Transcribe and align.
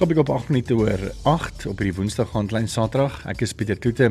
So 0.00 0.06
op 0.06 0.12
ek 0.14 0.18
op 0.22 0.30
8 0.32 0.48
minute 0.48 0.74
oor 0.80 1.00
8 1.28 1.66
op 1.68 1.80
hierdie 1.82 1.92
Woensdag 1.92 2.30
gaan 2.32 2.46
klein 2.48 2.68
Saterdag. 2.72 3.18
Ek 3.28 3.42
is 3.44 3.50
Pieter 3.52 3.76
Kloete 3.76 4.06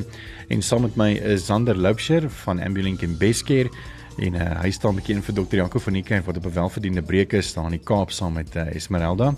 en 0.53 0.59
saam 0.61 0.83
met 0.85 0.99
my 1.01 1.07
is 1.31 1.47
Zander 1.47 1.73
Loupsher 1.73 2.27
van 2.43 2.61
Ambulink 2.61 3.01
en 3.01 3.15
Bestcare 3.17 3.73
en 4.21 4.37
uh, 4.37 4.45
hy 4.61 4.69
staan 4.69 4.99
bekend 5.01 5.25
vir 5.25 5.39
Dr. 5.39 5.57
Janko 5.57 5.81
van 5.81 5.97
Niekerk 5.97 6.27
wat 6.29 6.37
op 6.37 6.45
'n 6.45 6.53
welverdiende 6.59 7.01
breek 7.01 7.33
is 7.33 7.49
staan 7.49 7.73
in 7.73 7.79
die 7.79 7.81
Kaap 7.81 8.13
saam 8.13 8.37
met 8.37 8.53
uh, 8.53 8.67
Esmeralda 8.69 9.33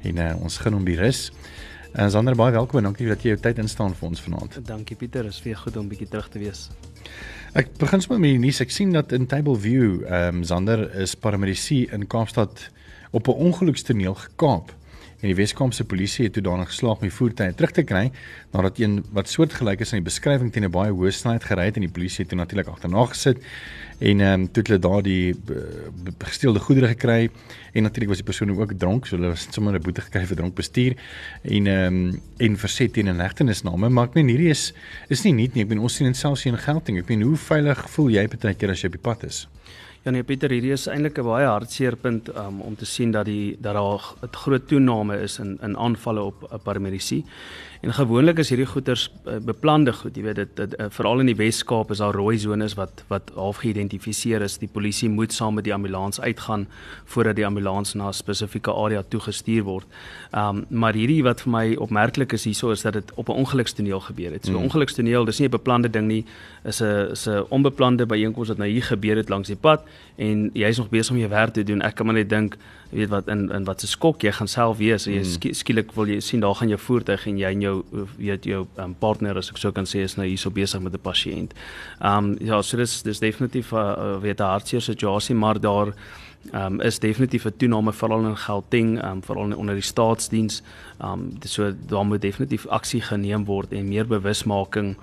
en 0.00 0.16
uh, 0.16 0.32
ons 0.40 0.56
gaan 0.64 0.80
hom 0.80 0.88
die 0.88 0.96
rus. 0.96 1.28
En 1.92 2.08
uh, 2.08 2.10
Zander 2.10 2.40
baie 2.40 2.56
welkom 2.56 2.80
en 2.80 2.88
dankie 2.88 3.12
dat 3.12 3.20
jy 3.20 3.36
jou 3.36 3.40
tyd 3.44 3.58
instaan 3.58 3.92
vir 3.92 4.08
ons 4.08 4.20
vanaand. 4.20 4.60
Dankie 4.64 4.96
Pieter, 4.96 5.28
is 5.28 5.44
weer 5.44 5.60
goed 5.60 5.76
om 5.76 5.92
bietjie 5.92 6.08
terug 6.08 6.32
te 6.32 6.38
wees. 6.38 6.70
Ek 7.52 7.68
begin 7.76 8.00
sommer 8.00 8.20
met 8.20 8.32
die 8.32 8.46
nuus. 8.48 8.64
Ek 8.64 8.72
sien 8.72 8.96
dat 8.96 9.12
in 9.12 9.26
Table 9.26 9.60
View, 9.60 10.06
ehm 10.08 10.40
um, 10.40 10.44
Zander 10.44 10.88
is 10.96 11.12
paramedici 11.14 11.84
in 11.92 12.06
Kaapstad 12.06 12.70
op 13.12 13.28
'n 13.28 13.36
ongelukstoneel 13.52 14.14
gekaap 14.14 14.72
en 15.22 15.30
die 15.30 15.38
Weskaapse 15.38 15.84
polisie 15.86 16.26
het 16.26 16.34
toe 16.36 16.42
daarna 16.42 16.66
geslaag 16.66 17.00
om 17.00 17.06
die 17.06 17.14
voertuig 17.14 17.54
terug 17.54 17.72
te 17.72 17.84
kry 17.86 18.10
nadat 18.52 18.78
een 18.82 18.98
wat 19.14 19.30
soortgelyk 19.30 19.80
is 19.80 19.92
aan 19.92 20.02
die 20.02 20.08
beskrywing 20.10 20.50
teen 20.52 20.66
'n 20.66 20.70
baie 20.70 20.90
hoë 20.90 21.10
snelheid 21.14 21.44
gery 21.44 21.64
het 21.70 21.76
en 21.76 21.86
die 21.86 21.94
polisie 21.94 22.24
het 22.24 22.28
toe 22.28 22.38
natuurlik 22.38 22.68
agterna 22.68 23.06
gesit 23.06 23.38
en 24.02 24.20
ehm 24.20 24.40
um, 24.40 24.50
toe 24.52 24.62
hulle 24.66 24.78
daar 24.78 25.02
die 25.02 25.34
gesteelde 26.18 26.58
goedere 26.58 26.88
gekry 26.88 27.30
en 27.72 27.82
natuurlik 27.82 28.08
was 28.08 28.18
die 28.18 28.26
persoon 28.26 28.50
ook 28.50 28.74
dronk 28.78 29.06
so 29.06 29.16
hulle 29.16 29.28
was 29.28 29.46
sommer 29.50 29.74
'n 29.74 29.82
boete 29.82 30.00
gekry 30.00 30.26
vir 30.26 30.36
dronk 30.36 30.54
bestuur 30.54 30.96
en 31.42 31.66
ehm 31.66 31.86
um, 31.86 32.20
en 32.38 32.56
verset 32.56 32.92
teen 32.92 33.08
'n 33.08 33.20
hegtenisname. 33.20 33.88
Maar 33.88 34.08
ek 34.08 34.14
meen 34.14 34.28
hierdie 34.28 34.50
is 34.50 34.72
is 35.08 35.22
nie 35.22 35.32
nuut 35.32 35.54
nie. 35.54 35.62
Ek 35.62 35.68
meen 35.68 35.78
ons 35.78 35.94
sien 35.94 36.06
dit 36.06 36.16
selfs 36.16 36.42
hier 36.42 36.52
in 36.52 36.58
Gauteng. 36.58 36.98
Ek 36.98 37.08
meen 37.08 37.22
hoe 37.22 37.36
veilig 37.36 37.90
voel 37.90 38.10
jy 38.10 38.28
baie 38.28 38.54
keer 38.54 38.70
as 38.70 38.80
jy 38.80 38.86
op 38.86 38.92
die 38.92 39.08
pad 39.10 39.24
is 39.24 39.46
Ja 40.02 40.10
nee 40.10 40.24
Pieter, 40.26 40.50
hierdie 40.50 40.72
is 40.74 40.88
eintlik 40.90 41.20
'n 41.20 41.28
baie 41.28 41.46
hartseer 41.46 41.94
punt 41.94 42.26
um, 42.34 42.56
om 42.66 42.74
te 42.74 42.84
sien 42.84 43.12
dat 43.14 43.24
die 43.24 43.54
dat 43.62 43.74
daar 43.74 44.02
'n 44.26 44.34
groot 44.34 44.66
toename 44.66 45.20
is 45.22 45.38
in 45.38 45.58
in 45.62 45.76
aanvalle 45.76 46.22
op 46.22 46.60
paramedici. 46.64 47.24
En 47.82 47.90
gewoonlik 47.90 48.38
is 48.38 48.52
hierdie 48.52 48.66
goeters 48.70 49.08
uh, 49.26 49.40
beplande 49.42 49.90
goed, 49.92 50.14
jy 50.14 50.22
weet 50.22 50.36
dit, 50.38 50.50
dit 50.54 50.74
uh, 50.78 50.84
veral 50.94 51.24
in 51.24 51.26
die 51.32 51.34
Wes-Kaap 51.34 51.90
is 51.90 51.98
daar 51.98 52.14
rooi 52.14 52.36
sones 52.38 52.76
wat 52.78 53.00
wat 53.10 53.32
half 53.34 53.58
geïdentifiseer 53.64 54.44
is. 54.46 54.54
Die 54.62 54.68
polisie 54.70 55.08
moet 55.10 55.34
saam 55.34 55.56
met 55.58 55.66
die 55.66 55.74
ambulans 55.74 56.20
uitgaan 56.22 56.68
voordat 57.10 57.40
die 57.40 57.46
ambulans 57.46 57.96
na 57.98 58.12
'n 58.12 58.14
spesifieke 58.14 58.70
area 58.70 59.02
toegestuur 59.02 59.64
word. 59.66 59.86
Ehm 60.30 60.62
um, 60.62 60.64
maar 60.70 60.94
hierdie 60.94 61.24
wat 61.26 61.42
vir 61.42 61.50
my 61.50 61.74
opmerklik 61.74 62.32
is 62.32 62.44
hierso 62.44 62.70
is 62.70 62.86
dat 62.86 62.92
dit 62.92 63.10
op 63.14 63.28
'n 63.28 63.42
ongelukstoneel 63.42 64.00
gebeur 64.00 64.32
het. 64.32 64.44
So 64.44 64.52
'n 64.52 64.56
mm. 64.56 64.62
ongelukstoneel, 64.62 65.24
dis 65.24 65.38
nie 65.38 65.48
'n 65.48 65.50
beplande 65.58 65.90
ding 65.90 66.06
nie, 66.06 66.24
is 66.64 66.80
'n 66.80 67.10
is 67.10 67.26
'n 67.26 67.44
onbeplande 67.48 68.06
byeenkoms 68.06 68.48
wat 68.48 68.58
nou 68.58 68.70
hier 68.70 68.84
gebeur 68.84 69.16
het 69.16 69.28
langs 69.28 69.48
die 69.48 69.56
pad 69.56 69.82
en 70.16 70.50
jy's 70.54 70.78
nog 70.78 70.88
besig 70.88 71.10
om 71.10 71.18
jou 71.18 71.30
werk 71.30 71.52
te 71.52 71.64
doen. 71.64 71.82
Ek 71.82 71.94
kan 71.94 72.06
maar 72.06 72.14
net 72.14 72.28
dink 72.28 72.56
weet 72.92 73.08
wat 73.08 73.28
in 73.28 73.50
in 73.50 73.64
wat 73.64 73.80
se 73.80 73.86
skok 73.86 74.22
jy 74.22 74.32
gaan 74.36 74.48
self 74.48 74.76
wees 74.78 75.06
jy 75.08 75.20
mm. 75.22 75.54
skielik 75.56 75.92
wil 75.96 76.10
jy 76.12 76.20
sien 76.20 76.40
daar 76.40 76.54
gaan 76.54 76.68
jou 76.72 76.78
voertuig 76.78 77.26
en 77.26 77.38
jy 77.38 77.52
en 77.56 77.64
jou 77.64 77.76
weet 78.16 78.44
jou 78.44 78.66
um, 78.76 78.94
partner 78.94 79.38
as 79.40 79.50
ek 79.52 79.60
so 79.62 79.72
kan 79.72 79.88
sê 79.88 80.04
is 80.06 80.16
nou 80.18 80.26
hierso 80.28 80.50
besig 80.50 80.80
met 80.80 80.92
'n 80.92 81.02
pasiënt. 81.02 81.54
Ehm 82.00 82.32
um, 82.32 82.36
ja, 82.40 82.62
so 82.62 82.76
dis 82.76 83.02
dis 83.02 83.20
definitief 83.20 83.72
'n 83.72 83.76
uh, 83.76 84.18
weet 84.20 84.40
'n 84.40 84.52
hartseer 84.54 84.80
situasie 84.80 85.34
maar 85.34 85.60
daar 85.60 85.94
um, 86.50 86.80
is 86.80 86.98
definitief 86.98 87.44
'n 87.44 87.56
toename 87.56 87.92
veral 87.92 88.26
in 88.26 88.36
Gauteng, 88.36 89.04
um, 89.04 89.22
veral 89.22 89.52
onder 89.56 89.74
die 89.74 89.82
staatsdiens. 89.82 90.62
Um, 91.04 91.38
so 91.40 91.72
daar 91.86 92.06
moet 92.06 92.20
definitief 92.20 92.66
aksie 92.66 93.00
geneem 93.00 93.44
word 93.44 93.72
en 93.72 93.88
meer 93.88 94.06
bewusmaking 94.06 94.96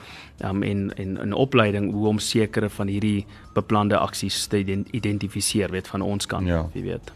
um, 0.44 0.64
en 0.64 0.94
en 0.96 1.28
'n 1.28 1.34
opleiding 1.34 1.92
hoe 1.92 2.08
om 2.08 2.20
sekere 2.20 2.70
van 2.70 2.88
hierdie 2.88 3.26
beplande 3.54 3.98
aksies 3.98 4.46
te 4.46 4.84
identifiseer 4.92 5.72
weet 5.72 5.88
van 5.88 6.02
ons 6.02 6.26
kant, 6.26 6.48
ja. 6.48 6.70
jy 6.74 6.82
weet. 6.82 7.12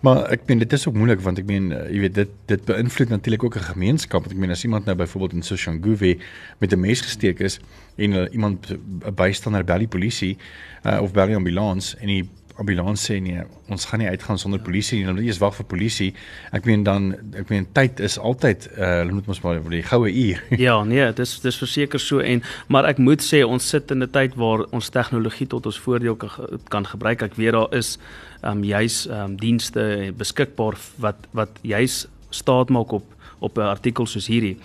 Maar 0.00 0.30
ek 0.30 0.40
meen 0.46 0.58
dit 0.58 0.72
is 0.72 0.88
ook 0.88 0.94
moeilik 0.94 1.20
want 1.20 1.38
ek 1.38 1.46
meen 1.46 1.72
uh, 1.72 1.90
jy 1.90 2.00
weet 2.00 2.14
dit 2.14 2.30
dit 2.46 2.64
beïnvloed 2.64 3.08
natuurlik 3.08 3.44
ook 3.44 3.56
'n 3.56 3.70
gemeenskap. 3.72 4.26
Ek 4.26 4.36
meen 4.36 4.50
as 4.50 4.64
iemand 4.64 4.84
nou 4.84 4.96
byvoorbeeld 4.96 5.32
in 5.32 5.42
Soshanguve 5.42 6.18
met 6.58 6.72
'n 6.72 6.80
mes 6.80 7.00
gesteek 7.00 7.40
is 7.40 7.60
en 7.96 8.12
uh, 8.12 8.26
iemand 8.32 8.70
'n 8.70 9.14
bystander 9.14 9.64
bel 9.64 9.78
die 9.78 9.88
polisie 9.88 10.36
uh, 10.84 11.00
of 11.02 11.12
bel 11.12 11.26
die 11.26 11.36
ambulans 11.36 11.96
en 11.96 12.06
die 12.06 12.28
ambulans 12.58 13.04
sê 13.10 13.18
nee, 13.22 13.42
ons 13.70 13.86
gaan 13.88 14.02
nie 14.02 14.08
uitgaan 14.10 14.38
sonder 14.40 14.60
polisie 14.64 14.98
nie. 14.98 15.06
Hulle 15.08 15.24
eers 15.26 15.40
wag 15.42 15.54
vir 15.58 15.66
polisie. 15.70 16.08
Ek 16.56 16.66
meen 16.68 16.84
dan 16.86 17.12
ek 17.38 17.52
meen 17.52 17.66
tyd 17.76 18.02
is 18.04 18.18
altyd 18.18 18.68
uh, 18.74 19.00
hulle 19.00 19.14
moet 19.16 19.30
mos 19.30 19.42
maar 19.44 19.60
die 19.70 19.82
goue 19.86 20.10
uur. 20.10 20.42
ja, 20.66 20.76
nee, 20.84 21.06
dis 21.18 21.36
dis 21.44 21.60
verseker 21.62 22.02
so 22.02 22.22
en 22.24 22.42
maar 22.68 22.88
ek 22.90 23.02
moet 23.02 23.22
sê 23.24 23.44
ons 23.46 23.70
sit 23.74 23.90
in 23.94 24.02
'n 24.02 24.10
tyd 24.10 24.34
waar 24.36 24.66
ons 24.74 24.90
tegnologie 24.90 25.46
tot 25.46 25.66
ons 25.66 25.78
voordeel 25.78 26.16
kan, 26.16 26.58
kan 26.68 26.86
gebruik. 26.86 27.22
Ek 27.22 27.38
weet 27.38 27.54
daar 27.54 27.70
is 27.72 27.98
ehm 28.42 28.58
um, 28.58 28.64
juis 28.64 29.06
ehm 29.06 29.32
um, 29.32 29.36
dienste 29.36 30.12
beskikbaar 30.16 30.78
wat 30.98 31.28
wat 31.32 31.62
juis 31.62 32.06
staat 32.30 32.68
maak 32.68 32.92
op 32.92 33.06
op 33.38 33.56
'n 33.56 33.60
artikel 33.60 34.06
soos 34.06 34.26
hierdie 34.26 34.58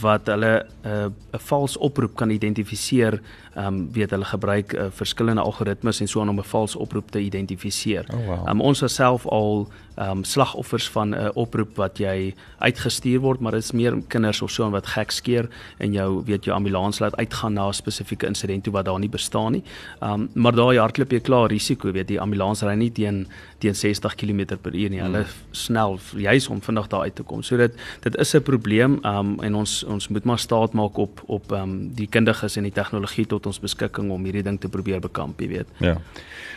wat 0.00 0.26
hulle 0.26 0.66
eh, 0.82 0.90
'n 0.90 1.14
uh, 1.32 1.38
'n 1.38 1.42
vals 1.48 1.76
oproep 1.76 2.16
kan 2.16 2.30
identifiseer 2.30 3.20
ehm 3.56 3.66
um, 3.66 3.92
weet 3.92 4.10
hulle 4.10 4.24
gebruik 4.24 4.72
uh, 4.72 4.86
verskillende 4.90 5.40
algoritmes 5.40 6.00
en 6.00 6.08
so 6.08 6.20
aan 6.20 6.28
om 6.28 6.38
'n 6.38 6.44
vals 6.44 6.76
oproep 6.76 7.10
te 7.10 7.20
identifiseer. 7.20 8.04
Oh, 8.14 8.26
wow. 8.26 8.48
um, 8.48 8.60
ons 8.60 8.82
self 8.86 9.26
al 9.26 9.68
ehm 9.96 10.10
um, 10.10 10.24
slagoffers 10.24 10.90
van 10.90 11.08
'n 11.08 11.14
uh, 11.14 11.28
oproep 11.34 11.76
wat 11.76 11.98
jy 11.98 12.34
uitgestuur 12.58 13.20
word, 13.20 13.40
maar 13.40 13.52
dit 13.52 13.62
is 13.62 13.72
meer 13.72 14.02
kinders 14.08 14.42
of 14.42 14.50
so 14.50 14.64
aan 14.64 14.70
wat 14.70 14.86
gek 14.86 15.10
skeer 15.10 15.48
en 15.78 15.92
jou 15.92 16.22
weet 16.24 16.44
jou 16.44 16.56
ambulans 16.56 16.98
laat 16.98 17.16
uitgaan 17.16 17.52
na 17.52 17.68
'n 17.68 17.72
spesifieke 17.72 18.26
insident 18.26 18.64
toe 18.64 18.72
wat 18.72 18.84
daar 18.84 18.98
nie 18.98 19.08
bestaan 19.08 19.52
nie. 19.52 19.62
Ehm 20.00 20.12
um, 20.12 20.28
maar 20.34 20.54
daai 20.54 20.78
hardloop 20.78 21.10
jy 21.12 21.20
klaar 21.20 21.48
risiko, 21.48 21.92
weet 21.92 22.08
die 22.08 22.20
ambulans 22.20 22.62
ry 22.62 22.74
nie 22.74 22.92
teen 22.92 23.26
teen 23.58 23.74
60 23.74 24.14
km/h 24.14 24.88
nie. 24.88 25.00
Hulle 25.00 25.22
hmm. 25.22 25.32
snel 25.50 25.98
juis 26.16 26.48
om 26.48 26.62
vinnig 26.62 26.86
daar 26.86 27.00
uit 27.00 27.14
te 27.14 27.22
kom. 27.22 27.42
So 27.42 27.56
dit 27.56 27.72
dit 28.00 28.16
is 28.16 28.34
'n 28.34 28.42
probleem 28.42 28.98
ehm 29.02 29.18
um, 29.18 29.40
en 29.40 29.54
ons 29.54 29.84
ons 29.84 30.08
moet 30.08 30.24
maar 30.24 30.38
staat 30.38 30.72
maak 30.72 30.96
op 30.96 31.22
op 31.26 31.52
ehm 31.52 31.62
um, 31.62 31.94
die 31.94 32.06
kundiges 32.06 32.56
en 32.56 32.62
die 32.62 32.72
tegnologie 32.72 33.26
tot 33.26 33.45
ons 33.46 33.60
beskikking 33.62 34.10
om 34.10 34.24
hierdie 34.24 34.42
ding 34.42 34.58
te 34.60 34.68
probeer 34.68 35.00
bekamp, 35.00 35.40
jy 35.40 35.48
weet. 35.48 35.68
Ja. 35.80 35.96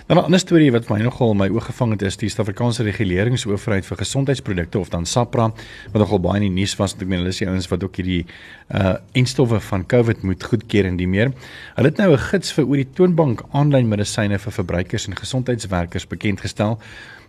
Dan 0.09 0.17
'n 0.17 0.23
ander 0.23 0.39
storie 0.39 0.71
wat 0.71 0.89
my 0.89 0.97
nogal 0.99 1.33
my 1.33 1.47
oog 1.49 1.65
gevang 1.65 1.91
het 1.91 2.01
is 2.01 2.17
die 2.17 2.29
Suid-Afrikaanse 2.29 2.83
Reguleringsowerheid 2.83 3.85
vir 3.85 3.97
Gesondheidsprodukte 3.97 4.79
of 4.79 4.89
dan 4.89 5.05
SAPRA 5.05 5.51
wat 5.91 6.01
nogal 6.01 6.19
baie 6.19 6.41
in 6.41 6.47
die 6.49 6.61
nuus 6.61 6.75
was, 6.75 6.93
ek 6.93 7.07
meen 7.07 7.19
hulle 7.19 7.29
is 7.29 7.37
die 7.37 7.47
ouens 7.47 7.67
wat 7.69 7.83
ook 7.83 7.95
hierdie 7.95 8.25
uh 8.73 8.95
enstowwe 9.13 9.59
van 9.59 9.85
COVID 9.85 10.23
moet 10.23 10.43
goedkeur 10.43 10.85
en 10.85 10.97
die 10.97 11.07
meer. 11.07 11.31
Hulle 11.75 11.87
het 11.87 11.97
nou 11.97 12.11
'n 12.11 12.17
gids 12.17 12.51
vir 12.51 12.65
oor 12.65 12.75
die 12.75 12.93
toonbank 12.93 13.43
aanlyn 13.51 13.87
medisyne 13.87 14.39
vir 14.39 14.51
verbruikers 14.51 15.07
en 15.07 15.15
gesondheidswerkers 15.15 16.07
bekend 16.07 16.41
gestel. 16.41 16.79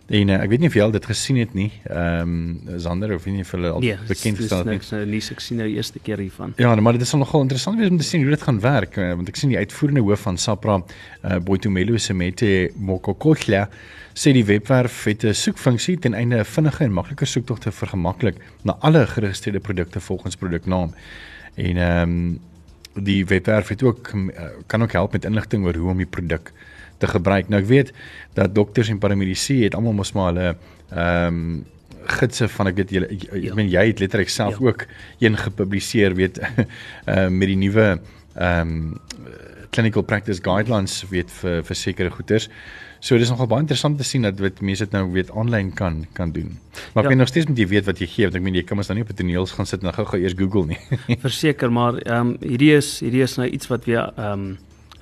En 0.07 0.27
uh, 0.27 0.41
ek 0.43 0.49
weet 0.49 0.59
nie 0.59 0.67
of 0.67 0.75
jy 0.75 0.83
al 0.83 0.91
dit 0.91 1.05
gesien 1.05 1.37
het 1.39 1.53
nie. 1.53 1.69
Ehm 1.87 2.33
um, 2.67 2.79
Zander 2.81 3.13
of 3.15 3.25
nie 3.25 3.45
vir 3.45 3.59
hulle 3.59 3.71
al 3.71 3.79
nee, 3.83 3.97
bekend 4.07 4.41
gestel 4.41 4.65
nie. 4.67 4.79
Nee, 4.91 5.05
nie 5.05 5.21
ek 5.21 5.39
sien 5.39 5.57
nou 5.61 5.67
die 5.69 5.77
eerste 5.79 6.01
keer 6.03 6.19
hiervan. 6.19 6.53
Ja, 6.57 6.75
maar 6.75 6.97
dit 6.97 7.05
is 7.05 7.13
nogal 7.13 7.45
interessant 7.45 7.79
wees 7.79 7.89
om 7.89 7.97
te 7.97 8.07
sien 8.07 8.25
hoe 8.25 8.33
dit 8.33 8.41
gaan 8.41 8.59
werk 8.59 8.97
uh, 8.97 9.13
want 9.15 9.31
ek 9.31 9.39
sien 9.39 9.53
die 9.53 9.57
uitvoerende 9.61 10.03
hoof 10.03 10.27
van 10.27 10.37
SAPRA, 10.37 10.81
uh, 10.81 11.39
Boitumelo 11.39 11.97
Semete 11.97 12.71
Mokokotla 12.75 13.67
sê 14.11 14.33
die 14.35 14.45
webwerf 14.45 15.03
het 15.07 15.23
'n 15.23 15.33
soekfunksie 15.33 15.99
ten 15.99 16.13
einde 16.13 16.39
'n 16.39 16.45
vinnige 16.45 16.83
en 16.83 16.93
makliker 16.93 17.27
soektog 17.27 17.59
te 17.59 17.71
vergemaklik 17.71 18.35
na 18.63 18.75
alle 18.79 19.07
geregistreerde 19.07 19.59
produkte 19.59 19.99
volgens 19.99 20.35
produknaam. 20.35 20.93
En 21.55 21.77
ehm 21.77 22.09
um, 22.09 22.39
die 22.93 23.25
webwerf 23.25 23.67
het 23.67 23.83
ook 23.83 24.09
kan 24.67 24.83
ook 24.83 24.91
help 24.91 25.11
met 25.11 25.25
inligting 25.25 25.65
oor 25.65 25.75
hoe 25.75 25.91
om 25.91 25.97
die 25.97 26.09
produk 26.09 26.51
te 26.97 27.07
gebruik. 27.07 27.49
Nou 27.49 27.61
ek 27.61 27.67
weet 27.67 27.93
dat 28.37 28.55
dokters 28.55 28.89
en 28.89 28.99
paramedici 29.01 29.63
het 29.63 29.75
almal 29.75 29.97
mos 29.97 30.13
maar 30.17 30.33
hulle 30.33 30.55
ehm 30.91 31.27
um, 31.27 31.61
gidse 32.11 32.47
van 32.49 32.67
ek 32.67 32.79
weet 32.79 32.91
jy 32.91 33.01
ek, 33.05 33.23
ek 33.29 33.43
ja. 33.45 33.55
meen 33.55 33.69
jy 33.69 33.83
het 33.91 33.99
letterlik 34.01 34.31
self 34.33 34.57
ja. 34.57 34.65
ook 34.65 34.85
een 35.21 35.37
gepubliseer 35.37 36.15
weet 36.17 36.39
ehm 36.43 36.65
uh, 37.17 37.27
met 37.29 37.47
die 37.47 37.59
nuwe 37.61 37.87
ehm 38.35 38.75
um, 38.75 38.99
clinical 39.71 40.03
practice 40.03 40.43
guidelines 40.43 40.97
weet 41.09 41.31
vir 41.31 41.61
vir 41.63 41.77
sekere 41.79 42.11
goeters. 42.11 42.49
So 43.01 43.17
dis 43.17 43.31
nogal 43.33 43.47
baie 43.49 43.63
interessant 43.63 43.97
te 43.97 44.05
sien 44.05 44.27
dat 44.27 44.37
wat 44.43 44.59
mense 44.61 44.85
dit 44.85 44.93
nou 44.93 45.07
weet 45.15 45.31
aanlyn 45.33 45.71
kan 45.73 46.03
kan 46.13 46.31
doen. 46.31 46.51
Maar 46.93 47.03
ja. 47.03 47.09
ek 47.09 47.09
weet 47.09 47.17
nog 47.17 47.31
steeds 47.31 47.47
moet 47.49 47.57
jy 47.57 47.67
weet 47.71 47.87
wat 47.89 48.01
jy 48.01 48.07
gee 48.07 48.27
want 48.29 48.37
ek 48.37 48.43
meen 48.45 48.59
jy 48.59 48.63
kan 48.69 48.77
mos 48.77 48.91
nou 48.91 48.99
nie 48.99 49.05
op 49.05 49.09
'n 49.09 49.17
toneels 49.23 49.55
gaan 49.57 49.65
sit 49.65 49.81
en 49.83 49.93
gou-gou 49.93 50.19
eers 50.21 50.37
Google 50.37 50.65
nie. 50.69 50.77
Verseker, 51.25 51.71
maar 51.71 51.97
ehm 51.97 52.33
um, 52.33 52.35
hierdie 52.45 52.75
is 52.77 52.99
hierdie 53.01 53.23
is 53.25 53.37
nou 53.41 53.49
iets 53.49 53.67
wat 53.73 53.89
weer 53.89 54.13
ehm 54.15 54.31
um, 54.31 54.57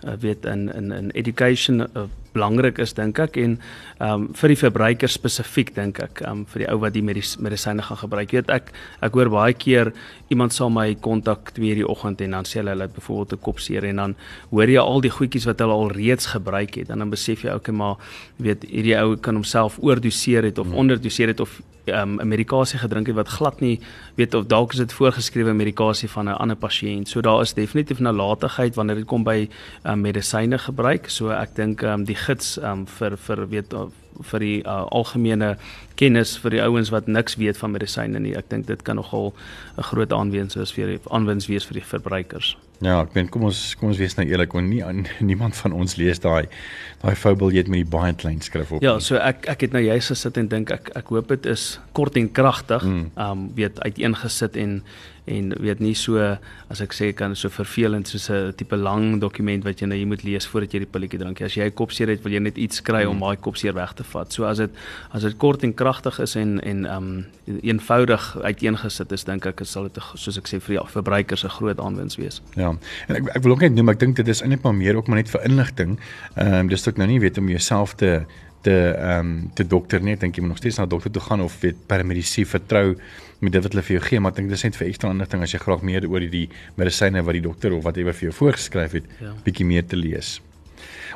uh, 0.08 0.16
weet 0.20 0.46
in 0.46 0.70
in 0.74 0.92
in 0.92 1.12
education 1.12 1.82
uh, 1.82 2.08
belangrik 2.40 2.80
is 2.80 2.96
dink 2.98 3.20
ek 3.20 3.38
en 3.38 3.60
ehm 4.00 4.14
um, 4.14 4.28
vir 4.40 4.54
die 4.54 4.60
verbruiker 4.60 5.12
spesifiek 5.12 5.74
dink 5.76 6.00
ek 6.00 6.24
ehm 6.24 6.32
um, 6.32 6.46
vir 6.50 6.64
die 6.64 6.70
ou 6.72 6.80
wat 6.80 6.96
die 6.96 7.04
medis, 7.04 7.36
medisyne 7.38 7.84
gaan 7.84 8.00
gebruik. 8.04 8.32
Jy 8.32 8.42
weet 8.42 8.54
ek 8.56 8.72
ek 9.06 9.14
hoor 9.20 9.30
baie 9.34 9.54
keer 9.54 9.94
iemand 10.32 10.56
sal 10.56 10.72
my 10.74 10.96
kontak 10.96 11.52
2:00 11.58 11.82
die 11.82 11.88
oggend 11.88 12.22
en 12.22 12.38
dan 12.38 12.48
sê 12.48 12.62
hulle 12.62 12.76
hulle 12.76 12.88
het 12.88 12.96
byvoorbeeld 12.96 13.34
'n 13.34 13.44
kopseer 13.44 13.84
en 13.92 13.96
dan 13.96 14.16
hoor 14.52 14.70
jy 14.70 14.80
al 14.80 15.02
die 15.02 15.16
goedjies 15.18 15.46
wat 15.46 15.60
hulle 15.60 15.74
al 15.74 15.92
reeds 15.92 16.26
gebruik 16.36 16.76
het 16.76 16.90
en 16.90 17.00
dan 17.00 17.10
besef 17.10 17.44
jy 17.44 17.52
okay 17.54 17.76
maar 17.76 17.98
weet 18.38 18.64
hierdie 18.64 18.98
ou 18.98 19.18
kan 19.18 19.36
homself 19.36 19.78
oordoseer 19.82 20.44
het 20.44 20.60
of 20.60 20.68
hmm. 20.68 20.76
onderdoseer 20.76 21.28
het 21.28 21.40
of 21.40 21.62
um, 21.92 22.20
'n 22.20 22.28
medikasie 22.28 22.80
gedrink 22.80 23.08
het 23.08 23.16
wat 23.16 23.28
glad 23.28 23.60
nie 23.60 23.80
weet 24.16 24.34
of 24.34 24.46
dalk 24.46 24.72
is 24.72 24.78
dit 24.78 24.94
voorgeskrewe 24.94 25.54
medikasie 25.54 26.10
van 26.10 26.26
'n 26.26 26.38
ander 26.38 26.58
pasiënt. 26.58 27.08
So 27.08 27.22
daar 27.22 27.42
is 27.42 27.54
definitief 27.54 28.00
nalatigheid 28.00 28.76
wanneer 28.76 28.96
dit 28.96 29.06
kom 29.06 29.24
by 29.24 29.50
um, 29.84 30.02
medisyne 30.02 30.58
gebruik. 30.58 31.10
So 31.10 31.30
ek 31.30 31.56
dink 31.56 31.82
um, 31.82 32.04
die 32.04 32.16
gids 32.30 32.58
um, 32.62 32.86
vir 33.00 33.18
vir 33.28 33.46
weet 33.50 33.76
vir 34.30 34.44
die 34.44 34.62
uh, 34.66 34.86
algemene 34.96 35.54
kennis 36.00 36.36
vir 36.40 36.56
die 36.56 36.64
ouens 36.64 36.92
wat 36.94 37.08
niks 37.12 37.38
weet 37.40 37.60
van 37.60 37.74
medisyne 37.76 38.20
nie. 38.24 38.36
Ek 38.38 38.50
dink 38.52 38.68
dit 38.68 38.82
kan 38.88 39.00
nogal 39.00 39.34
'n 39.78 39.88
groot 39.92 40.14
aanwens 40.14 40.56
wees 40.56 40.72
vir 40.76 41.00
aanwins 41.10 41.48
wees 41.48 41.66
vir 41.66 41.80
die 41.80 41.86
verbruikers. 41.86 42.56
Ja, 42.80 43.02
ek 43.02 43.14
weet 43.14 43.30
kom 43.32 43.44
ons 43.44 43.76
kom 43.76 43.90
ons 43.90 44.00
wees 44.00 44.16
nou 44.16 44.26
eerlik, 44.28 44.54
want 44.56 44.70
nie 44.72 44.84
niemand 45.32 45.56
van 45.60 45.76
ons 45.76 45.98
lees 46.00 46.20
daai 46.20 46.48
daai 47.02 47.16
fabeljet 47.16 47.68
met 47.68 47.84
die 47.84 47.92
baie 47.98 48.14
klein 48.14 48.42
skrif 48.42 48.72
op. 48.72 48.84
Ja, 48.84 49.00
so 49.00 49.16
ek 49.16 49.48
ek 49.52 49.68
het 49.68 49.76
nou 49.76 49.84
juist 49.84 50.14
gesit 50.14 50.38
en 50.38 50.48
dink 50.48 50.72
ek 50.72 50.92
ek 50.96 51.12
hoop 51.12 51.28
dit 51.28 51.46
is 51.46 51.80
kort 51.92 52.16
en 52.16 52.32
kragtig. 52.32 52.84
Mm. 52.84 53.12
Um 53.16 53.50
weet 53.56 53.80
uiteengesit 53.84 54.56
en 54.56 54.84
en 55.30 55.54
weet 55.62 55.80
nie 55.84 55.94
so 55.98 56.18
as 56.70 56.82
ek 56.84 56.94
sê 56.96 57.10
kan 57.18 57.36
so 57.38 57.52
vervelend 57.54 58.08
soos 58.08 58.30
'n 58.30 58.54
tipe 58.58 58.76
lang 58.76 59.20
dokument 59.22 59.64
wat 59.64 59.82
jy 59.82 59.88
nou 59.88 59.98
jy 59.98 60.06
moet 60.06 60.24
lees 60.24 60.48
voordat 60.48 60.74
jy 60.74 60.80
die 60.80 60.92
pilletjie 60.94 61.20
drink. 61.20 61.42
As 61.42 61.56
jy 61.56 61.66
'n 61.66 61.74
kopseer 61.74 62.10
het, 62.10 62.24
wil 62.24 62.34
jy 62.34 62.40
net 62.40 62.58
iets 62.58 62.82
kry 62.82 63.06
om 63.06 63.20
daai 63.20 63.38
kopseer 63.38 63.74
weg 63.74 63.94
te 63.94 64.04
vat. 64.04 64.34
So 64.34 64.46
as 64.46 64.58
dit 64.58 64.72
as 65.12 65.24
dit 65.24 65.38
kort 65.38 65.64
en 65.64 65.74
kragtig 65.74 66.20
is 66.20 66.36
en 66.36 66.60
en 66.62 66.86
um 66.86 67.26
eenvoudig 67.62 68.38
uiteengesit 68.42 69.12
is, 69.12 69.24
dink 69.24 69.46
ek 69.46 69.62
sal 69.64 69.84
dit 69.84 70.04
soos 70.16 70.38
ek 70.38 70.48
sê 70.48 70.60
vir 70.60 70.78
die 70.78 70.92
verbruikers 70.92 71.44
'n 71.44 71.50
groot 71.50 71.80
aanwins 71.80 72.18
wees. 72.18 72.42
Ja. 72.56 72.76
En 73.08 73.16
ek 73.16 73.36
ek 73.36 73.44
wil 73.44 73.52
ook 73.52 73.62
net 73.62 73.76
noem, 73.76 73.90
ek 73.90 74.00
dink 74.00 74.16
dit 74.16 74.28
is 74.28 74.42
eintlik 74.42 74.64
maar 74.64 74.76
meer 74.76 74.96
ook 74.96 75.08
maar 75.08 75.18
net 75.18 75.30
vir 75.30 75.42
inligting. 75.44 76.00
Ehm 76.36 76.54
um, 76.54 76.68
dis 76.68 76.88
ook 76.88 76.98
nou 76.98 77.08
nie 77.08 77.20
weet 77.20 77.38
om 77.38 77.50
jouself 77.50 77.96
te 77.96 78.26
te 78.62 78.96
ehm 78.98 79.20
um, 79.20 79.52
te 79.54 79.68
dokter 79.68 80.02
net 80.04 80.20
dink 80.20 80.36
jy 80.36 80.42
moet 80.42 80.50
nog 80.50 80.58
steeds 80.58 80.78
na 80.78 80.86
dokter 80.86 81.12
toe 81.12 81.22
gaan 81.22 81.42
of 81.42 81.60
weet 81.62 81.86
paramedisie 81.88 82.46
vertrou 82.48 82.96
met 83.40 83.56
dit 83.56 83.64
wat 83.64 83.72
hulle 83.72 83.86
vir 83.88 83.98
jou 83.98 84.04
gee 84.10 84.20
maar 84.20 84.36
ek 84.36 84.42
dink 84.42 84.52
dis 84.52 84.66
net 84.68 84.78
vir 84.80 84.90
ekstra 84.90 85.14
inligting 85.14 85.46
as 85.46 85.56
jy 85.56 85.62
graag 85.64 85.86
meer 85.88 86.06
oor 86.10 86.26
die 86.38 86.48
medisyne 86.80 87.24
wat 87.24 87.38
die 87.38 87.46
dokter 87.46 87.76
of 87.76 87.86
whatever 87.88 88.16
vir 88.16 88.30
jou 88.30 88.36
voorgeskryf 88.44 89.00
het 89.00 89.10
ja. 89.22 89.34
bietjie 89.46 89.68
meer 89.68 89.88
te 89.88 90.00
lees. 90.00 90.40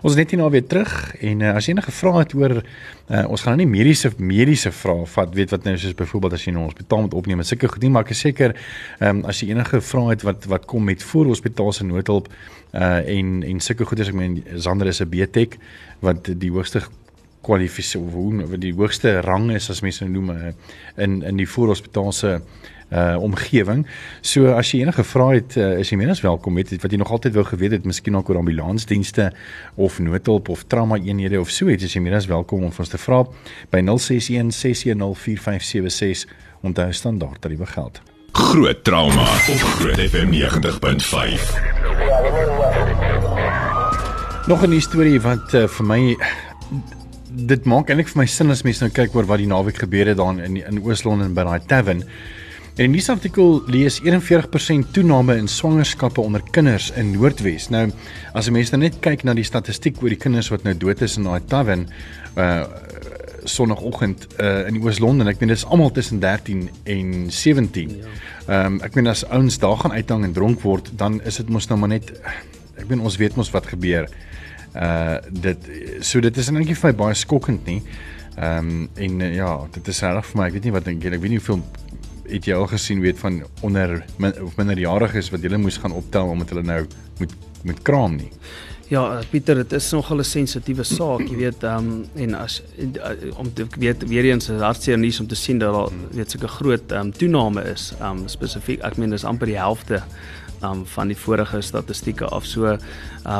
Ons 0.04 0.18
net 0.20 0.34
hier 0.34 0.40
nou 0.42 0.50
weer 0.52 0.66
terug 0.68 0.92
en 1.24 1.44
uh, 1.44 1.54
as 1.56 1.70
enige 1.72 1.92
vrae 1.96 2.24
het 2.24 2.34
oor 2.36 2.58
uh, 2.60 3.24
ons 3.32 3.44
gaan 3.44 3.56
nou 3.56 3.64
nie 3.64 3.70
mediese 3.72 4.12
mediese 4.20 4.72
vrae 4.76 5.06
vat 5.14 5.36
weet 5.38 5.54
wat 5.56 5.68
nou 5.68 5.76
soos 5.80 5.96
byvoorbeeld 6.00 6.36
as 6.36 6.48
jy 6.48 6.56
nou 6.56 6.66
hospitaal 6.66 7.06
moet 7.06 7.16
opneem 7.20 7.44
en 7.44 7.48
sulke 7.48 7.70
goed 7.72 7.86
nie 7.86 7.92
maar 7.94 8.08
ek 8.08 8.12
is 8.16 8.24
seker 8.26 8.56
um, 9.00 9.24
as 9.30 9.40
jy 9.40 9.54
enige 9.54 9.80
vrae 9.84 10.16
het 10.16 10.26
wat 10.28 10.50
wat 10.52 10.68
kom 10.68 10.84
met 10.92 11.04
voor 11.12 11.32
hospitaalse 11.32 11.88
noodhulp 11.88 12.28
uh, 12.32 13.00
en 13.00 13.40
en 13.48 13.64
sulke 13.64 13.88
goed 13.88 14.04
as 14.04 14.12
ek 14.12 14.20
meen 14.20 14.42
Zander 14.56 14.92
is 14.92 15.00
'n 15.00 15.12
BTech 15.12 15.56
wat 16.04 16.28
die 16.28 16.52
hoogste 16.52 16.84
kwalifiseer 17.44 18.12
hoe 18.14 18.46
wat 18.48 18.62
die 18.64 18.74
hoogste 18.74 19.20
rang 19.22 19.52
is 19.52 19.70
as 19.70 19.82
mense 19.86 20.06
nou 20.06 20.22
noem 20.22 20.54
in 20.98 21.22
in 21.24 21.38
die 21.38 21.50
voorhospitaalse 21.50 22.42
uh 22.94 23.18
omgewing. 23.18 23.88
So 24.22 24.54
as 24.54 24.72
jy 24.72 24.84
enige 24.84 25.04
vrae 25.08 25.40
het, 25.40 25.56
uh, 25.58 25.80
is 25.82 25.90
jy 25.90 25.98
menes 25.98 26.22
welkom 26.22 26.54
met 26.54 26.70
wat 26.70 26.92
jy 26.92 27.00
nog 27.02 27.12
altyd 27.16 27.34
wou 27.34 27.46
geweet 27.48 27.72
het, 27.72 27.88
miskien 27.90 28.18
ook 28.18 28.30
oor 28.30 28.38
ambulansdienste 28.44 29.32
of 29.76 30.00
noodhulp 30.00 30.50
of 30.54 30.64
trauma 30.70 31.00
eenhede 31.02 31.40
of 31.42 31.50
so 31.50 31.70
iets, 31.74 31.84
is 31.84 31.96
jy 31.98 32.04
menes 32.06 32.30
welkom 32.30 32.64
om 32.68 32.74
ons 32.78 32.90
te 32.90 33.02
vra 33.02 33.24
by 33.74 33.82
061 33.82 34.52
610 34.54 35.16
4576 35.18 36.30
onthou 36.62 36.94
standaard 36.94 37.42
tariewe 37.42 37.66
geld. 37.66 38.02
Groot 38.34 38.84
trauma 38.84 39.26
op 39.52 39.66
Groot 39.78 40.00
FM 40.00 40.30
90.5. 40.32 40.38
Nog 44.48 44.66
'n 44.68 44.82
storie 44.82 45.22
wat 45.22 45.54
uh, 45.54 45.68
vir 45.68 45.86
my 45.86 46.18
dit 47.34 47.66
maak 47.66 47.90
eintlik 47.90 48.12
vir 48.12 48.22
my 48.22 48.28
sin 48.30 48.54
as 48.54 48.64
mense 48.66 48.84
nou 48.84 48.92
kyk 48.94 49.16
oor 49.18 49.28
wat 49.30 49.42
die 49.42 49.50
naweek 49.50 49.82
gebeur 49.84 50.12
het 50.12 50.20
daar 50.20 50.40
in 50.46 50.60
in 50.62 50.82
Oos-London 50.84 51.34
by 51.34 51.46
daai 51.48 51.68
tavern. 51.68 52.04
En 52.74 52.86
in 52.88 52.96
die 52.96 53.04
artikel 53.10 53.62
lees 53.70 54.00
41% 54.02 54.94
toename 54.94 55.36
in 55.38 55.48
swangerskappe 55.48 56.22
onder 56.22 56.42
kinders 56.52 56.92
in 56.98 57.12
Noordwes. 57.14 57.70
Nou 57.70 57.92
as 58.34 58.48
'n 58.48 58.54
mens 58.54 58.72
nou 58.72 58.82
net 58.82 59.00
kyk 59.00 59.24
na 59.24 59.34
die 59.34 59.44
statistiek 59.44 60.02
oor 60.02 60.10
die 60.10 60.18
kinders 60.18 60.50
wat 60.50 60.64
nou 60.64 60.74
dood 60.74 61.02
is 61.02 61.18
in 61.18 61.24
daai 61.24 61.42
tavern 61.48 61.88
uh 62.38 62.64
sonoggend 63.46 64.28
uh 64.40 64.68
in 64.68 64.82
Oos-London, 64.82 65.28
ek 65.28 65.40
meen 65.40 65.50
dit 65.50 65.58
is 65.58 65.66
almal 65.66 65.92
tussen 65.92 66.20
13 66.20 66.70
en 66.84 67.32
17. 67.32 67.90
Ja. 67.90 68.06
Ehm 68.48 68.66
um, 68.66 68.82
ek 68.82 68.96
meen 68.96 69.08
as 69.08 69.26
ouens 69.26 69.60
daar 69.60 69.78
gaan 69.78 69.92
uithang 69.92 70.24
en 70.24 70.34
dronk 70.34 70.62
word, 70.62 70.92
dan 70.96 71.22
is 71.22 71.36
dit 71.36 71.50
mos 71.50 71.68
nou 71.68 71.80
maar 71.80 71.90
net 71.90 72.12
ek 72.78 72.88
meen 72.88 73.00
ons 73.00 73.18
weet 73.18 73.36
mos 73.36 73.52
wat 73.52 73.68
gebeur 73.68 74.08
uh 74.76 75.18
dit 75.30 75.70
so 76.02 76.20
dit 76.20 76.38
is 76.38 76.50
eintlik 76.50 76.78
vir 76.78 76.92
my 76.92 76.98
baie 77.06 77.16
skokkend 77.16 77.66
nie. 77.66 77.82
Ehm 78.36 78.70
um, 78.70 78.90
en 78.96 79.22
uh, 79.22 79.36
ja, 79.36 79.68
dit 79.72 79.88
is 79.88 80.02
reg 80.02 80.26
vir 80.26 80.40
my. 80.40 80.48
Ek 80.48 80.58
weet 80.58 80.68
nie 80.70 80.76
wat 80.76 80.86
dink 80.86 81.04
jy. 81.04 81.14
Ek 81.14 81.22
weet 81.22 81.36
nie 81.36 81.42
hoeveel 81.42 81.62
het 82.34 82.46
jy 82.48 82.56
al 82.58 82.68
gesien 82.72 83.02
weet 83.04 83.20
van 83.20 83.42
onder 83.62 84.00
min, 84.18 84.36
of 84.42 84.56
minderjariges 84.58 85.30
wat 85.34 85.44
hulle 85.46 85.60
moes 85.62 85.78
gaan 85.78 85.94
optel 85.94 86.32
omdat 86.34 86.54
hulle 86.54 86.64
nou 86.66 86.84
moet 87.20 87.34
moet 87.64 87.82
kraam 87.82 88.16
nie. 88.20 88.32
Ja, 88.92 89.22
Pieter, 89.32 89.56
dit 89.56 89.72
is 89.74 89.92
nogal 89.92 90.20
'n 90.20 90.24
sensitiewe 90.24 90.84
saak, 90.84 91.22
jy 91.22 91.36
weet, 91.36 91.64
ehm 91.64 91.78
um, 91.78 92.06
en 92.16 92.34
as 92.34 92.62
uh, 92.78 93.38
om 93.38 93.54
te 93.54 93.66
weet 93.80 94.08
weer 94.08 94.26
eens 94.26 94.48
hartseer 94.48 94.98
nuus 94.98 95.20
om 95.20 95.28
te 95.28 95.36
sien 95.36 95.58
dat 95.58 95.74
daar 95.74 95.90
weet 96.12 96.32
sulke 96.32 96.48
groot 96.48 96.92
ehm 96.92 97.00
um, 97.00 97.12
toename 97.12 97.64
is, 97.64 97.94
ehm 98.00 98.18
um, 98.18 98.28
spesifiek 98.28 98.84
ek 98.84 98.98
meen 98.98 99.10
dis 99.10 99.24
amper 99.24 99.48
die 99.48 99.58
helfte 99.58 100.04
um, 100.64 100.86
van 100.86 101.08
die 101.08 101.18
vorige 101.18 101.62
statistieke 101.62 102.26
af. 102.26 102.46
So 102.46 102.66
ehm 102.66 102.78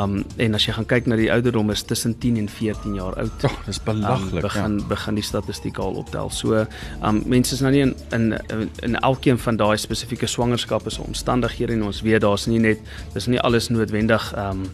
um, 0.02 0.24
en 0.36 0.54
as 0.54 0.64
jy 0.66 0.72
gaan 0.72 0.86
kyk 0.86 1.06
na 1.06 1.16
die 1.16 1.30
ouderdom 1.32 1.70
is 1.70 1.82
tussen 1.82 2.18
10 2.18 2.36
en 2.36 2.48
14 2.48 2.94
jaar 2.94 3.16
oud. 3.20 3.44
Oh, 3.44 3.58
dis 3.66 3.80
belaglik. 3.82 4.34
Um, 4.34 4.40
begin 4.40 4.78
ja. 4.78 4.86
begin 4.88 5.14
die 5.14 5.24
statistieke 5.24 5.82
al 5.82 5.94
optel. 5.94 6.30
So 6.30 6.54
ehm 6.54 6.68
um, 7.02 7.22
mense 7.26 7.54
is 7.54 7.60
nou 7.60 7.72
nie 7.72 7.82
in 7.82 7.94
in 8.12 8.70
in 8.82 9.00
elkeen 9.00 9.38
van 9.38 9.56
daai 9.56 9.76
spesifieke 9.76 10.26
swangerskappe 10.26 10.90
se 10.90 11.02
omstandighede 11.02 11.72
en 11.72 11.84
ons 11.84 12.02
weet 12.02 12.20
daar's 12.20 12.46
nie 12.46 12.58
net 12.58 12.78
dis 13.14 13.26
nie 13.26 13.40
alles 13.40 13.68
noodwendig 13.68 14.32
ehm 14.34 14.50
um, 14.50 14.70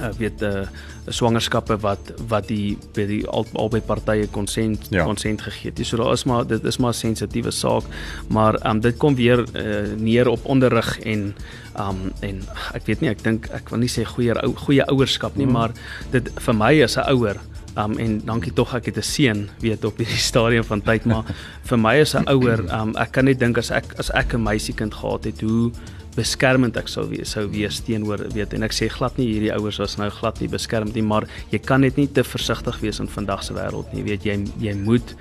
uh, 0.00 0.10
weet 0.18 0.40
'n 0.40 0.44
uh, 0.44 0.66
swangerskappe 1.06 1.76
wat 1.82 2.12
wat 2.28 2.46
die 2.48 2.78
by 2.94 3.06
die 3.08 3.22
al, 3.26 3.46
albei 3.58 3.80
partye 3.80 4.28
konsent 4.30 4.88
konsent 4.90 5.42
ja. 5.42 5.50
gegee 5.50 5.70
het. 5.70 5.86
So 5.86 5.96
daar 5.96 6.12
is 6.12 6.24
maar 6.24 6.46
dit 6.46 6.64
is 6.64 6.78
maar 6.78 6.92
'n 6.92 7.00
sensitiewe 7.00 7.50
saak, 7.50 7.82
maar 8.28 8.58
um, 8.66 8.80
dit 8.80 8.96
kom 8.96 9.14
weer 9.14 9.44
uh, 9.54 9.94
neer 9.96 10.28
op 10.28 10.44
onderrig 10.44 10.98
en 11.00 11.34
um, 11.78 12.12
en 12.20 12.42
ek 12.74 12.86
weet 12.86 13.00
nie, 13.00 13.10
ek 13.10 13.22
dink 13.22 13.46
ek 13.50 13.68
wil 13.68 13.78
nie 13.78 13.90
sê 13.90 14.04
goeie 14.04 14.34
ou 14.42 14.54
goeie 14.54 14.84
ouerskap 14.86 15.36
nie, 15.36 15.46
mm. 15.46 15.52
maar 15.52 15.70
dit 16.10 16.30
vir 16.38 16.54
my 16.54 16.82
as 16.82 16.96
'n 16.96 17.08
ouer 17.10 17.40
Um 17.72 17.96
en 17.96 18.20
dankie 18.24 18.52
tog 18.52 18.74
ek 18.76 18.86
het 18.86 18.96
'n 18.96 19.02
seun 19.02 19.48
weet 19.60 19.84
op 19.84 19.96
hierdie 19.96 20.20
stadium 20.30 20.64
van 20.64 20.82
tyd 20.82 21.04
maar 21.04 21.24
vir 21.68 21.78
my 21.78 22.00
as 22.00 22.14
'n 22.14 22.28
ouer 22.28 22.60
um 22.68 22.96
ek 22.96 23.12
kan 23.12 23.24
net 23.24 23.38
dink 23.38 23.58
as 23.58 23.70
ek 23.70 23.94
as 23.96 24.10
ek 24.10 24.34
'n 24.34 24.42
meisiekind 24.42 24.94
gehad 24.94 25.24
het 25.24 25.40
hoe 25.40 25.72
beskermend. 26.16 26.76
Ek 26.76 26.90
sou 26.92 27.06
wees 27.10 27.32
sou 27.34 27.46
wees 27.52 27.80
teenoor 27.86 28.26
weet 28.34 28.54
en 28.56 28.66
ek 28.66 28.74
sê 28.76 28.88
glad 28.92 29.16
nie 29.20 29.28
hierdie 29.30 29.52
ouers 29.54 29.80
was 29.82 29.98
nou 30.00 30.10
glad 30.12 30.40
nie 30.42 30.50
beskermd 30.52 30.96
nie 30.98 31.04
maar 31.06 31.28
jy 31.52 31.60
kan 31.62 31.84
net 31.84 31.96
nie 32.00 32.08
te 32.08 32.24
versigtig 32.26 32.80
wees 32.82 33.00
in 33.00 33.08
vandag 33.08 33.44
se 33.46 33.56
wêreld 33.56 33.92
nie 33.96 34.04
weet 34.06 34.26
jy 34.28 34.38
jy 34.60 34.74
moet 34.78 35.14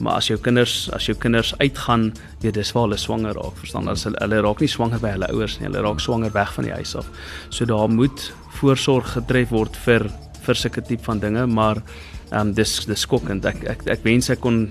maar 0.00 0.20
as 0.20 0.28
jou 0.30 0.38
kinders 0.40 0.88
as 0.94 1.08
jou 1.08 1.16
kinders 1.18 1.52
uitgaan 1.58 2.12
weet 2.42 2.58
dis 2.58 2.72
waar 2.74 2.86
hulle 2.86 2.98
swanger 3.00 3.36
raak 3.38 3.56
verstaan? 3.58 3.88
As 3.90 4.04
hulle, 4.06 4.18
hulle 4.22 4.42
raak 4.44 4.62
nie 4.62 4.70
swanger 4.70 5.02
by 5.02 5.14
hulle 5.16 5.30
ouers 5.34 5.58
nie 5.58 5.68
hulle 5.68 5.82
raak 5.84 6.02
swanger 6.02 6.34
weg 6.34 6.52
van 6.54 6.68
die 6.68 6.74
huis 6.74 6.94
af. 6.98 7.08
So 7.50 7.66
daar 7.68 7.90
moet 7.90 8.28
voorsorg 8.60 9.16
getref 9.16 9.52
word 9.54 9.76
vir 9.86 10.08
vir 10.46 10.56
sulke 10.56 10.84
tipe 10.86 11.04
van 11.04 11.20
dinge 11.20 11.46
maar 11.46 11.82
ehm 12.30 12.50
um, 12.50 12.54
dis 12.54 12.84
dis 12.86 13.06
skokkend. 13.06 13.46
Ek 13.48 13.64
ek 13.64 13.86
ek 13.98 14.04
wens 14.04 14.30
ek 14.30 14.40
kon 14.44 14.66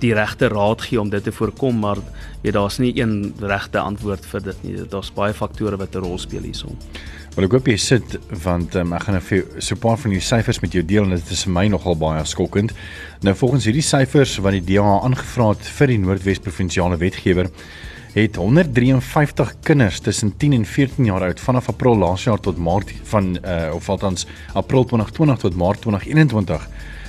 die 0.00 0.14
regte 0.14 0.48
raad 0.48 0.82
gee 0.82 1.00
om 1.00 1.10
dit 1.10 1.24
te 1.24 1.32
voorkom 1.32 1.78
maar 1.78 1.98
weet 2.42 2.52
daar's 2.52 2.78
nie 2.78 2.92
een 2.96 3.34
regte 3.40 3.78
antwoord 3.78 4.26
vir 4.26 4.42
dit 4.42 4.62
nie. 4.62 4.76
Daar's 4.88 5.12
baie 5.12 5.34
faktore 5.34 5.76
wat 5.76 5.94
'n 5.94 6.04
rol 6.04 6.18
speel 6.18 6.42
hierson 6.42 6.76
Wel 7.36 7.44
ek 7.44 7.52
hoop 7.52 7.66
jy 7.68 7.76
sit 7.76 8.14
want 8.44 8.74
um, 8.80 8.94
ek 8.96 9.02
gaan 9.02 9.18
'n 9.20 9.60
so 9.60 9.76
paar 9.76 9.98
van 10.00 10.10
die 10.10 10.20
syfers 10.20 10.60
met 10.60 10.72
jou 10.72 10.82
deel 10.82 11.04
en 11.04 11.10
dit 11.10 11.30
is 11.30 11.44
vir 11.44 11.52
my 11.52 11.66
nogal 11.68 11.96
baie 11.96 12.24
skokkend. 12.24 12.72
Nou 13.20 13.34
volgens 13.34 13.64
hierdie 13.64 13.84
syfers 13.84 14.38
wat 14.40 14.52
die 14.52 14.64
DA 14.64 15.00
aangevra 15.04 15.48
het 15.48 15.60
vir 15.60 15.86
die 15.86 15.98
Noordwes 15.98 16.38
provinsiale 16.38 16.96
wetgewer 16.96 17.50
het 18.16 18.36
153 18.36 19.54
kinders 19.60 20.00
tussen 20.00 20.32
10 20.36 20.52
en 20.52 20.64
14 20.64 21.04
jaar 21.04 21.22
oud 21.22 21.40
vanaf 21.40 21.68
April 21.68 21.96
laas 21.96 22.24
jaar 22.24 22.40
tot 22.40 22.56
Maart 22.56 22.92
van 23.04 23.36
uh 23.44 23.74
of 23.74 23.88
althans 23.88 24.26
April 24.54 24.84
2020 24.84 25.38
tot 25.38 25.56
Maart 25.56 25.80
2021 25.80 26.68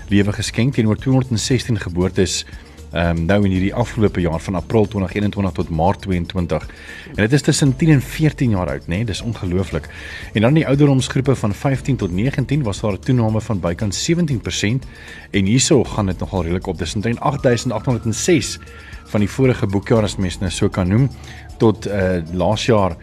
lewe 0.10 0.34
geskenk 0.34 0.74
teenoor 0.74 0.98
216 1.00 1.79
geboortes 1.79 2.46
ehm 2.91 3.17
um, 3.17 3.25
nou 3.25 3.44
in 3.44 3.51
hierdie 3.51 3.74
afgelope 3.74 4.22
jaar 4.22 4.39
van 4.39 4.56
April 4.56 4.88
2021 4.88 5.53
tot 5.53 5.70
Maart 5.70 6.01
22. 6.01 6.67
En 7.08 7.15
dit 7.15 7.34
is 7.34 7.41
tussen 7.41 7.75
10 7.75 7.89
en 7.89 8.01
14 8.01 8.50
jaar 8.50 8.70
oud, 8.70 8.88
né? 8.88 8.96
Nee? 8.96 9.06
Dis 9.06 9.22
ongelooflik. 9.22 9.89
En 10.34 10.41
dan 10.41 10.53
die 10.53 10.67
ouderdomsgroepe 10.67 11.36
van 11.36 11.53
15 11.53 11.96
tot 11.96 12.12
19 12.12 12.63
was 12.63 12.79
daar 12.79 12.91
'n 12.91 13.00
toename 13.00 13.41
van 13.41 13.60
bykans 13.60 14.03
17% 14.03 14.86
en 15.32 15.46
hierso 15.46 15.84
gaan 15.84 16.06
dit 16.06 16.20
nogal 16.20 16.41
redelik 16.41 16.67
op. 16.67 16.77
Dis 16.77 16.96
omtrent 16.96 17.20
8806 17.20 18.60
van 19.06 19.20
die 19.20 19.29
vorige 19.29 19.67
boekjaar 19.67 20.03
as 20.03 20.15
mens 20.15 20.39
nou 20.39 20.51
so 20.51 20.70
kan 20.70 20.88
noem 20.88 21.10
tot 21.58 21.88
uh 21.88 22.12
laas 22.32 22.65
jaar 22.65 22.96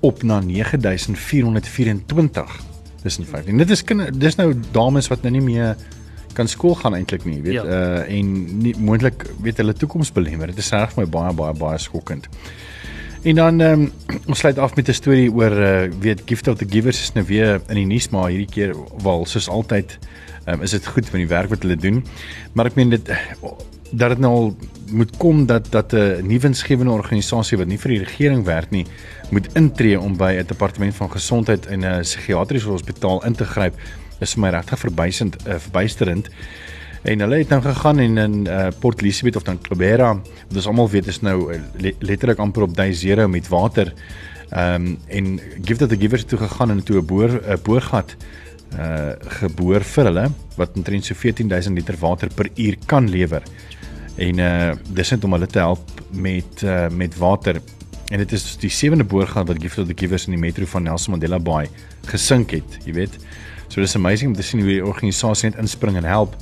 op 0.00 0.22
na 0.22 0.40
9424. 0.40 2.60
Dis 3.02 3.18
nie 3.18 3.26
15. 3.26 3.56
Dit 3.56 3.70
is 3.70 3.84
dis 4.12 4.34
nou 4.34 4.54
dames 4.72 5.08
wat 5.08 5.22
nou 5.22 5.32
nie 5.32 5.42
meer 5.42 5.76
kan 6.36 6.48
skool 6.48 6.76
gaan 6.78 6.94
eintlik 6.94 7.24
nie, 7.24 7.40
weet, 7.42 7.58
ja. 7.58 7.64
uh 7.64 8.18
en 8.18 8.32
nie 8.62 8.74
moontlik 8.78 9.26
weet 9.42 9.60
hulle 9.62 9.74
toekoms 9.76 10.12
belemmer. 10.12 10.52
Dit 10.52 10.62
is 10.64 10.72
reg 10.74 10.92
vir 10.94 11.04
my 11.04 11.10
baie 11.10 11.34
baie 11.36 11.56
baie 11.56 11.78
skokkend. 11.82 12.28
En 13.26 13.40
dan 13.40 13.60
ehm 13.60 13.86
um, 13.86 14.18
ons 14.26 14.38
sluit 14.38 14.58
af 14.58 14.76
met 14.76 14.88
'n 14.88 15.00
storie 15.00 15.30
oor 15.32 15.52
uh 15.52 15.88
weet 16.00 16.22
Gift 16.26 16.48
of 16.48 16.58
the 16.58 16.68
Givers 16.68 17.02
is 17.02 17.12
nou 17.12 17.24
weer 17.26 17.60
in 17.68 17.80
die 17.82 17.86
nuus 17.86 18.08
maar 18.08 18.28
hierdie 18.30 18.52
keer 18.56 18.76
wel 19.02 19.26
soos 19.26 19.48
altyd 19.48 19.98
ehm 20.44 20.54
um, 20.54 20.62
is 20.62 20.70
dit 20.70 20.86
goed 20.86 21.08
van 21.08 21.18
die 21.18 21.28
werk 21.28 21.48
wat 21.48 21.62
hulle 21.62 21.76
doen. 21.76 22.04
Maar 22.52 22.66
ek 22.66 22.74
meen 22.74 22.90
dit 22.90 23.10
dat 23.90 24.08
dit 24.08 24.18
nou 24.18 24.32
al 24.34 24.56
moet 24.90 25.16
kom 25.16 25.46
dat 25.46 25.70
dat 25.70 25.92
'n 25.92 26.26
nuwe 26.26 26.46
insgewende 26.46 26.92
organisasie 26.92 27.58
wat 27.58 27.66
nie 27.66 27.78
vir 27.78 27.90
die 27.90 28.04
regering 28.04 28.44
werk 28.44 28.70
nie 28.70 28.86
moet 29.30 29.48
intree 29.54 30.00
om 30.00 30.16
by 30.16 30.32
'n 30.38 30.46
departement 30.46 30.94
van 30.94 31.10
gesondheid 31.10 31.66
in 31.66 31.84
'n 31.84 32.00
psigiatriese 32.00 32.68
hospitaal 32.68 33.24
in 33.24 33.34
te 33.34 33.44
gryp 33.44 33.74
is 34.20 34.34
vir 34.34 34.40
my 34.40 34.50
regtig 34.54 34.78
verbuisend 34.78 35.36
uh, 35.46 35.58
verbuisterend. 35.58 36.30
En 37.06 37.22
hulle 37.22 37.38
het 37.38 37.52
nou 37.52 37.60
gegaan 37.62 37.98
en 38.02 38.18
in 38.18 38.36
uh, 38.46 38.68
Port 38.80 39.02
Elizabeth 39.02 39.36
of 39.36 39.44
dan 39.46 39.60
Kobera, 39.62 40.14
wat 40.48 40.56
ons 40.56 40.66
almal 40.66 40.88
weet 40.90 41.06
is 41.12 41.20
nou 41.22 41.36
uh, 41.54 41.60
letterlik 41.98 42.40
amper 42.42 42.66
op 42.66 42.74
day 42.76 42.92
zero 42.92 43.28
met 43.28 43.48
water. 43.48 43.92
Ehm 44.50 44.74
um, 44.74 44.98
en 45.08 45.40
give 45.64 45.78
that 45.78 45.88
the 45.88 45.98
givers 45.98 46.24
toe 46.24 46.38
gegaan 46.38 46.70
en 46.70 46.82
toe 46.82 47.00
'n 47.00 47.06
boor 47.06 47.30
'n 47.30 47.58
boorgat 47.62 48.16
uh 48.78 49.12
geboor 49.38 49.80
vir 49.80 50.04
hulle 50.04 50.30
wat 50.56 50.76
omtrent 50.76 51.04
so 51.04 51.14
14000 51.14 51.74
liter 51.74 51.96
water 51.98 52.28
per 52.34 52.48
uur 52.54 52.76
kan 52.86 53.10
lewer. 53.10 53.42
En 54.16 54.38
uh 54.38 54.72
dis 54.88 55.10
net 55.10 55.24
om 55.24 55.32
hulle 55.32 55.46
te 55.46 55.58
help 55.58 55.90
met 56.10 56.62
uh 56.62 56.88
met 56.88 57.16
water. 57.16 57.60
En 58.08 58.18
dit 58.18 58.32
is 58.32 58.56
die 58.56 58.70
sewende 58.70 59.04
boorgat 59.04 59.46
wat 59.46 59.62
Gift 59.62 59.78
of 59.78 59.86
the 59.86 59.94
Givers 59.96 60.26
in 60.26 60.32
die 60.32 60.40
metro 60.40 60.64
van 60.64 60.82
Nelson 60.82 61.10
Mandela 61.10 61.38
Bay 61.38 61.68
gesink 62.06 62.50
het, 62.50 62.78
jy 62.84 62.92
weet. 62.92 63.18
So 63.68 63.80
dis 63.80 63.96
amazing 63.98 64.32
om 64.32 64.36
te 64.36 64.46
sien 64.46 64.62
hoe 64.62 64.70
die 64.70 64.84
organisasie 64.84 65.50
net 65.50 65.60
inspring 65.60 65.98
en 66.00 66.08
help 66.08 66.36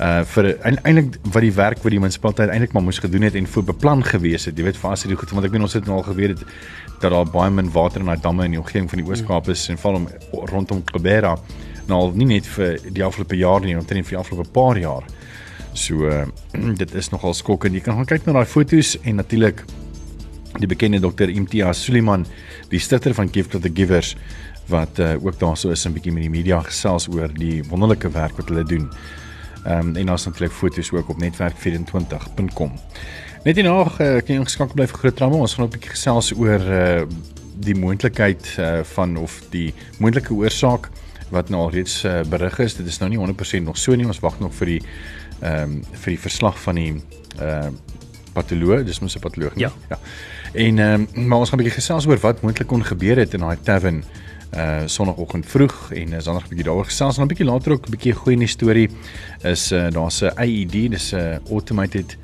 uh 0.00 0.22
vir 0.24 0.46
eintlik 0.64 1.18
wat 1.34 1.44
die 1.44 1.52
werk 1.52 1.82
wat 1.84 1.92
die 1.92 2.00
munisipaliteit 2.00 2.50
eintlik 2.50 2.72
maar 2.72 2.84
moes 2.86 3.00
gedoen 3.02 3.26
het 3.26 3.34
en 3.36 3.46
voor 3.46 3.66
beplan 3.68 4.04
gewees 4.04 4.46
het. 4.48 4.56
Jy 4.56 4.64
weet 4.70 4.78
vir 4.80 4.90
as 4.90 5.04
dit 5.04 5.18
goed 5.18 5.34
want 5.36 5.46
ek 5.46 5.52
weet 5.52 5.66
ons 5.68 5.76
het 5.76 5.86
nou 5.86 5.98
al 5.98 6.06
geweet 6.06 6.38
het 6.38 6.46
dat 7.02 7.12
daar 7.12 7.28
baie 7.28 7.50
min 7.50 7.68
water 7.74 8.00
in 8.00 8.08
daai 8.08 8.20
damme 8.22 8.46
in 8.48 8.56
die 8.56 8.60
omgewing 8.60 8.88
van 8.90 9.02
die 9.02 9.06
Oos-Kaap 9.08 9.50
is 9.52 9.66
en 9.68 9.78
val 9.78 10.00
om 10.00 10.08
rondom 10.52 10.80
Kobera 10.88 11.36
nou 11.90 12.00
nie 12.14 12.28
net 12.36 12.48
vir 12.56 12.78
die 12.94 13.04
afgelope 13.04 13.36
jaar 13.36 13.60
nie, 13.60 13.74
maar 13.74 13.84
net 13.84 14.06
vir 14.06 14.16
die 14.16 14.20
afgelope 14.20 14.50
paar 14.54 14.78
jaar. 14.78 15.06
So 15.74 16.08
uh, 16.08 16.26
dit 16.82 16.94
is 16.94 17.10
nogal 17.12 17.34
skokkend. 17.34 17.74
Jy 17.74 17.84
kan 17.86 17.98
gaan 17.98 18.08
kyk 18.08 18.26
na 18.26 18.38
daai 18.40 18.48
foto's 18.48 18.96
en 19.02 19.20
natuurlik 19.20 19.64
die 20.60 20.68
bekende 20.68 21.00
dokter 21.00 21.30
Imtiaz 21.32 21.80
Suliman, 21.80 22.26
die 22.70 22.80
stigter 22.80 23.14
van 23.16 23.30
Gift 23.32 23.54
of 23.56 23.64
the 23.64 23.72
Givers 23.72 24.14
wat 24.72 24.98
uh, 24.98 25.14
ook 25.20 25.38
daarso 25.38 25.70
is 25.70 25.84
'n 25.86 25.92
bietjie 25.92 26.12
met 26.12 26.22
die 26.22 26.30
media 26.30 26.60
gesels 26.60 27.08
oor 27.08 27.28
die 27.34 27.62
wonderlike 27.68 28.10
werk 28.10 28.36
wat 28.36 28.48
hulle 28.48 28.64
doen. 28.64 28.88
Ehm 29.64 29.78
um, 29.78 29.96
en 29.96 30.08
het 30.08 30.24
natuurlik 30.24 30.52
foto's 30.52 30.92
ook 30.92 31.08
op 31.08 31.22
netwerk24.com. 31.22 32.72
Net 33.44 33.54
hierna 33.54 33.84
uh, 33.84 33.86
kan 34.22 34.34
jy 34.34 34.42
geskakel 34.44 34.74
bly 34.74 34.86
vir 34.86 34.98
groot 34.98 35.16
drama. 35.16 35.36
Ons 35.36 35.54
gaan 35.54 35.66
'n 35.66 35.70
bietjie 35.70 35.90
gesels 35.90 36.32
oor 36.34 36.60
uh, 36.60 37.02
die 37.54 37.74
moontlikheid 37.74 38.56
uh, 38.58 38.80
van 38.94 39.16
of 39.16 39.42
die 39.50 39.74
moontlike 39.98 40.34
oorsaak 40.34 40.90
wat 41.30 41.48
nou 41.48 41.62
al 41.62 41.70
reeds 41.70 42.04
uh, 42.04 42.20
berig 42.28 42.58
is. 42.58 42.74
Dit 42.74 42.86
is 42.86 42.98
nou 42.98 43.10
nie 43.10 43.18
100% 43.18 43.62
nog 43.62 43.78
so 43.78 43.94
nie. 43.94 44.06
Ons 44.06 44.20
wag 44.20 44.38
nog 44.40 44.54
vir 44.54 44.66
die 44.66 44.82
ehm 45.40 45.62
um, 45.62 45.84
vir 45.92 46.10
die 46.14 46.20
verslag 46.20 46.58
van 46.60 46.74
die 46.74 46.92
ehm 47.38 47.74
uh, 47.74 47.98
patoloog, 48.32 48.84
dis 48.84 49.00
mos 49.00 49.16
'n 49.16 49.20
patoloog 49.20 49.54
nie. 49.54 49.64
Ja. 49.64 49.72
ja. 49.88 49.98
En 50.52 50.78
ehm 50.78 51.06
um, 51.14 51.26
maar 51.26 51.38
ons 51.38 51.48
gaan 51.48 51.58
'n 51.58 51.62
bietjie 51.62 51.80
gesels 51.80 52.06
oor 52.06 52.18
wat 52.18 52.42
moontlik 52.42 52.68
kon 52.68 52.84
gebeur 52.84 53.16
het 53.16 53.34
in 53.34 53.40
daai 53.40 53.58
tavern 53.62 54.04
uh 54.56 54.82
sonoggend 54.86 55.46
vroeg 55.46 55.92
en 55.92 56.12
is 56.12 56.24
dan 56.24 56.34
nog 56.34 56.44
'n 56.44 56.48
bietjie 56.48 56.64
daaroor 56.64 56.84
gesels 56.84 57.16
en 57.16 57.24
'n 57.24 57.28
bietjie 57.28 57.46
later 57.46 57.72
ook 57.72 57.86
'n 57.86 57.90
bietjie 57.90 58.12
goeie 58.12 58.36
nuus 58.36 58.50
storie 58.50 58.90
is 59.42 59.72
uh 59.72 59.90
daar's 59.90 60.22
'n 60.22 60.32
AED, 60.36 60.90
dis 60.90 61.12
'n 61.12 61.40
automated 61.50 62.16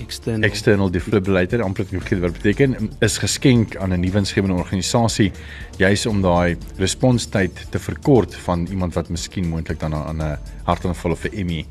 external 0.00 0.42
external 0.42 0.90
defibrillator 0.90 1.62
amper 1.62 1.86
weet 1.90 2.20
wat 2.20 2.32
beteken 2.32 2.90
is 3.00 3.18
geskenk 3.18 3.76
aan 3.76 3.92
'n 3.92 4.00
nuwe 4.00 4.18
insgewende 4.18 4.56
organisasie 4.56 5.32
juis 5.76 6.06
om 6.06 6.22
daai 6.22 6.56
responstyd 6.76 7.66
te 7.70 7.78
verkort 7.78 8.34
van 8.34 8.66
iemand 8.66 8.94
wat 8.94 9.08
miskien 9.08 9.48
moontlik 9.48 9.80
dan 9.80 9.94
aan 9.94 10.22
'n 10.22 10.38
hartaanval 10.64 11.10
of 11.10 11.24
'n 11.24 11.46
ME 11.46 11.64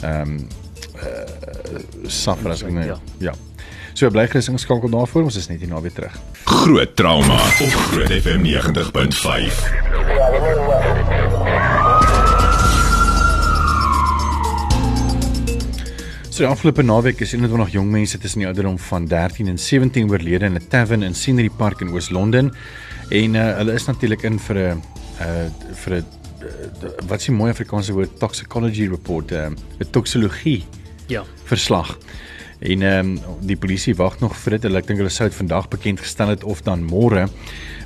ehm 0.00 0.20
um, 0.20 0.48
uh 0.96 2.06
suffer 2.06 2.50
as 2.50 2.62
ek 2.62 2.72
nou 2.72 2.86
ja. 2.86 2.98
ja. 3.18 3.47
So 3.98 4.06
bly 4.14 4.28
gerus 4.30 4.46
ingeskakel 4.46 4.92
daarvoor, 4.92 5.24
ons 5.26 5.36
is 5.40 5.48
net 5.50 5.58
hier 5.58 5.72
na 5.72 5.80
weer 5.82 5.90
terug. 5.90 6.14
Groot 6.46 6.92
trauma 6.94 7.34
op 7.34 7.72
Groot 7.90 8.12
FM 8.14 8.44
90.5. 8.46 9.56
So 16.30 16.44
die 16.44 16.46
afgelope 16.46 16.84
naweek 16.86 17.24
is 17.26 17.34
21 17.34 17.74
jong 17.74 17.90
mense 17.90 18.22
tussen 18.22 18.44
die 18.44 18.46
ouderdom 18.46 18.78
van 18.86 19.10
13 19.10 19.50
en 19.50 19.58
17 19.58 20.06
oorlede 20.12 20.46
in 20.46 20.54
'n 20.54 20.68
tavern 20.68 21.02
in 21.02 21.14
Scenery 21.14 21.50
Park 21.50 21.80
in 21.80 21.90
Oos-London. 21.90 22.54
En 23.10 23.34
uh, 23.34 23.56
hulle 23.56 23.72
is 23.72 23.86
natuurlik 23.90 24.22
in 24.22 24.38
vir 24.38 24.56
'n 24.56 24.82
uh 25.26 25.50
vir 25.74 25.96
'n 25.98 26.04
wat 27.08 27.18
is 27.18 27.26
die 27.26 27.34
mooi 27.34 27.50
Afrikaanse 27.50 27.92
woord? 27.92 28.18
Toxicology 28.18 28.86
report 28.86 29.32
'n 29.32 29.34
uh, 29.34 29.90
toksologie 29.90 30.64
ja. 31.08 31.24
verslag 31.44 31.98
en 32.58 32.82
ehm 32.82 33.16
um, 33.16 33.38
die 33.46 33.56
polisie 33.56 33.94
wag 33.94 34.18
nog 34.20 34.36
vir 34.36 34.56
dit. 34.56 34.66
Hulle 34.66 34.82
ek 34.82 34.88
dink 34.90 34.98
hulle 34.98 35.12
sou 35.14 35.28
dit 35.28 35.38
vandag 35.38 35.68
bekend 35.70 36.02
gestel 36.02 36.34
het 36.34 36.44
of 36.44 36.62
dan 36.66 36.82
môre. 36.86 37.28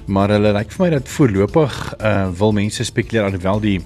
Maar 0.06 0.34
hulle 0.34 0.52
lyk 0.56 0.72
vir 0.72 0.84
my 0.84 0.90
dat 0.96 1.08
voorlopig 1.08 1.76
uh, 2.00 2.30
wil 2.38 2.54
mense 2.56 2.84
spekuleer 2.84 3.28
alhoewel 3.28 3.60
die 3.62 3.78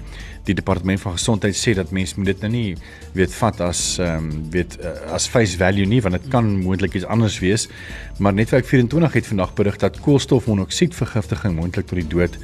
die 0.47 0.55
departement 0.55 1.01
van 1.03 1.17
gesondheid 1.17 1.57
sê 1.59 1.73
dat 1.75 1.89
mense 1.91 2.15
moet 2.15 2.29
dit 2.29 2.43
nou 2.45 2.51
nie 2.53 2.75
weet 3.17 3.33
vat 3.35 3.59
as 3.65 3.81
ehm 3.99 4.29
um, 4.29 4.45
weet 4.53 4.77
uh, 4.79 4.93
as 5.17 5.27
face 5.27 5.59
value 5.59 5.85
nie 5.85 5.99
want 6.01 6.15
dit 6.15 6.29
kan 6.31 6.47
moontlik 6.61 6.95
iets 6.95 7.05
anders 7.05 7.39
wees. 7.43 7.67
Maar 8.17 8.33
netwerk 8.33 8.65
24 8.65 9.13
het 9.13 9.27
vandag 9.27 9.53
berig 9.53 9.77
dat 9.83 9.99
koolstofmonoksiedvergiftiging 9.99 11.55
moontlik 11.59 11.87
tot 11.87 11.99
die 11.99 12.07
dood 12.07 12.39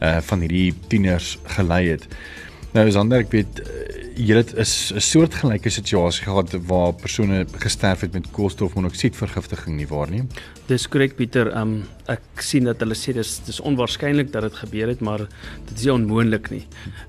uh 0.00 0.20
van 0.24 0.40
hierdie 0.40 0.74
tieners 0.88 1.38
gelei 1.56 1.88
het. 1.88 2.06
Nou 2.72 2.86
is 2.86 2.96
ander 2.96 3.26
ek 3.26 3.34
weet 3.34 3.60
uh, 3.60 3.99
jy 4.16 4.36
het 4.36 4.54
'n 4.56 5.00
soortgelyke 5.00 5.70
situasie 5.70 6.24
gehad 6.24 6.52
waar 6.66 6.92
persone 6.92 7.46
gesterf 7.58 8.00
het 8.00 8.12
met 8.12 8.30
koolstofmonoksiedvergiftiging 8.30 9.76
nie 9.76 9.86
waar 9.86 10.10
nie? 10.10 10.22
Dis 10.66 10.88
korrek 10.88 11.16
Pieter. 11.16 11.56
Um 11.56 11.84
ek 12.10 12.42
sien 12.42 12.64
dat 12.64 12.80
hulle 12.80 12.94
sê 12.94 13.12
dis 13.12 13.38
dis 13.46 13.60
onwaarskynlik 13.60 14.32
dat 14.32 14.42
dit 14.42 14.54
gebeur 14.54 14.88
het, 14.88 15.00
maar 15.00 15.18
dit 15.68 15.76
is 15.76 15.84
nie 15.84 15.92
onmoontlik 15.92 16.50
nie. 16.50 16.66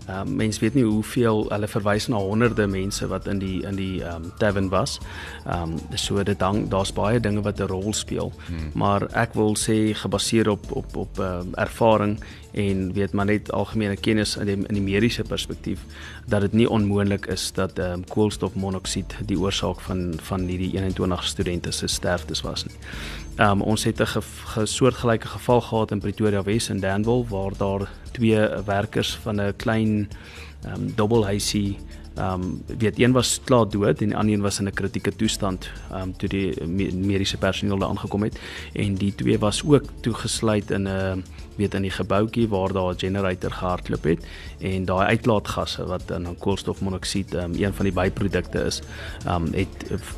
Um 0.10 0.36
mense 0.36 0.60
weet 0.60 0.75
nie 0.75 0.84
hoeveel 0.84 1.50
hulle 1.50 1.67
verwys 1.67 2.08
na 2.08 2.17
honderde 2.17 2.67
mense 2.67 3.08
wat 3.08 3.27
in 3.27 3.39
die 3.39 3.63
in 3.65 3.75
die 3.75 4.03
um 4.03 4.31
tavern 4.38 4.70
was. 4.70 5.00
Um 5.46 5.79
so 5.96 6.24
dit 6.24 6.41
hang 6.41 6.70
daar's 6.70 6.93
baie 6.93 7.20
dinge 7.20 7.41
wat 7.41 7.60
'n 7.60 7.67
rol 7.67 7.93
speel. 7.93 8.31
Hmm. 8.48 8.72
Maar 8.74 9.08
ek 9.13 9.34
wil 9.34 9.55
sê 9.55 9.93
gebaseer 9.93 10.50
op 10.50 10.72
op 10.72 10.96
op 10.96 11.20
um, 11.20 11.53
ervaring 11.55 12.20
en 12.51 12.93
weet 12.93 13.12
maar 13.12 13.25
net 13.25 13.51
algemene 13.51 13.96
kennis 13.96 14.38
in 14.38 14.46
die 14.46 14.58
in 14.67 14.74
die 14.74 14.84
mediese 14.84 15.24
perspektief 15.24 15.79
dat 16.27 16.41
dit 16.41 16.53
nie 16.53 16.70
onmoontlik 16.70 16.91
is 17.28 17.52
dat 17.54 17.80
ehm 17.80 17.92
um, 17.92 18.04
koolstofmonoksied 18.08 19.16
die 19.26 19.40
oorsaak 19.40 19.80
van 19.80 20.14
van 20.22 20.40
hierdie 20.48 20.74
21 20.74 21.24
studente 21.24 21.72
se 21.72 21.88
sterftes 21.88 22.42
was 22.42 22.66
nie. 22.66 22.76
Ehm 23.36 23.52
um, 23.52 23.62
ons 23.62 23.84
het 23.84 24.00
'n 24.00 24.06
ge, 24.06 24.22
ge, 24.22 24.66
soortgelyke 24.66 25.28
geval 25.28 25.62
gehad 25.62 25.92
in 25.92 26.00
Pretoria 26.00 26.44
Wes 26.44 26.70
in 26.70 26.80
Danwil 26.80 27.26
waar 27.30 27.52
daar 27.58 27.90
twee 28.12 28.40
werkers 28.66 29.16
van 29.16 29.42
'n 29.42 29.56
klein 29.56 30.10
ehm 30.64 30.74
um, 30.74 30.94
dubbelhuisie 30.96 31.78
ehm 32.16 32.42
um, 32.42 32.64
weet 32.78 33.00
een 33.00 33.12
was 33.12 33.40
klaar 33.44 33.70
dood 33.70 34.02
en 34.02 34.08
die 34.08 34.18
ander 34.18 34.34
een 34.34 34.42
was 34.42 34.60
in 34.60 34.68
'n 34.68 34.74
kritieke 34.74 35.16
toestand 35.16 35.72
ehm 35.92 36.02
um, 36.02 36.18
toe 36.18 36.30
die 36.30 36.66
mediese 36.94 37.38
personeel 37.38 37.78
daar 37.78 37.90
aangekom 37.90 38.24
het 38.24 38.40
en 38.74 38.96
die 38.96 39.16
twee 39.16 39.40
was 39.40 39.64
ook 39.66 39.84
toegesluit 40.02 40.72
in 40.72 40.88
'n 40.88 41.24
weet 41.55 41.74
in 41.74 41.81
die 41.88 41.93
gebouetjie 41.93 42.48
waar 42.50 42.74
daar 42.74 42.93
'n 42.93 43.00
generator 43.00 43.51
gehardloop 43.51 44.03
het 44.03 44.25
en 44.60 44.86
daai 44.86 45.05
uitlaatgasse 45.08 45.86
wat 45.86 46.08
dan 46.08 46.36
koolstofmonoksied 46.39 47.34
um, 47.34 47.53
een 47.53 47.74
van 47.74 47.86
die 47.86 47.93
byprodukte 47.93 48.60
is, 48.60 48.81
um, 49.27 49.46
het 49.53 49.70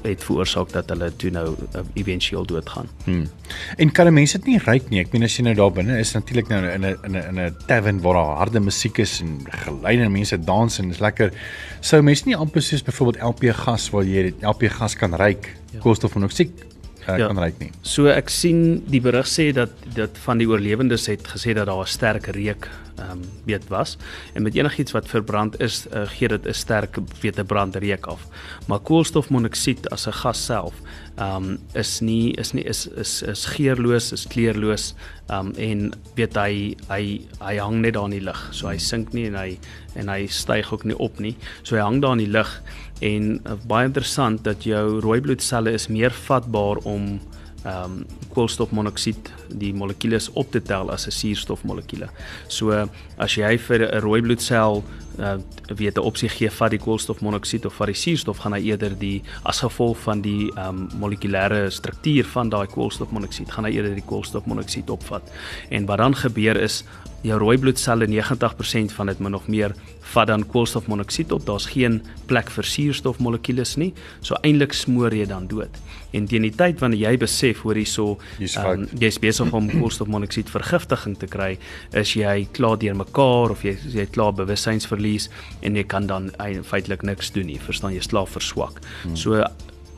het 0.02 0.24
veroorsaak 0.24 0.72
dat 0.72 0.90
hulle 0.90 1.16
toe 1.16 1.32
nou 1.32 1.56
uh, 1.76 1.82
éventueel 1.94 2.46
doodgaan. 2.46 2.88
Hmm. 3.04 3.30
En 3.78 3.92
kan 3.92 4.14
mense 4.14 4.38
dit 4.38 4.48
nie 4.48 4.60
ryk 4.60 4.90
nie? 4.90 5.00
Ek 5.00 5.12
meen 5.12 5.24
as 5.24 5.38
jy 5.38 5.44
nou 5.44 5.56
daar 5.56 5.72
binne 5.72 5.98
is 6.00 6.14
natuurlik 6.14 6.48
nou 6.48 6.62
in 6.66 6.86
'n 6.86 6.98
in 7.04 7.16
'n 7.16 7.28
in 7.30 7.40
'n 7.40 7.56
tavern 7.68 8.02
waar 8.02 8.14
daar 8.14 8.38
harde 8.38 8.60
musiek 8.60 8.98
is 8.98 9.22
en 9.22 9.40
geleide 9.50 10.10
mense 10.10 10.40
dans 10.40 10.80
en 10.80 10.90
is 10.90 11.00
lekker. 11.00 11.34
Sou 11.80 12.02
mense 12.02 12.26
nie 12.26 12.36
amper 12.36 12.62
soos 12.62 12.84
byvoorbeeld 12.84 13.24
LP 13.24 13.56
gas 13.56 13.90
waar 13.90 14.04
jy 14.04 14.34
LP 14.42 14.64
gas 14.70 14.96
kan 14.96 15.16
ryk 15.16 15.56
ja. 15.72 15.80
koolstofmonoksied 15.80 16.73
uh, 17.08 17.18
ja. 17.18 17.28
kan 17.28 17.40
ryk 17.40 17.60
nie. 17.60 17.72
So 17.82 18.08
ek 18.12 18.30
sien 18.30 18.84
die 18.90 19.02
berig 19.02 19.28
sê 19.30 19.52
dat 19.56 19.72
dit 19.96 20.18
van 20.26 20.42
die 20.42 20.48
oorlewendes 20.50 21.08
het 21.12 21.28
gesê 21.28 21.54
dat 21.54 21.68
daar 21.68 21.84
'n 21.84 21.88
sterk 21.88 22.28
reuk 22.36 22.70
ehm 22.98 23.12
um, 23.12 23.22
weet 23.46 23.68
was 23.68 23.98
en 24.34 24.44
met 24.44 24.56
enigiets 24.56 24.92
wat 24.92 25.08
verbrand 25.10 25.60
is 25.60 25.86
uh, 25.90 26.06
gee 26.06 26.28
dit 26.28 26.46
'n 26.46 26.54
sterk 26.54 26.98
weet 27.22 27.40
'n 27.40 27.46
brandreuk 27.46 28.06
af. 28.06 28.28
Maar 28.68 28.80
koolstofmonoksied 28.80 29.90
as 29.90 30.08
'n 30.08 30.12
gas 30.12 30.46
self 30.46 30.74
ehm 31.16 31.44
um, 31.44 31.60
is 31.74 32.00
nie 32.00 32.34
is 32.34 32.54
nie 32.54 32.64
is 32.64 32.88
is 32.88 33.22
is 33.22 33.46
geurloos, 33.46 34.12
is 34.12 34.28
kleurloos 34.28 34.94
ehm 35.28 35.48
um, 35.48 35.54
en 35.56 35.94
weet 36.16 36.36
hy 36.36 36.76
hy 36.90 37.22
hy 37.40 37.58
hang 37.58 37.82
net 37.82 37.94
daar 37.94 38.06
in 38.06 38.18
die 38.18 38.26
lug. 38.26 38.50
So 38.52 38.68
hy 38.68 38.78
sink 38.78 39.14
nie 39.14 39.28
en 39.28 39.36
hy 39.36 39.58
en 39.96 40.10
hy 40.10 40.28
styg 40.28 40.74
ook 40.74 40.84
nie 40.84 40.98
op 40.98 41.20
nie. 41.20 41.36
So 41.64 41.76
hy 41.76 41.82
hang 41.82 42.02
daar 42.02 42.12
in 42.12 42.26
die 42.26 42.34
lug 42.34 42.62
en 43.04 43.30
uh, 43.44 43.58
baie 43.68 43.90
interessant 43.90 44.44
dat 44.46 44.64
jou 44.68 45.00
rooi 45.04 45.20
bloedselle 45.22 45.74
is 45.76 45.90
meer 45.92 46.16
vatbaar 46.26 46.84
om 46.88 47.20
ehm 47.64 47.84
um, 47.84 48.06
koolstofmonoksied 48.34 49.30
die 49.62 49.70
molekules 49.78 50.26
op 50.34 50.50
te 50.52 50.62
tel 50.62 50.90
as 50.92 51.06
'n 51.08 51.12
suurstofmolekuule. 51.12 52.10
So 52.48 52.90
as 53.18 53.36
jy 53.36 53.58
vir 53.58 53.80
'n 53.88 54.02
rooi 54.02 54.22
bloedsel 54.22 54.84
uh, 55.20 55.38
weet 55.68 55.98
'n 55.98 56.04
opsie 56.04 56.30
gee 56.30 56.50
vat 56.50 56.72
die 56.72 56.80
koolstofmonoksied 56.80 57.66
of 57.66 57.74
vat 57.74 57.88
die 57.88 57.96
suurstof 57.96 58.38
gaan 58.38 58.54
hy 58.54 58.62
eerder 58.62 58.98
die 59.00 59.24
as 59.44 59.60
gevolg 59.60 59.98
van 59.98 60.22
die 60.22 60.52
ehm 60.56 60.68
um, 60.68 60.90
molekulêre 61.00 61.70
struktuur 61.70 62.26
van 62.26 62.50
daai 62.50 62.68
koolstofmonoksied 62.68 63.52
gaan 63.52 63.66
hy 63.66 63.72
eerder 63.72 63.96
die 63.96 64.06
koolstofmonoksied 64.06 64.90
opvat. 64.90 65.24
En 65.70 65.86
wat 65.86 65.98
dan 65.98 66.16
gebeur 66.16 66.58
is 66.58 66.84
jou 67.24 67.40
rooi 67.40 67.58
bloedselle 67.58 68.08
90% 68.10 68.94
van 68.98 69.12
dit 69.12 69.20
min 69.24 69.36
of 69.36 69.48
meer 69.48 69.74
vat 70.14 70.28
dan 70.28 70.44
koolstofmonoksied 70.48 71.32
op. 71.32 71.46
Daar's 71.48 71.66
geen 71.72 72.02
plek 72.30 72.52
vir 72.54 72.68
suurstofmolekules 72.68 73.76
nie. 73.82 73.92
So 74.22 74.38
eintlik 74.44 74.76
smoor 74.78 75.16
jy 75.16 75.26
dan 75.30 75.48
dood. 75.52 75.80
En 76.14 76.28
teen 76.30 76.46
die 76.46 76.54
tyd 76.54 76.84
wanneer 76.84 77.08
jy 77.08 77.14
besef 77.24 77.64
hoor 77.66 77.80
hierso 77.80 78.20
jy's 78.38 78.58
um, 78.62 78.86
jy 79.00 79.12
besig 79.24 79.56
om 79.56 79.72
koolstofmonoksied 79.80 80.52
vergiftiging 80.54 81.18
te 81.20 81.30
kry, 81.32 81.54
is 81.98 82.14
jy 82.20 82.44
klaar 82.54 82.78
deur 82.82 82.98
mekaar 83.00 83.56
of 83.56 83.66
jy 83.66 83.78
jy 83.96 84.06
klaar 84.14 84.36
bewussynsverlies 84.38 85.30
en 85.64 85.80
jy 85.80 85.88
kan 85.90 86.10
dan 86.12 86.32
feitelik 86.68 87.08
niks 87.08 87.34
doen 87.34 87.50
nie. 87.50 87.62
Verstaan 87.62 87.96
jy 87.96 88.04
slaap 88.04 88.36
verswak. 88.36 88.84
Hmm. 89.04 89.16
So 89.18 89.40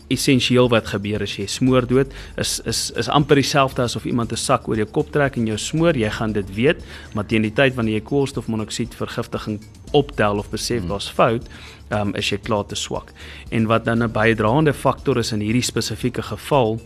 essensieel 0.08 0.70
wat 0.70 0.88
gebeur 0.94 1.24
as 1.26 1.36
jy 1.40 1.48
smoor 1.50 1.88
dood 1.90 2.14
is 2.42 2.60
is 2.66 2.92
is 2.96 3.10
amper 3.10 3.36
dieselfde 3.42 3.82
asof 3.82 4.06
iemand 4.06 4.32
'n 4.32 4.38
sak 4.38 4.68
oor 4.68 4.78
jou 4.78 4.88
kop 4.88 5.12
trek 5.12 5.38
en 5.38 5.48
jou 5.48 5.58
smoor 5.58 5.98
jy 5.98 6.10
gaan 6.10 6.34
dit 6.34 6.56
weet 6.56 6.84
maar 7.14 7.26
teen 7.26 7.42
die 7.42 7.54
tyd 7.54 7.76
wanneer 7.76 8.00
jy 8.00 8.06
koolstofmonoksied 8.06 8.96
vergiftiging 8.96 9.60
optel 9.92 10.38
of 10.38 10.50
besef 10.50 10.80
hmm. 10.80 10.90
daar's 10.90 11.10
fout 11.10 11.48
um, 11.90 12.16
is 12.16 12.30
jy 12.30 12.38
klaar 12.38 12.66
te 12.66 12.76
swak 12.76 13.12
en 13.50 13.68
wat 13.68 13.86
dan 13.86 14.04
'n 14.04 14.12
bydraende 14.12 14.74
faktor 14.74 15.18
is 15.18 15.32
in 15.32 15.42
hierdie 15.42 15.66
spesifieke 15.66 16.22
geval 16.22 16.80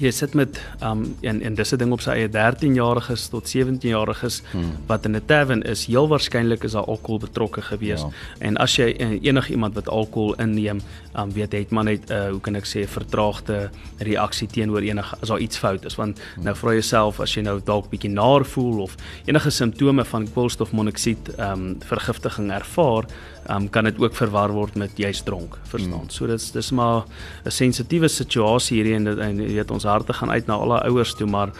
jy 0.00 0.10
sit 0.10 0.34
met 0.34 0.56
um 0.80 1.02
en 1.20 1.42
en 1.42 1.54
dis 1.54 1.72
'n 1.72 1.76
ding 1.76 1.92
op 1.92 2.00
sy 2.00 2.10
eie 2.10 2.28
13 2.28 2.74
jariges 2.74 3.28
tot 3.28 3.48
17 3.48 3.90
jariges 3.90 4.42
hmm. 4.52 4.76
wat 4.86 5.04
in 5.04 5.16
'n 5.16 5.22
tavern 5.26 5.62
is 5.62 5.86
heel 5.86 6.08
waarskynlik 6.08 6.64
is 6.64 6.72
daar 6.72 6.84
alkohol 6.84 7.18
betrokke 7.18 7.62
gewees 7.62 8.00
ja. 8.00 8.10
en 8.38 8.56
as 8.56 8.76
jy 8.76 8.96
enige 9.22 9.50
iemand 9.50 9.74
wat 9.74 9.88
alkohol 9.88 10.34
inneem 10.34 10.80
um 11.16 11.32
weet 11.32 11.52
het 11.52 11.70
man 11.70 11.84
net 11.84 12.10
uh, 12.10 12.30
hoe 12.30 12.40
kan 12.40 12.54
ek 12.54 12.64
sê 12.64 12.86
vertraagde 12.88 13.70
reaksie 13.98 14.48
teenoor 14.48 14.80
enige 14.80 15.16
as 15.20 15.28
daar 15.28 15.40
iets 15.40 15.56
fout 15.56 15.84
is 15.84 15.94
want 15.94 16.20
hmm. 16.34 16.44
nou 16.44 16.56
vra 16.56 16.72
jouself 16.72 17.20
as 17.20 17.34
jy 17.34 17.42
nou 17.42 17.60
dalk 17.64 17.90
bietjie 17.90 18.10
naar 18.10 18.44
voel 18.44 18.80
of 18.80 18.96
enige 19.24 19.50
simptome 19.50 20.04
van 20.04 20.32
koolstofmonoksied 20.32 21.38
um 21.38 21.76
vergiftiging 21.84 22.50
ervaar 22.50 23.04
um, 23.50 23.68
kan 23.70 23.84
dit 23.84 23.98
ook 23.98 24.14
verwar 24.14 24.52
word 24.52 24.74
met 24.74 24.98
jy's 24.98 25.22
dronk, 25.22 25.58
verstaan. 25.62 26.08
Mm. 26.08 26.10
So 26.10 26.26
dit's 26.26 26.50
dis 26.52 26.70
maar 26.70 27.04
'n 27.44 27.50
sensitiewe 27.50 28.08
situasie 28.08 28.76
hierdie 28.76 28.94
en, 28.94 29.18
en 29.18 29.40
jy 29.40 29.54
weet 29.54 29.70
ons 29.70 29.84
harte 29.84 30.12
gaan 30.12 30.30
uit 30.30 30.46
na 30.46 30.54
alle 30.54 30.82
ouers 30.82 31.14
toe, 31.14 31.26
maar 31.26 31.52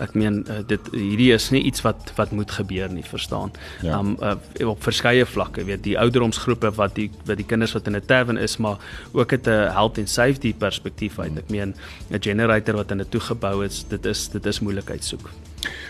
ek 0.00 0.14
meen 0.16 0.40
uh, 0.48 0.60
dit 0.66 0.88
hierdie 0.94 1.30
is 1.34 1.50
nie 1.52 1.62
iets 1.68 1.82
wat 1.84 2.12
wat 2.16 2.32
moet 2.32 2.50
gebeur 2.50 2.88
nie, 2.92 3.04
verstaan. 3.04 3.52
Ja. 3.82 3.98
Um 3.98 4.16
uh, 4.20 4.34
op 4.68 4.82
verskeie 4.82 5.26
vlakke, 5.28 5.64
weet 5.68 5.84
die 5.84 5.98
ouderdomsgroepe 5.98 6.72
wat 6.78 6.96
die 6.96 7.10
wat 7.28 7.36
die 7.36 7.46
kinders 7.46 7.74
wat 7.76 7.86
in 7.86 7.96
'n 7.96 8.06
tavern 8.06 8.40
is, 8.40 8.56
maar 8.56 8.78
ook 9.12 9.30
het 9.30 9.46
'n 9.46 9.70
health 9.76 9.98
and 9.98 10.08
safety 10.08 10.54
perspektief 10.54 11.18
uit. 11.18 11.38
Ek 11.38 11.50
meen 11.50 11.74
'n 12.10 12.22
generator 12.22 12.74
wat 12.74 12.90
in 12.90 13.00
'n 13.00 13.08
toegebou 13.08 13.64
is, 13.64 13.84
dit 13.88 14.04
is 14.06 14.28
dit 14.28 14.46
is 14.46 14.60
moeilikheid 14.60 15.04
soek. 15.04 15.30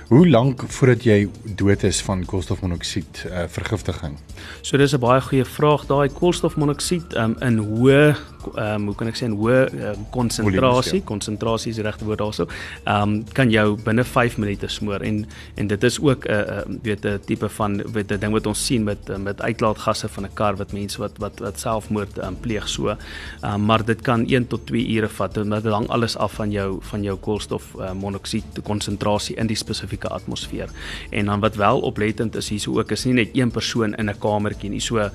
Hoe 0.08 0.28
lank 0.28 0.62
voordat 0.66 1.04
jy 1.04 1.28
dood 1.44 1.82
is 1.82 2.02
van 2.02 2.25
koolstofmonoksied 2.25 3.25
uh, 3.26 3.44
vergiftiging? 3.49 4.16
So 4.61 4.76
dis 4.76 4.92
'n 4.94 5.00
baie 5.00 5.20
goeie 5.20 5.44
vraag. 5.44 5.87
Daai 5.87 6.08
koolstofmonoksied 6.08 7.16
um, 7.16 7.37
in 7.40 7.58
hoë 7.58 8.16
ehm 8.56 8.75
um, 8.75 8.87
hoe 8.87 8.94
kan 8.94 9.08
ek 9.08 9.16
sê 9.16 9.26
'n 9.28 9.37
hoë 9.37 9.58
ehm, 9.71 10.00
konsentrasie, 10.10 11.00
um, 11.00 11.04
konsentrasie 11.04 11.71
is 11.71 11.76
die 11.76 11.84
regte 11.84 12.04
woord 12.04 12.19
daarso. 12.19 12.47
Ehm 12.84 13.02
um, 13.02 13.25
kan 13.32 13.50
jou 13.50 13.76
binne 13.84 14.04
5 14.04 14.38
minute 14.38 14.69
smoor 14.69 15.00
en 15.00 15.26
en 15.54 15.67
dit 15.67 15.84
is 15.84 16.00
ook 16.00 16.26
'n 16.26 16.30
uh, 16.30 16.38
uh, 16.38 16.62
weet 16.82 17.04
'n 17.04 17.21
tipe 17.25 17.49
van 17.49 17.82
weet 17.93 18.12
'n 18.12 18.19
ding 18.19 18.32
wat 18.32 18.47
ons 18.47 18.67
sien 18.67 18.84
met 18.84 19.08
uh, 19.10 19.17
met 19.17 19.43
uitlaatgasse 19.43 20.08
van 20.08 20.25
'n 20.25 20.34
kar 20.34 20.56
wat 20.56 20.73
mense 20.73 20.99
wat 20.99 21.19
wat 21.19 21.38
wat 21.38 21.60
selfmoord 21.60 22.19
um, 22.19 22.36
pleeg 22.40 22.69
so. 22.69 22.88
Ehm 22.88 23.54
um, 23.54 23.64
maar 23.64 23.84
dit 23.84 24.00
kan 24.00 24.26
1 24.26 24.47
tot 24.47 24.67
2 24.67 24.88
ure 24.97 25.08
vat 25.08 25.36
en 25.36 25.50
dit 25.50 25.64
hang 25.64 25.88
alles 25.88 26.17
af 26.17 26.32
van 26.32 26.50
jou 26.50 26.78
van 26.80 27.02
jou 27.02 27.17
koolstof 27.17 27.75
uh, 27.78 27.93
monoksied 27.93 28.45
konsentrasie 28.62 29.36
in 29.36 29.47
die 29.47 29.56
spesifieke 29.56 30.08
atmosfeer. 30.08 30.69
En 31.10 31.26
dan 31.26 31.40
wat 31.40 31.54
wel 31.54 31.80
oplettend 31.80 32.36
is 32.36 32.49
hierso 32.49 32.78
ook 32.78 32.90
is 32.90 33.04
nie 33.04 33.14
net 33.14 33.30
een 33.32 33.50
persoon 33.50 33.95
in 33.95 34.10
'n 34.10 34.19
kamertjie 34.19 34.71
nie. 34.71 34.80
So 34.80 34.97
ehm 34.99 35.10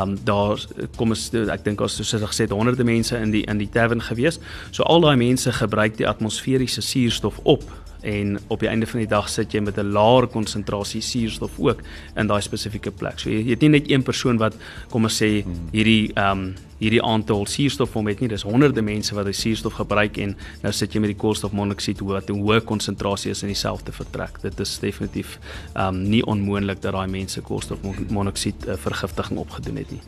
um, 0.00 0.18
daar 0.24 0.66
kom 0.96 1.10
ons 1.10 1.30
ek 1.32 1.64
dink 1.64 1.80
as 1.80 1.96
soos 1.96 2.14
ek 2.14 2.28
gesê 2.30 2.46
het 2.46 2.52
honderde 2.68 2.84
mense 2.84 3.16
in 3.16 3.32
die 3.32 3.44
in 3.48 3.58
die 3.58 3.68
tavern 3.72 4.02
gewees. 4.02 4.40
So 4.70 4.82
al 4.82 5.00
daai 5.00 5.16
mense 5.16 5.52
gebruik 5.52 5.96
die 5.96 6.08
atmosferiese 6.08 6.82
suurstof 6.84 7.40
op 7.44 7.64
en 8.02 8.38
op 8.46 8.60
die 8.60 8.68
einde 8.68 8.86
van 8.86 9.00
die 9.00 9.10
dag 9.10 9.28
sit 9.28 9.52
jy 9.52 9.60
met 9.60 9.78
'n 9.78 9.92
laer 9.92 10.26
konsentrasie 10.26 11.00
suurstof 11.00 11.58
ook 11.58 11.82
in 12.16 12.26
daai 12.26 12.40
spesifieke 12.40 12.90
plek. 12.90 13.18
So 13.18 13.30
jy, 13.30 13.42
jy 13.42 13.50
het 13.50 13.60
nie 13.60 13.68
net 13.68 13.90
een 13.90 14.02
persoon 14.02 14.38
wat 14.38 14.54
kom 14.90 15.04
ons 15.04 15.22
sê 15.22 15.42
hmm. 15.42 15.68
hierdie 15.72 16.12
ehm 16.14 16.38
um, 16.38 16.54
hierdie 16.78 17.02
aantal 17.02 17.46
suurstof 17.46 17.94
hom 17.98 18.06
het 18.10 18.20
nie 18.22 18.28
dis 18.30 18.44
honderde 18.46 18.82
mense 18.84 19.14
wat 19.16 19.26
hy 19.26 19.34
suurstof 19.34 19.78
gebruik 19.80 20.18
en 20.22 20.34
nou 20.62 20.72
sit 20.74 20.94
jy 20.94 21.02
met 21.02 21.12
die 21.12 21.18
koolstofmonoksied 21.18 22.02
wat 22.06 22.30
'n 22.30 22.40
hoë 22.42 22.60
konsentrasie 22.64 23.30
is 23.30 23.42
in 23.42 23.48
dieselfde 23.48 23.92
vertrek. 23.92 24.40
Dit 24.42 24.60
is 24.60 24.78
definitief 24.78 25.38
um 25.74 26.02
nie 26.02 26.22
onmoontlik 26.22 26.80
dat 26.82 26.92
daai 26.92 27.08
mense 27.08 27.40
koolstofmonoksied 27.40 28.66
uh, 28.66 28.76
vergiftiging 28.76 29.38
opgedoen 29.38 29.76
het 29.76 29.90
nie. 29.90 30.00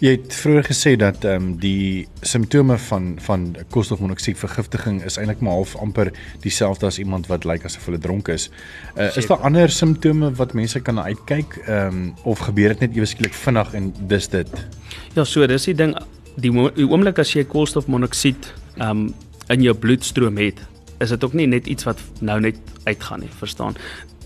Jy 0.00 0.10
het 0.10 0.34
vroeër 0.34 0.64
gesê 0.64 0.96
dat 0.96 1.24
um 1.24 1.56
die 1.58 2.08
simptome 2.22 2.78
van 2.78 3.16
van 3.20 3.56
koolstofmonoksied 3.70 4.38
vergiftiging 4.38 5.02
is 5.04 5.16
eintlik 5.16 5.40
maar 5.40 5.52
half 5.52 5.76
amper 5.76 6.12
dieselfde 6.40 6.86
as 6.86 6.98
iemand 6.98 7.26
wat 7.26 7.44
lyk 7.44 7.64
asof 7.64 7.84
hulle 7.84 7.98
dronk 7.98 8.28
is. 8.28 8.50
Uh, 8.96 9.16
is 9.16 9.26
daar 9.26 9.44
ander 9.44 9.70
simptome 9.70 10.32
wat 10.32 10.54
mense 10.54 10.80
kan 10.80 10.98
uitkyk 10.98 11.60
um 11.68 12.14
of 12.24 12.38
gebeur 12.38 12.68
dit 12.68 12.80
net 12.80 12.96
ewe 12.96 13.06
skielik 13.06 13.34
vinnig 13.34 13.74
en 13.74 13.92
dis 14.08 14.28
dit? 14.28 14.66
Ja 15.14 15.24
so 15.24 15.46
dis 15.46 15.64
die 15.64 15.74
ding 15.74 15.94
die, 16.36 16.50
die 16.50 16.86
oomblik 16.88 17.20
as 17.22 17.34
jy 17.34 17.44
koolstofmonoksied 17.48 18.50
um 18.82 19.12
in 19.52 19.60
jou 19.60 19.74
bloedstroom 19.76 20.38
het, 20.40 20.62
is 21.04 21.10
dit 21.12 21.24
ook 21.24 21.34
nie 21.36 21.44
net 21.46 21.66
iets 21.68 21.84
wat 21.84 22.00
nou 22.24 22.38
net 22.40 22.56
uitgaan 22.86 23.20
nie, 23.20 23.28
verstaan? 23.28 23.76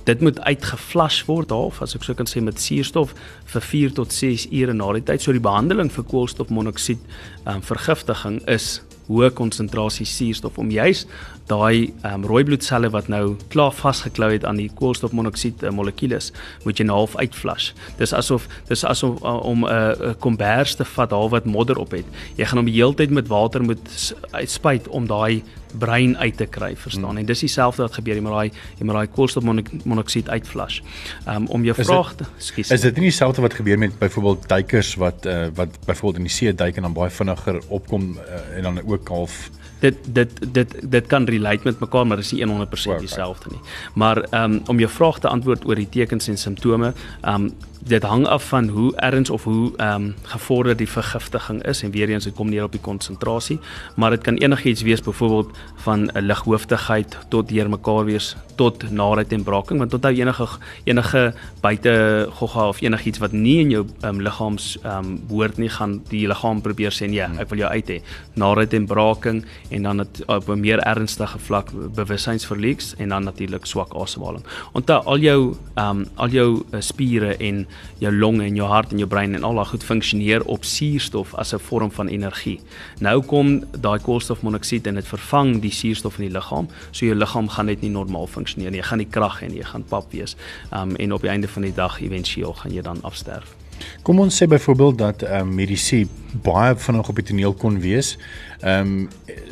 Dit 0.07 0.23
moet 0.23 0.39
uitgeflash 0.41 1.25
word 1.27 1.51
half 1.51 1.83
as 1.83 1.97
ek 1.99 2.07
sou 2.07 2.15
kan 2.17 2.29
sê 2.31 2.41
met 2.45 2.61
suurstof 2.63 3.17
vir 3.51 3.65
4 3.71 3.97
tot 3.99 4.15
6 4.15 4.47
ure 4.55 4.77
na 4.77 4.93
die 4.95 5.03
tyd. 5.11 5.25
So 5.25 5.35
die 5.35 5.43
behandeling 5.43 5.91
vir 5.93 6.07
koolstofmonoksied 6.09 7.03
um 7.51 7.65
vergiftiging 7.67 8.39
is 8.47 8.79
hoë 9.09 9.33
konsentrasie 9.37 10.07
suurstof 10.07 10.61
om 10.63 10.71
juis 10.71 11.05
daai 11.49 11.93
um, 12.07 12.25
rooi 12.29 12.45
bloedselle 12.45 12.91
wat 12.95 13.09
nou 13.09 13.37
klaar 13.53 13.73
vasgeklou 13.73 14.31
het 14.33 14.45
aan 14.45 14.61
die 14.61 14.71
koolstofmonoksied 14.79 15.63
uh, 15.63 15.73
molekules 15.75 16.33
moet 16.65 16.81
jy 16.81 16.87
nou 16.89 17.01
half 17.03 17.17
uitflash. 17.17 17.73
Dis 17.99 18.15
asof 18.17 18.49
dis 18.69 18.85
asof 18.85 19.23
uh, 19.23 19.39
om 19.45 19.65
'n 19.65 19.71
uh, 19.73 20.15
kombers 20.21 20.75
te 20.75 20.85
vat 20.85 21.11
half 21.11 21.31
wat 21.31 21.45
modder 21.45 21.79
op 21.79 21.97
het. 21.97 22.07
Jy 22.37 22.45
gaan 22.45 22.63
hom 22.63 22.71
die 22.71 22.79
hele 22.79 22.95
tyd 22.95 23.11
met 23.11 23.29
water 23.29 23.63
moet 23.63 24.15
uitspuit 24.31 24.89
om 24.89 25.07
daai 25.07 25.43
brein 25.79 26.17
uit 26.17 26.37
te 26.37 26.47
kry, 26.47 26.77
verstaan? 26.77 27.11
Hmm. 27.11 27.19
En 27.19 27.27
dis 27.27 27.41
dieselfde 27.41 27.83
wat 27.83 27.95
gebeur 27.95 28.23
met 28.23 28.33
daai 28.33 28.51
met 28.79 28.95
daai 28.95 29.07
koolstofmonoksied 29.07 30.29
uitflash. 30.29 30.81
Um, 31.29 31.47
om 31.47 31.65
jou 31.65 31.75
vraag 31.75 32.15
skus. 32.39 32.71
Is 32.71 32.81
dit 32.81 32.97
nie 32.97 33.11
dieselfde 33.11 33.43
wat 33.43 33.55
gebeur 33.55 33.79
met 33.79 33.99
byvoorbeeld 33.99 34.49
duikers 34.49 34.95
wat 34.95 35.27
uh, 35.27 35.47
wat 35.55 35.69
byvoorbeeld 35.85 36.17
in 36.17 36.29
die 36.29 36.33
see 36.33 36.55
duik 36.55 36.77
en 36.77 36.83
dan 36.83 36.93
baie 36.93 37.11
vinniger 37.11 37.61
opkom 37.69 38.17
uh, 38.17 38.57
en 38.57 38.63
dan 38.63 38.81
ook 38.87 39.09
half 39.09 39.51
dit 39.81 39.97
dit 40.05 40.53
dit 40.53 40.77
dit 40.83 41.07
kan 41.07 41.25
relate 41.25 41.65
met 41.65 41.81
mekaar 41.81 42.07
maar 42.07 42.17
dis 42.17 42.33
nie 42.33 42.47
100% 42.47 43.03
dieselfde 43.05 43.51
nie. 43.51 43.61
Maar 43.95 44.23
ehm 44.31 44.53
um, 44.53 44.61
om 44.67 44.79
jou 44.79 44.91
vraag 44.91 45.19
te 45.19 45.29
antwoord 45.29 45.67
oor 45.67 45.75
die 45.75 45.89
tekens 45.89 46.29
en 46.29 46.39
simptome, 46.39 46.93
ehm 47.21 47.35
um, 47.35 47.53
dit 47.79 48.03
hang 48.03 48.27
af 48.27 48.49
van 48.49 48.69
hoe 48.69 48.97
erns 48.97 49.31
of 49.31 49.45
hoe 49.45 49.73
ehm 49.77 49.95
um, 49.95 50.15
gevorder 50.23 50.77
die 50.77 50.89
vergiftiging 50.89 51.63
is 51.65 51.83
en 51.83 51.91
weer 51.91 52.09
eens 52.09 52.25
dit 52.25 52.35
kom 52.35 52.49
neer 52.49 52.65
op 52.65 52.73
die 52.73 52.81
konsentrasie, 52.81 53.59
maar 53.97 54.11
dit 54.11 54.23
kan 54.23 54.37
enigiets 54.37 54.83
wees 54.83 55.03
byvoorbeeld 55.03 55.57
van 55.77 56.11
'n 56.15 56.21
lighoofdigheid 56.21 57.19
tot 57.29 57.49
deurmekaar 57.49 58.05
wees 58.05 58.37
tot 58.57 58.91
naait 58.91 59.33
en 59.33 59.43
braking 59.43 59.79
want 59.79 59.95
onthou 59.95 60.15
enige 60.15 60.47
enige 60.85 61.35
buite 61.61 62.29
gogga 62.31 62.69
of 62.69 62.81
enigiets 62.81 63.19
wat 63.19 63.33
nie 63.33 63.59
in 63.61 63.71
jou 63.71 63.87
um, 64.03 64.21
liggaams 64.21 64.79
ehm 64.83 64.99
um, 64.99 65.21
behoort 65.29 65.59
nie 65.59 65.69
gaan 65.69 66.01
die 66.09 66.27
liggaam 66.27 66.61
probeer 66.61 66.93
sê 66.93 67.07
nee, 67.07 67.27
ek 67.39 67.49
wil 67.49 67.59
jou 67.59 67.71
uit 67.71 67.89
hê. 67.89 68.01
Naait 68.35 68.75
en 68.75 68.87
braking 68.87 69.45
en 69.71 69.83
dan 69.83 69.99
het, 69.99 70.23
op 70.27 70.49
'n 70.49 70.61
meer 70.61 70.79
ernstige 70.79 71.39
vlak 71.39 71.71
bewussynsverlies 71.95 72.95
en 72.99 73.09
dan 73.09 73.25
natuurlik 73.25 73.67
swak 73.67 73.95
asemhaling. 73.95 74.45
Onthou 74.73 75.03
al 75.05 75.19
jou 75.19 75.57
ehm 75.75 75.99
um, 75.99 76.07
al 76.15 76.29
jou 76.29 76.63
uh, 76.73 76.81
spiere 76.81 77.37
en 77.37 77.67
jou 77.99 78.13
longe 78.13 78.45
en 78.45 78.57
jou 78.57 78.69
hart 78.69 78.93
en 78.93 78.99
jou 78.99 79.09
brein 79.09 79.35
en 79.35 79.45
al 79.45 79.55
daai 79.55 79.67
goed 79.73 79.85
funksioneer 79.85 80.45
op 80.45 80.65
suurstof 80.65 81.35
as 81.35 81.55
'n 81.55 81.59
vorm 81.59 81.91
van 81.91 82.09
energie. 82.09 82.61
Nou 83.01 83.23
kom 83.23 83.65
daai 83.81 83.99
koolstofmonoksied 83.99 84.87
en 84.87 84.95
dit 84.95 85.07
vervang 85.07 85.61
die 85.61 85.71
suurstof 85.73 86.19
in 86.19 86.25
die 86.29 86.35
liggaam, 86.35 86.69
so 86.91 87.07
jou 87.07 87.15
liggaam 87.15 87.49
gaan 87.49 87.67
net 87.67 87.81
nie 87.81 87.91
normaal 87.91 88.27
funksioneer 88.27 88.71
nie. 88.71 88.81
Jy 88.81 88.87
gaan 88.87 88.99
nie 88.99 89.11
krag 89.11 89.41
hê 89.41 89.49
nie, 89.49 89.59
jy 89.59 89.65
gaan 89.65 89.85
pap 89.85 90.13
wees. 90.13 90.37
Um 90.73 90.97
en 90.97 91.13
op 91.13 91.21
die 91.21 91.31
einde 91.31 91.49
van 91.49 91.63
die 91.63 91.75
dag 91.75 92.01
éventueel 92.01 92.53
gaan 92.53 92.73
jy 92.73 92.83
dan 92.83 93.03
afsterf. 93.03 93.55
Kom 94.03 94.21
ons 94.21 94.43
sê 94.43 94.47
byvoorbeeld 94.47 94.99
dat 94.99 95.23
ehm 95.23 95.49
um, 95.49 95.55
medisy 95.55 96.07
baie 96.45 96.77
vinnig 96.77 97.09
op 97.09 97.17
die 97.17 97.25
toneel 97.25 97.55
kon 97.55 97.81
wees. 97.81 98.17
Ehm 98.61 98.81
um, 98.81 99.09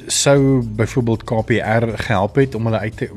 sou 0.07 0.63
byvoorbeeld 0.63 1.25
KPR 1.25 1.89
gehelp 2.07 2.37
het 2.37 2.55
om 2.55 2.69
hulle 2.69 2.79
uit 2.79 2.97
te 2.97 3.09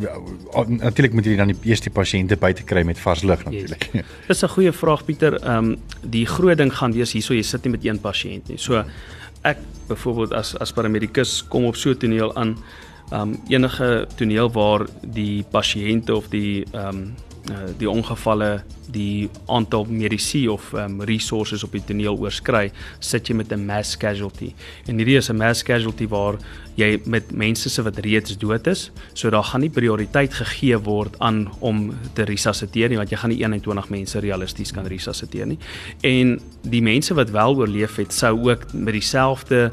natuurlik 0.67 1.13
moet 1.13 1.25
jy 1.25 1.35
dan 1.37 1.51
die 1.53 1.69
eerste 1.69 1.89
pasiënte 1.93 2.37
by 2.41 2.51
te 2.53 2.63
kry 2.63 2.81
met 2.83 2.99
vars 2.99 3.21
lug 3.23 3.43
natuurlik. 3.45 3.89
Yes. 3.93 4.05
Dis 4.27 4.43
'n 4.43 4.53
goeie 4.55 4.71
vraag 4.71 5.05
Pieter. 5.05 5.39
Ehm 5.43 5.57
um, 5.57 5.77
die 6.01 6.25
groot 6.25 6.57
ding 6.57 6.73
gaan 6.73 6.93
wees 6.93 7.13
hierso 7.13 7.33
jy 7.33 7.43
sit 7.43 7.63
nie 7.63 7.71
met 7.71 7.85
een 7.85 7.99
pasiënt 7.99 8.47
nie. 8.47 8.57
So 8.57 8.83
ek 9.41 9.57
byvoorbeeld 9.87 10.33
as 10.33 10.55
as 10.57 10.73
paramedikus 10.73 11.47
kom 11.47 11.65
op 11.65 11.75
so 11.75 11.89
'n 11.89 11.97
toneel 11.97 12.35
aan 12.35 12.57
ehm 13.11 13.21
um, 13.21 13.39
enige 13.47 14.07
toneel 14.15 14.51
waar 14.51 14.85
die 15.01 15.43
pasiënte 15.51 16.15
of 16.15 16.29
die 16.29 16.65
ehm 16.71 16.87
um, 16.87 17.15
uh, 17.49 17.69
die 17.77 17.89
ongevalle 17.89 18.63
die 18.91 19.29
aantal 19.45 19.85
medisy 19.89 20.47
of 20.49 20.71
um, 20.73 21.01
resources 21.05 21.63
op 21.63 21.75
die 21.77 21.83
toneel 21.85 22.17
oorskry, 22.17 22.71
sit 22.99 23.29
jy 23.29 23.35
met 23.35 23.51
'n 23.53 23.65
mass 23.65 23.97
casualty. 23.97 24.53
En 24.87 24.97
hierdie 24.97 25.17
is 25.17 25.29
'n 25.29 25.37
mass 25.37 25.63
casualty 25.63 26.07
waar 26.07 26.37
jy 26.75 26.99
met 27.05 27.31
mense 27.31 27.69
se 27.69 27.81
wat 27.83 27.97
reeds 27.97 28.37
dood 28.37 28.67
is, 28.67 28.91
so 29.13 29.29
daar 29.29 29.43
gaan 29.43 29.61
nie 29.61 29.69
prioriteit 29.69 30.33
gegee 30.33 30.77
word 30.77 31.15
aan 31.19 31.49
om 31.59 31.93
te 32.13 32.23
resusciteer 32.23 32.89
nie, 32.89 32.97
want 32.97 33.09
jy 33.09 33.17
gaan 33.17 33.29
nie 33.29 33.43
21 33.43 33.89
mense 33.89 34.19
realisties 34.19 34.71
kan 34.71 34.85
resusciteer 34.85 35.45
nie. 35.45 35.59
En 36.01 36.39
die 36.63 36.81
mense 36.81 37.13
wat 37.13 37.29
wel 37.29 37.55
oorleef 37.55 37.95
het, 37.95 38.13
sou 38.13 38.49
ook 38.49 38.73
met 38.73 38.93
dieselfde 38.93 39.71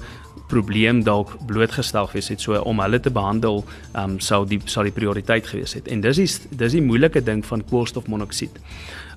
probleem 0.49 1.03
dalk 1.05 1.37
blootgestel 1.47 2.07
gewees 2.07 2.29
het 2.29 2.41
so 2.41 2.59
om 2.63 2.81
hulle 2.81 3.01
te 3.01 3.11
behandel 3.11 3.65
um, 3.95 4.21
sou 4.21 4.45
die 4.49 4.61
sou 4.65 4.85
die 4.87 4.95
prioriteit 4.95 5.47
gewees 5.47 5.75
het 5.79 5.89
en 5.89 6.01
dis 6.01 6.17
die 6.23 6.59
dis 6.63 6.79
die 6.79 6.85
moeilike 6.85 7.23
ding 7.25 7.45
van 7.47 7.65
koolstofmonoksied. 7.71 8.61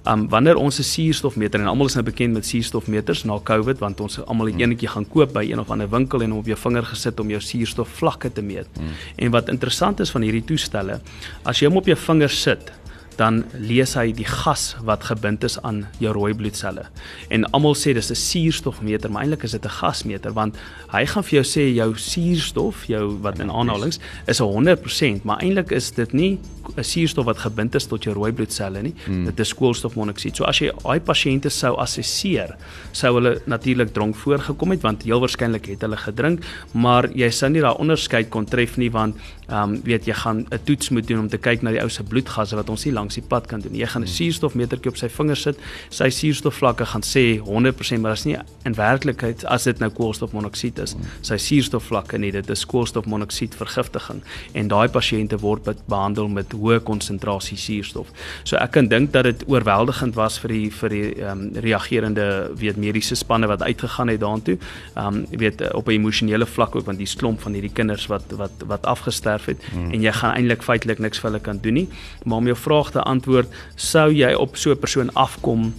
Um 0.08 0.30
wanneer 0.32 0.56
ons 0.56 0.80
'n 0.80 0.84
suurstofmeter 0.84 1.60
en 1.60 1.68
almal 1.68 1.86
is 1.86 1.94
nou 1.94 2.04
bekend 2.04 2.34
met 2.34 2.46
suurstofmeters 2.46 3.24
na 3.24 3.40
COVID 3.44 3.80
want 3.80 4.00
ons 4.00 4.26
almal 4.26 4.48
het 4.48 4.60
eenetjie 4.60 4.88
gaan 4.88 5.08
koop 5.08 5.34
by 5.34 5.44
een 5.52 5.60
of 5.60 5.70
ander 5.70 5.90
winkel 5.90 6.22
en 6.22 6.34
op 6.34 6.46
jou 6.46 6.58
vinger 6.58 6.86
gesit 6.86 7.20
om 7.20 7.30
jou 7.30 7.42
suurstofvlakke 7.42 8.32
te 8.32 8.42
meet. 8.42 8.68
Hmm. 8.74 8.88
En 9.16 9.32
wat 9.32 9.50
interessant 9.50 10.00
is 10.00 10.10
van 10.10 10.22
hierdie 10.22 10.44
toestelle, 10.44 11.02
as 11.44 11.60
jy 11.60 11.68
hom 11.68 11.78
op 11.78 11.86
jou 11.86 11.98
vinger 11.98 12.30
sit, 12.30 12.72
dan 13.20 13.44
lees 13.60 13.96
hy 14.00 14.12
die 14.16 14.28
gas 14.28 14.76
wat 14.88 15.04
gebind 15.10 15.44
is 15.44 15.58
aan 15.68 15.84
jou 16.00 16.14
rooi 16.16 16.32
bloedselle. 16.38 16.86
En 17.34 17.46
almal 17.52 17.76
sê 17.76 17.94
dis 17.94 18.12
'n 18.12 18.16
suurstofmeter, 18.16 19.12
maar 19.12 19.24
eintlik 19.24 19.44
is 19.44 19.52
dit 19.52 19.66
'n 19.66 19.78
gasmeter 19.82 20.34
want 20.34 20.56
hy 20.90 21.06
gaan 21.06 21.24
vir 21.24 21.44
jou 21.44 21.46
sê 21.46 21.76
jou 21.76 21.98
suurstof, 21.98 22.86
jou 22.88 23.20
wat 23.22 23.40
in 23.40 23.52
aanhalings 23.52 24.00
is 24.28 24.40
100%, 24.40 25.24
maar 25.24 25.40
eintlik 25.42 25.72
is 25.72 25.92
dit 25.92 26.14
nie 26.14 26.40
'n 26.78 26.84
suurstof 26.84 27.26
wat 27.26 27.38
gebind 27.38 27.76
is 27.76 27.86
tot 27.86 28.04
jou 28.04 28.14
rooi 28.16 28.32
bloedselle 28.32 28.82
nie. 28.82 28.94
Hmm. 29.06 29.26
Dit 29.26 29.40
is 29.40 29.54
koolstofmonoksied. 29.54 30.36
So 30.36 30.44
as 30.44 30.60
jy 30.60 30.72
daai 30.84 31.00
pasiënte 31.00 31.50
sou 31.50 31.76
assesseer, 31.78 32.56
sou 32.92 33.14
hulle 33.16 33.42
natuurlik 33.46 33.94
dronk 33.94 34.16
voorgekom 34.16 34.72
het 34.72 34.82
want 34.82 35.04
heel 35.04 35.20
waarskynlik 35.20 35.66
het 35.66 35.82
hulle 35.82 35.98
gedrink, 35.98 36.46
maar 36.74 37.10
jy 37.16 37.30
sou 37.30 37.50
nie 37.50 37.62
daai 37.62 37.78
onderskeid 37.80 38.30
kon 38.30 38.46
tref 38.46 38.78
nie 38.78 38.92
want 38.92 39.16
ehm 39.50 39.74
um, 39.74 39.82
weet 39.84 40.06
jy 40.06 40.14
gaan 40.14 40.46
'n 40.52 40.60
toets 40.64 40.90
moet 40.90 41.08
doen 41.08 41.20
om 41.20 41.30
te 41.30 41.38
kyk 41.38 41.62
na 41.62 41.72
die 41.72 41.82
ou 41.82 41.90
se 41.90 42.04
bloedgasse 42.04 42.56
wat 42.56 42.70
ons 42.70 42.86
nie 42.86 42.94
langs 43.10 43.18
die 43.18 43.26
pad 43.28 43.48
kan 43.48 43.62
doen. 43.62 43.76
Jy 43.76 43.88
gaan 43.88 44.04
'n 44.04 44.08
suurstofmetertjie 44.08 44.90
op 44.92 44.98
sy 44.98 45.10
vinger 45.10 45.36
sit, 45.36 45.58
sy 45.90 46.10
suurstofvlakke 46.10 46.86
gaan 46.86 47.02
sê 47.02 47.40
100%, 47.40 48.02
maar 48.02 48.16
dit 48.16 48.20
is 48.20 48.26
nie 48.26 48.38
in 48.66 48.74
werklikheid 48.74 49.46
as 49.46 49.64
dit 49.64 49.80
nou 49.80 49.90
koolstofmonoksied 49.90 50.80
is, 50.80 50.96
sy 51.22 51.38
suurstofvlakke 51.38 52.18
nie, 52.18 52.32
dit 52.32 52.50
is 52.50 52.66
koolstofmonoksied 52.66 53.56
vergiftiging 53.56 54.22
en 54.54 54.68
daai 54.68 54.88
pasiënte 54.88 55.40
word 55.40 55.64
behandel 55.88 56.28
met 56.28 56.52
hoë 56.52 56.80
konsentrasie 56.80 57.58
suurstof. 57.58 58.08
So 58.44 58.58
ek 58.58 58.72
kan 58.72 58.88
dink 58.88 59.12
dat 59.12 59.24
dit 59.24 59.44
oorweldigend 59.48 60.16
was 60.16 60.40
vir 60.40 60.50
die 60.50 60.70
vir 60.70 60.90
die 60.90 61.16
ehm 61.22 61.32
um, 61.32 61.52
reagerende 61.54 62.52
weet 62.56 62.78
mediese 62.78 63.16
spanne 63.16 63.48
wat 63.48 63.62
uitgegaan 63.62 64.08
het 64.08 64.20
daartoe. 64.20 64.58
Ehm 64.96 65.08
um, 65.08 65.26
weet 65.30 65.74
op 65.74 65.88
'n 65.88 65.92
emosionele 65.92 66.46
vlak 66.46 66.76
ook 66.76 66.86
want 66.86 66.98
die 66.98 67.08
klomp 67.18 67.42
van 67.42 67.54
hierdie 67.54 67.74
kinders 67.74 68.08
wat 68.08 68.24
wat 68.38 68.52
wat 68.68 68.86
afgestorf 68.86 69.08
gesterf 69.10 69.46
het 69.46 69.64
hmm. 69.72 69.92
en 69.92 70.02
jy 70.02 70.12
gaan 70.12 70.36
eintlik 70.36 70.64
feitelik 70.64 71.00
niks 71.00 71.20
vir 71.20 71.30
hulle 71.30 71.42
kan 71.44 71.60
doen 71.62 71.74
nie. 71.74 71.88
Maar 72.24 72.38
om 72.38 72.50
jou 72.50 72.58
vraag 72.58 72.92
te 72.92 72.99
antwoord, 73.02 73.48
sou 73.76 74.12
jy 74.12 74.34
op 74.34 74.58
so 74.58 74.72
'n 74.72 74.80
persoon 74.80 75.14
afkom 75.14 75.74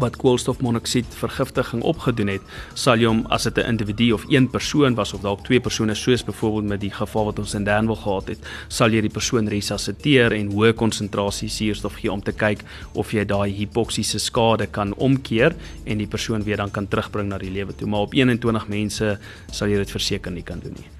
wat 0.00 0.16
koolstofmonoksied 0.16 1.06
vergiftiging 1.18 1.82
opgedoen 1.82 2.32
het, 2.34 2.44
sal 2.78 3.00
jy 3.00 3.08
hom 3.10 3.24
as 3.34 3.44
dit 3.48 3.58
'n 3.58 3.68
individu 3.74 4.12
of 4.12 4.24
een 4.28 4.48
persoon 4.50 4.94
was 4.94 5.12
of 5.12 5.20
dalk 5.20 5.44
twee 5.44 5.60
persone 5.60 5.94
soos 5.94 6.24
byvoorbeeld 6.24 6.68
met 6.68 6.80
die 6.80 6.90
geval 6.90 7.24
wat 7.24 7.38
ons 7.38 7.54
in 7.54 7.64
Danwil 7.64 7.96
gehad 7.96 8.28
het, 8.28 8.38
sal 8.68 8.90
jy 8.90 9.00
die 9.00 9.10
persoon 9.18 9.48
resusciteer 9.48 10.32
en 10.32 10.52
hoë 10.52 10.72
konsentrasie 10.72 11.48
suurstof 11.48 11.94
gee 11.94 12.12
om 12.12 12.22
te 12.22 12.32
kyk 12.32 12.64
of 12.94 13.12
jy 13.12 13.24
daai 13.24 13.50
hipoksiese 13.50 14.18
skade 14.18 14.66
kan 14.66 14.94
omkeer 14.94 15.54
en 15.84 15.98
die 15.98 16.06
persoon 16.06 16.42
weer 16.42 16.56
dan 16.56 16.70
kan 16.70 16.88
terugbring 16.88 17.28
na 17.28 17.38
die 17.38 17.50
lewe 17.50 17.74
toe. 17.74 17.88
Maar 17.88 18.00
op 18.00 18.14
21 18.14 18.68
mense 18.68 19.18
sal 19.50 19.68
jy 19.68 19.76
dit 19.76 19.90
verseker 19.90 20.32
nie 20.32 20.42
kan 20.42 20.60
doen 20.60 20.74
nie. 20.76 20.99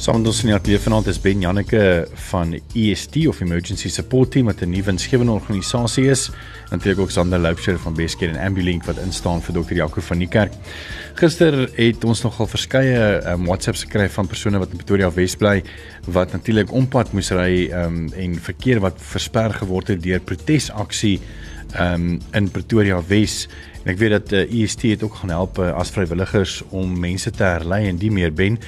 Saam 0.00 0.22
met 0.22 0.30
ons 0.30 0.38
in 0.40 0.48
die 0.48 0.54
ateljee 0.56 0.80
vanaand 0.80 1.10
is 1.10 1.18
Ben 1.20 1.42
Janneke 1.44 1.80
van 2.30 2.54
EST 2.56 3.18
of 3.28 3.42
Emergency 3.44 3.90
Support 3.92 4.30
Team 4.32 4.46
wat 4.48 4.62
'n 4.64 4.70
nuwe 4.72 4.88
insgewende 4.90 5.32
organisasie 5.32 6.06
is. 6.08 6.30
Natuurlik 6.70 7.00
ook 7.00 7.10
Sander 7.10 7.38
Loupsher 7.38 7.78
van 7.78 7.94
Bescare 7.94 8.32
en 8.32 8.46
Ambulink 8.46 8.84
wat 8.84 8.96
instaan 8.96 9.42
vir 9.42 9.54
Dr. 9.54 9.74
Jaco 9.74 10.00
van 10.00 10.18
die 10.18 10.28
kerk. 10.28 10.52
Gister 11.14 11.68
het 11.74 12.04
ons 12.04 12.22
nogal 12.22 12.46
verskeie 12.46 13.20
um, 13.26 13.44
WhatsApps 13.44 13.82
gekry 13.84 14.08
van 14.08 14.26
persone 14.26 14.58
wat 14.58 14.70
in 14.70 14.76
Pretoria 14.76 15.12
Wes 15.12 15.36
bly 15.36 15.62
wat 16.06 16.32
natuurlik 16.32 16.72
ompad 16.72 17.12
moes 17.12 17.30
ry 17.30 17.68
um, 17.72 18.08
en 18.12 18.40
verkeer 18.40 18.80
wat 18.80 18.94
versper 18.96 19.52
geword 19.52 19.88
het 19.88 20.02
deur 20.02 20.20
protesaksie 20.20 21.20
um, 21.78 22.20
in 22.32 22.50
Pretoria 22.50 23.02
Wes. 23.08 23.48
En 23.82 23.92
ek 23.94 23.98
weet 23.98 24.12
dat 24.12 24.32
uh, 24.32 24.42
eh, 24.42 24.62
EST 24.62 24.82
het 24.82 25.02
ook 25.02 25.14
gaan 25.22 25.32
help 25.32 25.58
uh, 25.58 25.72
as 25.72 25.92
vrywilligers 25.94 26.60
om 26.68 26.98
mense 27.00 27.30
te 27.30 27.44
herlei 27.44 27.86
en 27.88 27.96
die 28.00 28.12
meer 28.12 28.32
ben. 28.32 28.58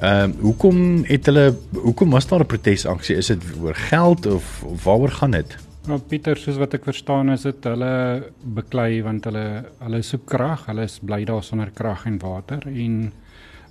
Ehm 0.00 0.30
uh, 0.30 0.42
hoekom 0.44 1.04
het 1.08 1.26
hulle 1.26 1.54
hoekom 1.72 2.10
was 2.10 2.28
daar 2.28 2.44
'n 2.44 2.46
protesaksie? 2.46 3.16
Is 3.16 3.26
dit 3.26 3.42
oor 3.60 3.74
geld 3.74 4.26
of, 4.26 4.62
of 4.64 4.84
waaroor 4.84 5.10
gaan 5.10 5.30
dit? 5.30 5.56
Nou 5.88 5.98
Pieter, 5.98 6.36
soos 6.36 6.58
wat 6.60 6.74
ek 6.74 6.84
verstaan 6.84 7.30
is 7.32 7.42
dit 7.42 7.64
hulle 7.64 8.22
beklei 8.44 9.02
want 9.02 9.24
hulle 9.24 9.64
hulle 9.78 10.02
soek 10.02 10.26
krag, 10.28 10.66
hulle 10.68 10.84
is 10.84 10.98
bly 11.00 11.24
daar 11.24 11.42
sonder 11.42 11.70
krag 11.74 12.04
en 12.06 12.18
water 12.18 12.66
en 12.68 13.12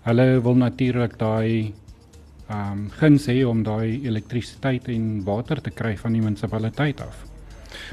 hulle 0.08 0.28
wil 0.42 0.56
natuurlik 0.56 1.20
daai 1.20 1.74
ehm 2.50 2.72
um, 2.72 2.90
guns 2.98 3.28
hê 3.30 3.44
om 3.46 3.64
daai 3.64 4.02
elektrisiteit 4.10 4.88
en 4.90 5.24
water 5.24 5.62
te 5.62 5.70
kry 5.70 5.94
van 5.98 6.14
die 6.18 6.22
munisipaliteit 6.22 7.02
af. 7.02 7.26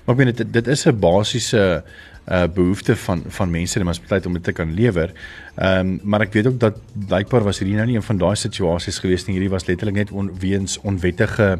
Maar 0.04 0.14
ek 0.14 0.20
meen 0.22 0.32
dit 0.32 0.52
dit 0.52 0.66
is 0.66 0.86
'n 0.86 0.98
basiese 1.00 1.84
uh 2.26 2.44
behoefte 2.54 2.96
van 2.96 3.22
van 3.26 3.50
mense 3.50 3.78
in 3.78 3.84
die 3.84 3.86
munisipaliteit 3.86 4.26
om 4.26 4.32
dit 4.32 4.42
te 4.42 4.52
kan 4.52 4.74
lewer. 4.74 5.12
Ehm 5.54 5.78
um, 5.78 6.00
maar 6.02 6.20
ek 6.20 6.32
weet 6.32 6.46
ook 6.46 6.60
dat 6.60 6.78
blykbaar 7.06 7.44
was 7.46 7.58
hierdie 7.58 7.76
nou 7.76 7.86
nie 7.86 7.96
een 7.96 8.02
van 8.02 8.18
daai 8.18 8.34
situasies 8.36 8.98
gewees 8.98 9.26
nie. 9.26 9.36
Hierdie 9.38 9.52
was 9.52 9.66
letterlik 9.66 9.94
net 9.94 10.10
on, 10.10 10.32
weens 10.40 10.78
onwettige 10.80 11.58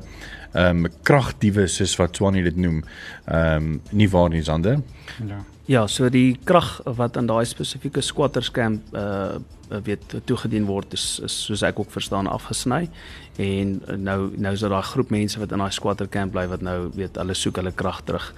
ehm 0.57 0.87
um, 0.87 0.93
kragdiewe 1.05 1.67
soos 1.69 1.97
wat 2.01 2.17
Swanie 2.17 2.47
dit 2.47 2.57
noem, 2.57 2.81
ehm 3.27 3.77
um, 3.77 3.77
nie 3.91 4.09
waar 4.11 4.33
nie 4.33 4.43
Sander? 4.43 4.81
Ja. 5.21 5.43
Ja, 5.67 5.87
so 5.91 6.07
die 6.09 6.37
krag 6.47 6.77
wat 6.95 7.17
aan 7.19 7.27
daai 7.27 7.45
spesifieke 7.45 8.01
squatters 8.01 8.51
camp 8.55 8.95
uh 8.95 9.37
weet 9.67 10.13
toegedien 10.31 10.63
word 10.69 10.93
is, 10.95 11.19
is 11.27 11.35
soos 11.49 11.65
ek 11.67 11.81
ook 11.83 11.91
verstaan 11.91 12.29
afgesny 12.31 12.85
en 13.43 13.73
nou 13.99 14.29
nou 14.39 14.53
is 14.55 14.63
daar 14.63 14.77
daai 14.77 14.87
groep 14.93 15.11
mense 15.11 15.41
wat 15.43 15.51
in 15.51 15.59
daai 15.59 15.75
squatter 15.75 16.07
camp 16.07 16.37
bly 16.37 16.45
wat 16.47 16.63
nou 16.63 16.77
weet 16.95 17.19
hulle 17.19 17.35
soek 17.35 17.59
hulle 17.59 17.73
krag 17.75 17.99
terug. 18.07 18.29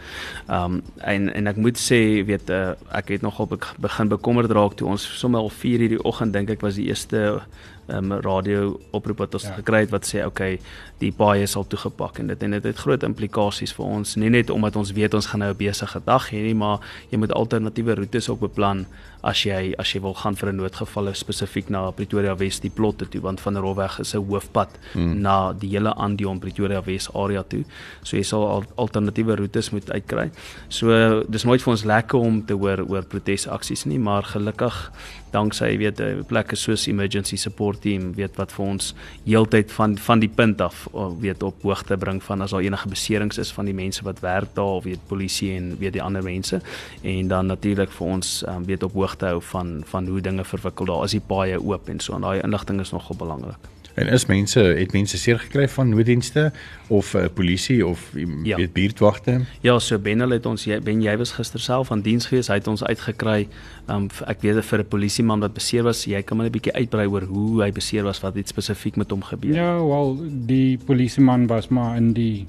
Um 0.49 0.81
en 1.05 1.29
en 1.29 1.53
ek 1.53 1.61
moet 1.61 1.77
sê 1.77 2.01
weet 2.25 2.49
uh, 2.49 2.73
ek 2.97 3.13
het 3.19 3.27
nogal 3.27 3.51
begin 3.77 4.09
bekommerd 4.09 4.57
raak 4.57 4.79
toe 4.81 4.89
ons 4.89 5.05
sommer 5.21 5.45
al 5.45 5.53
4:00 5.53 5.93
die 5.93 6.01
oggend 6.01 6.33
dink 6.33 6.57
ek 6.57 6.65
was 6.65 6.81
die 6.81 6.89
eerste 6.89 7.43
um, 7.89 8.13
radio 8.25 8.81
oproep 8.91 9.19
wat 9.25 9.35
ons 9.35 9.49
ja. 9.49 9.57
gekry 9.59 9.83
het 9.85 9.93
wat 9.95 10.07
sê 10.09 10.25
okay 10.27 10.59
die 11.03 11.13
paaie 11.15 11.47
sal 11.47 11.67
toegepak 11.67 12.19
en 12.23 12.33
dit 12.33 12.43
en 12.43 12.57
dit 12.57 12.65
het 12.71 12.83
groot 12.85 13.03
implikasies 13.07 13.75
vir 13.77 13.87
ons 13.99 14.17
nie 14.17 14.31
net 14.31 14.51
omdat 14.51 14.77
ons 14.77 14.93
weet 14.97 15.15
ons 15.15 15.27
gaan 15.27 15.45
nou 15.45 15.53
'n 15.53 15.61
besige 15.61 16.01
dag 16.05 16.31
hê 16.31 16.43
nie 16.43 16.55
maar 16.55 16.81
jy 17.11 17.19
moet 17.19 17.33
alternatiewe 17.33 17.95
roetes 17.95 18.29
ook 18.29 18.41
beplan 18.41 18.87
as 19.23 19.43
jy 19.45 19.75
as 19.79 19.93
jy 19.95 20.01
wil 20.01 20.15
gaan 20.15 20.37
vir 20.37 20.53
'n 20.53 20.57
noodgevalle 20.57 21.15
spesifiek 21.15 21.71
na 21.71 21.91
Pretoria 21.91 22.35
Wes 22.37 22.61
die 22.61 22.71
plotte 22.71 23.07
toe 23.07 23.21
want 23.21 23.41
van 23.41 23.57
Rolweg 23.57 23.99
is 24.01 24.15
'n 24.15 24.25
hoofpad 24.25 24.69
hmm. 24.93 25.21
na 25.21 25.53
die 25.53 25.71
hele 25.71 25.95
Andion 25.95 26.39
Pretoria 26.39 26.83
Wes 26.83 27.09
area 27.15 27.43
toe. 27.43 27.65
So 28.03 28.17
jy 28.17 28.23
sal 28.23 28.47
al, 28.47 28.65
alternatiewe 28.77 29.37
roetes 29.37 29.71
moet 29.71 29.91
uitkry. 29.91 30.31
So 30.69 31.25
dis 31.29 31.45
nooit 31.45 31.63
vir 31.63 31.71
ons 31.71 31.85
lekker 31.85 32.19
om 32.19 32.45
te 32.47 32.55
hoor 32.55 32.85
oor 32.89 33.03
protesaksies 33.03 33.87
nie 33.87 33.99
maar 33.99 34.23
gelukkig 34.23 34.91
danksy 35.31 35.77
weet 35.77 36.01
'n 36.01 36.25
plekke 36.27 36.57
soos 36.57 36.87
emergency 36.87 37.37
support 37.37 37.81
team 37.81 38.15
weet 38.15 38.37
wat 38.37 38.53
vir 38.53 38.65
ons 38.65 38.95
heeltyd 39.25 39.73
van 39.73 39.99
van 39.99 40.19
die 40.19 40.29
punt 40.29 40.61
af 40.61 40.89
weet 41.21 41.43
op 41.43 41.63
hoogte 41.63 41.97
bring 41.97 42.23
van 42.23 42.41
as 42.41 42.51
daar 42.51 42.61
enige 42.61 42.89
beserings 42.89 43.39
is 43.39 43.53
van 43.53 43.65
die 43.65 43.75
mense 43.75 44.05
wat 44.05 44.21
werk 44.21 44.55
daar 44.55 44.65
of 44.79 44.85
weet 44.85 45.07
polisie 45.07 45.57
en 45.57 45.77
weet 45.79 45.93
die 45.93 46.03
ander 46.03 46.23
mense. 46.23 46.61
En 47.03 47.29
dan 47.29 47.47
natuurlik 47.47 47.91
vir 47.91 48.07
ons 48.07 48.45
um, 48.49 48.65
weet 48.65 48.83
op 48.83 48.93
hoogte 48.93 49.08
hou 49.21 49.43
van 49.43 49.83
van 49.85 50.07
hoe 50.07 50.21
dinge 50.21 50.45
verwikkel 50.45 50.85
daar 50.85 51.05
is 51.05 51.11
die 51.11 51.21
paaie 51.21 51.59
oop 51.61 51.89
en 51.89 52.01
so 52.01 52.15
en 52.15 52.21
daai 52.21 52.41
inligting 52.41 52.81
is 52.81 52.91
nogal 52.91 53.17
belangrik. 53.17 53.59
En 53.99 54.07
is 54.07 54.27
mense 54.27 54.61
het 54.61 54.93
mense 54.93 55.19
seer 55.19 55.39
gekry 55.39 55.69
van 55.69 55.89
nooddienste 55.89 56.53
of 56.87 57.15
uh, 57.15 57.25
polisie 57.35 57.87
of 57.87 58.13
ja. 58.43 58.57
weet 58.57 58.73
buurtwagte? 58.73 59.41
Ja, 59.61 59.79
so 59.79 59.99
Ben 59.99 60.21
het 60.21 60.47
ons 60.47 60.67
Ben 60.85 61.03
jy 61.03 61.17
was 61.17 61.33
gister 61.33 61.61
self 61.61 61.91
aan 61.91 62.03
diens 62.03 62.27
gewees, 62.27 62.49
hy 62.49 62.61
het 62.61 62.67
ons 62.71 62.85
uitgekry. 62.85 63.49
Um, 63.91 64.07
ek 64.27 64.45
weet 64.45 64.65
vir 64.65 64.79
'n 64.79 64.89
polisieman 64.89 65.41
wat 65.41 65.55
beseer 65.55 65.83
was, 65.83 66.05
jy 66.05 66.23
kan 66.23 66.37
maar 66.37 66.47
'n 66.47 66.53
bietjie 66.53 66.75
uitbrei 66.75 67.07
oor 67.07 67.23
hoe 67.23 67.63
hy 67.63 67.73
beseer 67.73 68.05
was, 68.05 68.21
wat 68.21 68.37
iets 68.37 68.51
spesifiek 68.51 68.97
met 68.97 69.11
hom 69.11 69.23
gebeur. 69.23 69.55
Ja, 69.55 69.85
wel 69.85 70.17
die 70.47 70.79
polisieman 70.79 71.47
was 71.47 71.69
maar 71.69 71.97
in 71.97 72.13
die 72.13 72.47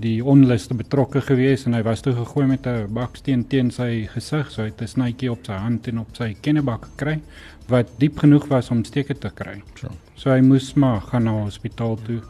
die 0.00 0.24
onluste 0.24 0.74
betrokke 0.74 1.20
gewees 1.20 1.66
en 1.66 1.76
hy 1.76 1.82
was 1.86 2.00
toe 2.04 2.14
gegooi 2.16 2.46
met 2.46 2.66
'n 2.66 2.88
baksteen 2.94 3.44
teen 3.48 3.70
sy 3.70 4.08
gesig, 4.14 4.50
so 4.50 4.62
hy 4.62 4.68
het 4.68 4.82
'n 4.82 4.86
snytjie 4.86 5.30
op 5.30 5.44
sy 5.44 5.52
hand 5.52 5.88
en 5.88 5.98
op 5.98 6.16
sy 6.16 6.34
kennebak 6.40 6.84
gekry 6.84 7.20
wat 7.68 7.86
diep 7.98 8.18
genoeg 8.18 8.48
was 8.48 8.70
om 8.70 8.84
steke 8.84 9.14
te 9.14 9.30
kry. 9.30 9.62
So. 9.80 9.88
So 10.14 10.30
hy 10.30 10.40
moes 10.40 10.74
maar 10.74 11.00
gaan 11.00 11.24
na 11.24 11.42
hospitaal 11.44 11.98
toe 12.06 12.20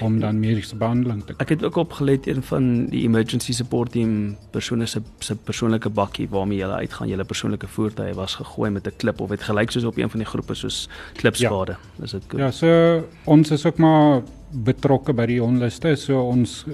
om 0.00 0.20
dan 0.20 0.40
mediese 0.40 0.76
behandeling 0.76 1.20
te 1.24 1.34
kry. 1.34 1.44
Ek 1.44 1.48
het 1.48 1.64
ook 1.64 1.76
opgelet 1.76 2.26
een 2.26 2.42
van 2.42 2.86
die 2.92 3.02
emergency 3.02 3.52
support 3.52 3.92
team 3.92 4.36
persone 4.50 4.86
se 4.86 5.02
se 5.18 5.36
persoonlike 5.36 5.88
bakkie 5.88 6.28
waarmee 6.28 6.62
hulle 6.62 6.80
uitgaan, 6.82 7.08
hulle 7.08 7.24
persoonlike 7.24 7.68
voertuie 7.68 8.14
was 8.14 8.34
gegooi 8.34 8.70
met 8.70 8.86
'n 8.86 8.96
klip 8.96 9.20
of 9.20 9.30
het 9.30 9.42
gelyk 9.42 9.70
soos 9.70 9.84
op 9.84 9.96
een 9.96 10.10
van 10.10 10.18
die 10.18 10.28
groepe 10.28 10.54
soos 10.54 10.88
klipskade. 11.14 11.76
Ja. 11.98 12.04
Is 12.04 12.10
dit 12.10 12.22
goed? 12.28 12.40
Ja, 12.40 12.50
so 12.50 13.04
ons 13.24 13.50
is 13.50 13.66
ook 13.66 13.78
maar 13.78 14.22
betrokke 14.50 15.12
by 15.12 15.26
die 15.26 15.42
onluste, 15.42 15.96
so 15.96 16.22
ons 16.22 16.64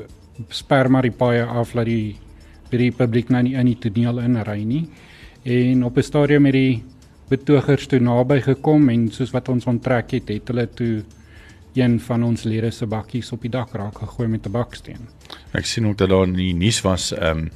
sper 0.49 0.91
maar 0.91 1.03
die 1.03 1.15
paaie 1.15 1.45
af 1.45 1.73
dat 1.73 1.87
die 1.87 2.17
by 2.71 2.77
die 2.77 2.93
publiek 2.93 3.31
nou 3.31 3.43
nie 3.43 3.55
in 3.55 3.67
die 3.67 3.79
toneel 3.79 4.19
inry 4.25 4.63
nie. 4.65 4.89
En 5.45 5.85
op 5.85 5.97
'n 5.97 6.03
stadium 6.03 6.43
met 6.43 6.53
die 6.53 6.83
betogers 7.29 7.87
toe 7.87 8.01
naby 8.01 8.41
gekom 8.41 8.89
en 8.89 9.11
soos 9.11 9.31
wat 9.31 9.49
ons 9.49 9.67
onttrek 9.67 10.11
het, 10.11 10.29
het 10.29 10.49
hulle 10.49 10.67
toe 10.67 11.05
een 11.75 12.01
van 12.01 12.23
ons 12.23 12.45
lede 12.47 12.71
se 12.71 12.87
bakkies 12.87 13.33
op 13.35 13.43
die 13.43 13.51
dak 13.51 13.73
raak 13.75 13.99
gegooi 13.99 14.29
met 14.29 14.47
'n 14.47 14.51
baksteen. 14.51 15.09
Ek 15.53 15.67
sien 15.67 15.87
ook 15.87 15.99
dat 15.99 16.09
daar 16.09 16.27
in 16.27 16.33
die 16.33 16.55
nuus 16.55 16.81
was 16.81 17.13
ehm 17.13 17.39
um, 17.39 17.51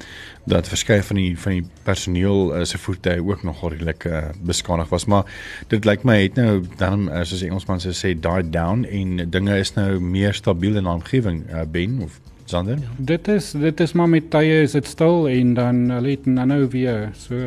dat 0.45 0.67
verskeie 0.67 1.03
van 1.03 1.15
die 1.15 1.39
van 1.39 1.51
die 1.51 1.65
personeel 1.83 2.57
uh, 2.57 2.63
se 2.63 2.77
voertuie 2.77 3.23
ook 3.23 3.43
nog 3.43 3.69
redelik 3.69 4.03
uh, 4.03 4.29
beskadig 4.41 4.89
was, 4.89 5.05
maar 5.05 5.23
dit 5.67 5.85
lyk 5.85 6.03
my 6.03 6.21
het 6.21 6.35
nou 6.35 6.63
dan 6.77 7.09
uh, 7.09 7.23
soos 7.23 7.41
Engelsman 7.41 7.79
sê 7.79 8.19
died 8.19 8.51
down 8.53 8.83
en 8.83 9.29
dinge 9.29 9.57
is 9.57 9.73
nou 9.73 9.99
meer 9.99 10.33
stabiel 10.33 10.75
in 10.75 10.83
die 10.83 10.93
omgewing 10.93 11.49
uh, 11.49 11.61
ben 11.71 12.01
of 12.01 12.19
Sander? 12.49 12.79
Ja. 12.81 12.89
Dit 12.97 13.27
is 13.27 13.51
dit 13.51 13.79
is 13.79 13.91
maar 13.93 14.09
met 14.09 14.29
tye 14.33 14.61
is 14.63 14.73
dit 14.73 14.87
stil 14.89 15.27
en 15.29 15.53
dan 15.53 15.81
hulle 15.93 16.15
het 16.15 16.25
nou 16.25 16.47
nou 16.49 16.63
weer 16.73 17.11
so 17.13 17.37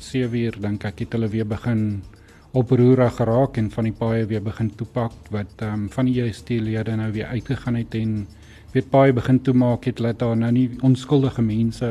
7 0.00 0.38
uur 0.40 0.56
dink 0.64 0.86
ek 0.88 1.02
het 1.04 1.16
hulle 1.16 1.28
weer 1.28 1.44
begin 1.50 1.82
oproerig 2.56 3.18
geraak 3.18 3.58
en 3.60 3.68
van 3.74 3.84
die 3.90 3.92
paaie 3.98 4.24
weer 4.30 4.40
begin 4.46 4.70
toepak 4.80 5.12
wat 5.34 5.60
ehm 5.60 5.82
um, 5.82 5.90
van 5.92 6.08
die 6.08 6.14
JST-lede 6.22 6.96
nou 6.96 7.10
weer 7.12 7.28
uitgegaan 7.34 7.76
het 7.76 7.98
en 8.00 8.14
weet 8.72 8.88
paaie 8.94 9.12
begin 9.12 9.42
toemaak 9.44 9.84
het 9.90 10.00
dat 10.00 10.24
daar 10.24 10.36
nou 10.36 10.52
nie 10.56 10.70
onskuldige 10.80 11.44
mense 11.44 11.90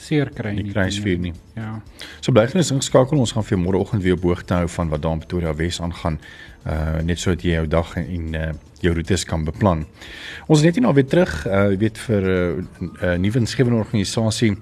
seer 0.00 0.30
kry 0.34 0.54
nie. 0.56 0.70
Kruisvuur 0.72 1.18
nie. 1.20 1.34
Ja. 1.58 1.74
So 2.20 2.32
bly 2.32 2.46
gerus 2.50 2.72
ingeskakel. 2.74 3.20
Ons 3.20 3.34
gaan 3.36 3.46
vir 3.46 3.60
môreoggend 3.60 4.04
weer 4.04 4.16
op 4.18 4.24
hoogte 4.28 4.56
hou 4.62 4.68
van 4.76 4.92
wat 4.92 5.04
daar 5.04 5.18
in 5.18 5.22
Pretoria 5.24 5.54
Wes 5.58 5.80
aangaan. 5.80 6.18
Uh 6.68 7.00
net 7.04 7.20
sodat 7.20 7.44
jy 7.44 7.56
jou 7.58 7.66
dag 7.68 7.94
en 8.00 8.34
uh 8.34 8.50
jou 8.80 8.94
roetes 8.96 9.26
kan 9.28 9.44
beplan. 9.44 9.84
Ons 10.48 10.60
is 10.60 10.64
net 10.64 10.78
hier 10.78 10.84
nou 10.86 10.94
weer 10.96 11.08
terug, 11.08 11.32
uh 11.46 11.68
weet 11.76 11.98
vir 12.06 12.22
'n 12.22 12.68
uh, 12.80 12.88
uh, 13.02 13.16
nuwe 13.20 13.38
insgewende 13.44 13.80
organisasie 13.80 14.56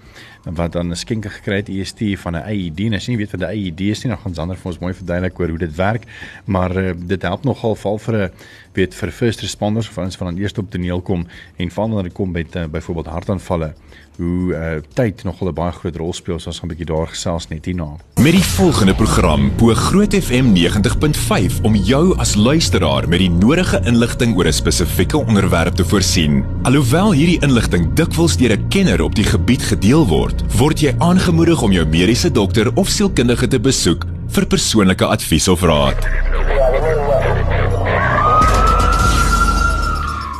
wat 0.54 0.72
dan 0.72 0.90
'n 0.90 0.96
skenke 0.96 1.28
gekry 1.28 1.56
het 1.56 1.68
EST 1.68 2.00
van 2.18 2.32
'n 2.32 2.42
AED. 2.42 2.80
En 2.80 2.94
as 2.94 3.06
jy 3.06 3.16
weet 3.16 3.30
wat 3.30 3.40
'n 3.40 3.44
AED 3.44 3.80
is 3.80 4.02
nie, 4.02 4.12
dan 4.12 4.22
gaan 4.22 4.34
Sander 4.34 4.56
vir 4.56 4.66
ons 4.66 4.78
mooi 4.78 4.94
verduidelik 4.94 5.38
oor 5.38 5.48
hoe 5.48 5.58
dit 5.58 5.74
werk. 5.74 6.04
Maar 6.44 6.76
uh, 6.76 6.92
dit 6.96 7.22
help 7.22 7.44
nogal 7.44 7.74
val 7.74 7.98
vir 7.98 8.14
'n 8.14 8.30
weet 8.72 8.94
vir 8.94 9.10
first 9.10 9.40
responders 9.40 9.88
vir 9.88 10.04
ons 10.04 10.16
van 10.16 10.26
aan 10.26 10.38
eerste 10.38 10.60
op 10.60 10.70
toneel 10.70 11.00
kom 11.00 11.26
en 11.56 11.70
van 11.70 11.90
wanneer 11.90 12.10
dit 12.10 12.12
kom 12.12 12.30
met 12.30 12.56
uh, 12.56 12.64
byvoorbeeld 12.64 13.06
hartaanvalle 13.06 13.74
hoe 14.18 14.52
uh, 14.52 14.82
tyd 14.98 15.22
nog 15.22 15.40
'n 15.42 15.54
baie 15.54 15.72
groot 15.72 15.96
rol 15.96 16.12
speel 16.12 16.38
so 16.38 16.50
ons 16.50 16.58
gaan 16.58 16.68
'n 16.68 16.74
bietjie 16.74 16.94
daar 16.94 17.06
gesels 17.06 17.48
net 17.48 17.64
hierna. 17.64 17.96
Met 18.20 18.32
die 18.32 18.44
volgende 18.44 18.94
program 18.94 19.52
bo 19.56 19.74
Groot 19.74 20.14
FM 20.14 20.46
90.5 20.54 21.62
om 21.62 21.74
jou 21.74 22.18
as 22.18 22.34
luisteraar 22.34 23.08
met 23.08 23.18
die 23.18 23.30
nodige 23.30 23.80
inligting 23.84 24.36
oor 24.36 24.46
'n 24.46 24.52
spesifieke 24.52 25.18
onderwerp 25.18 25.74
te 25.74 25.84
voorsien. 25.84 26.44
Alhoewel 26.62 27.12
hierdie 27.12 27.40
inligting 27.40 27.92
dikwels 27.94 28.36
deur 28.36 28.58
'n 28.58 28.68
kenner 28.68 29.02
op 29.02 29.14
die 29.14 29.24
gebied 29.24 29.62
gedeel 29.62 30.06
word, 30.06 30.37
word 30.58 30.80
jy 30.82 30.94
aangemoedig 30.98 31.62
om 31.62 31.72
jou 31.72 31.84
mediese 31.86 32.30
dokter 32.30 32.70
of 32.74 32.88
sielkundige 32.88 33.48
te 33.48 33.60
besoek 33.60 34.06
vir 34.34 34.46
persoonlike 34.46 35.06
advies 35.06 35.48
of 35.48 35.62
raad. 35.62 36.06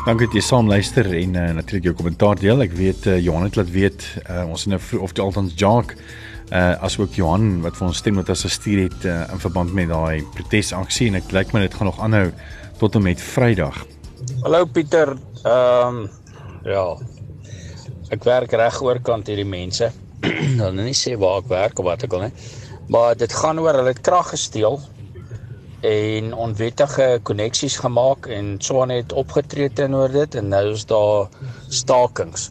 Dankie 0.07 0.27
dat 0.27 0.39
jy 0.39 0.45
saam 0.45 0.71
luister 0.71 1.05
en 1.13 1.35
uh, 1.37 1.51
natuurlik 1.59 1.91
jou 1.91 1.95
kommentaar 1.99 2.41
deel. 2.41 2.63
Ek 2.65 2.73
weet 2.79 3.07
uh, 3.07 3.19
Johan 3.21 3.45
het 3.45 3.59
laat 3.61 3.71
weet 3.75 4.07
uh, 4.25 4.47
ons 4.49 4.67
in 4.67 4.75
'n 4.79 5.01
of 5.05 5.13
die 5.13 5.23
altans 5.23 5.53
Jacques 5.57 5.97
uh, 6.53 6.83
as 6.83 6.99
ook 6.99 7.15
Johan 7.15 7.61
wat 7.65 7.77
vir 7.77 7.87
ons 7.91 8.01
stem 8.01 8.17
wat 8.21 8.31
assisteer 8.33 8.87
het 8.87 9.05
uh, 9.05 9.21
in 9.33 9.43
verband 9.43 9.75
met 9.77 9.91
daai 9.93 10.25
protesaksie 10.37 11.11
en 11.11 11.21
ek 11.21 11.33
lyk 11.37 11.53
my 11.53 11.67
dit 11.67 11.75
gaan 11.75 11.91
nog 11.91 12.01
aanhou 12.01 12.31
tot 12.79 12.95
en 12.95 13.03
met 13.03 13.21
Vrydag. 13.21 13.85
Hallo 14.43 14.65
Pieter. 14.65 15.17
Ehm 15.45 16.05
um, 16.05 16.11
ja. 16.65 17.18
Ek 18.09 18.25
werk 18.25 18.55
reg 18.57 18.79
oorkant 18.81 19.27
hierdie 19.29 19.49
mense. 19.49 19.91
Hulle 20.63 20.73
nie 20.81 20.97
sê 20.97 21.13
waar 21.21 21.43
ek 21.43 21.51
werk 21.53 21.81
of 21.83 21.89
wat 21.91 22.07
ek 22.07 22.15
al 22.17 22.29
nie. 22.29 22.35
Maar 22.89 23.19
dit 23.21 23.33
gaan 23.37 23.61
oor 23.61 23.77
hulle 23.77 23.93
het 23.93 24.01
krag 24.05 24.31
gesteel 24.33 24.79
en 25.89 26.33
onwettige 26.35 27.21
koneksies 27.29 27.77
gemaak 27.85 28.27
en 28.33 28.57
Swane 28.65 28.97
het 29.03 29.13
opgetree 29.13 29.69
teenoor 29.71 30.11
dit 30.15 30.39
en 30.41 30.49
nou 30.51 30.65
is 30.73 30.87
daar 30.89 31.29
stakings. 31.69 32.49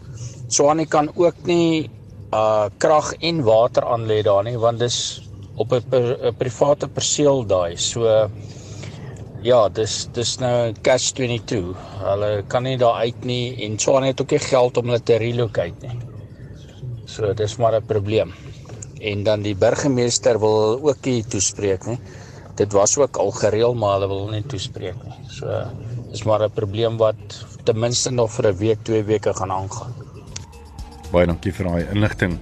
Swane 0.48 0.86
kan 0.86 1.10
ook 1.16 1.42
nie 1.50 1.90
uh 2.36 2.68
krag 2.78 3.14
en 3.24 3.42
water 3.48 3.88
aanlê 3.88 4.22
daar 4.24 4.44
nie 4.46 4.58
want 4.62 4.80
dis 4.80 5.00
op 5.58 5.74
'n 5.74 6.36
private 6.38 6.88
perseel 6.88 7.46
daai. 7.48 7.78
So 7.78 8.30
ja, 9.42 9.70
dis 9.70 10.10
dis 10.14 10.38
nou 10.40 10.74
catch 10.82 11.12
22. 11.14 11.76
Hulle 12.04 12.44
kan 12.48 12.64
nie 12.64 12.78
daar 12.78 13.02
uit 13.04 13.26
nie 13.26 13.56
en 13.66 13.80
Swane 13.80 14.08
het 14.08 14.22
ook 14.22 14.32
nie 14.32 14.40
geld 14.40 14.78
om 14.78 14.86
hulle 14.86 15.04
te 15.04 15.18
relocate 15.18 15.88
nie. 15.88 16.00
So 17.06 17.34
dis 17.34 17.58
maar 17.58 17.76
'n 17.76 17.86
probleem. 17.86 18.34
En 19.02 19.24
dan 19.24 19.42
die 19.42 19.56
burgemeester 19.56 20.40
wil 20.40 20.80
ook 20.82 21.06
nie 21.06 21.24
toespreek 21.24 21.86
nie 21.86 22.00
dit 22.58 22.72
was 22.72 22.98
ook 22.98 23.18
al 23.18 23.32
gereël 23.32 23.76
maar 23.78 23.98
hulle 23.98 24.10
wil 24.10 24.30
nie 24.34 24.44
toespreek 24.50 24.98
nie. 25.06 25.18
So 25.30 25.62
is 26.12 26.24
maar 26.24 26.44
'n 26.44 26.52
probleem 26.52 26.98
wat 26.98 27.46
ten 27.64 27.80
minste 27.80 28.12
nog 28.12 28.32
vir 28.32 28.48
'n 28.48 28.58
week, 28.58 28.80
twee 28.84 29.04
weke 29.04 29.34
gaan 29.34 29.52
aangaan. 29.52 29.94
Baie 31.12 31.26
dankie 31.26 31.54
vir 31.54 31.66
daai 31.66 31.86
inligting. 31.94 32.40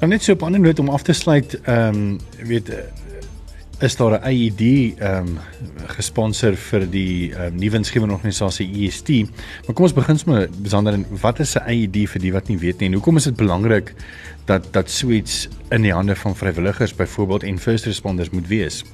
Nou 0.00 0.10
net 0.10 0.22
so 0.22 0.32
op 0.32 0.40
'n 0.40 0.44
ander 0.44 0.60
noot 0.60 0.78
om 0.78 0.88
af 0.88 1.02
te 1.02 1.12
sluit, 1.12 1.60
ehm 1.60 1.94
um, 1.94 2.20
weet 2.38 2.68
is 3.80 3.96
daar 3.96 4.18
'n 4.18 4.30
IED 4.30 4.60
ehm 4.98 5.26
um, 5.26 5.38
gesponsor 5.86 6.56
vir 6.56 6.90
die 6.90 7.30
um, 7.30 7.54
nuwe 7.54 7.76
insgewende 7.76 8.14
organisasie 8.14 8.66
EST. 8.86 9.08
Maar 9.66 9.74
kom 9.74 9.84
ons 9.84 9.94
begin 9.94 10.18
sommer 10.18 10.48
besonder 10.62 10.92
in 10.92 11.06
wat 11.20 11.38
is 11.38 11.54
'n 11.54 11.70
IED 11.70 12.08
vir 12.10 12.20
die 12.20 12.32
wat 12.32 12.48
nie 12.48 12.58
weet 12.58 12.78
nie 12.78 12.88
en 12.88 12.94
hoekom 12.94 13.16
is 13.16 13.24
dit 13.24 13.36
belangrik 13.36 13.94
dat 14.44 14.72
dat 14.72 14.90
suits 14.90 15.48
in 15.70 15.82
die 15.82 15.92
hande 15.92 16.16
van 16.16 16.36
vrywilligers 16.36 16.94
byvoorbeeld 16.94 17.42
en 17.42 17.58
first 17.58 17.84
responders 17.84 18.30
moet 18.30 18.46
wees? 18.46 18.84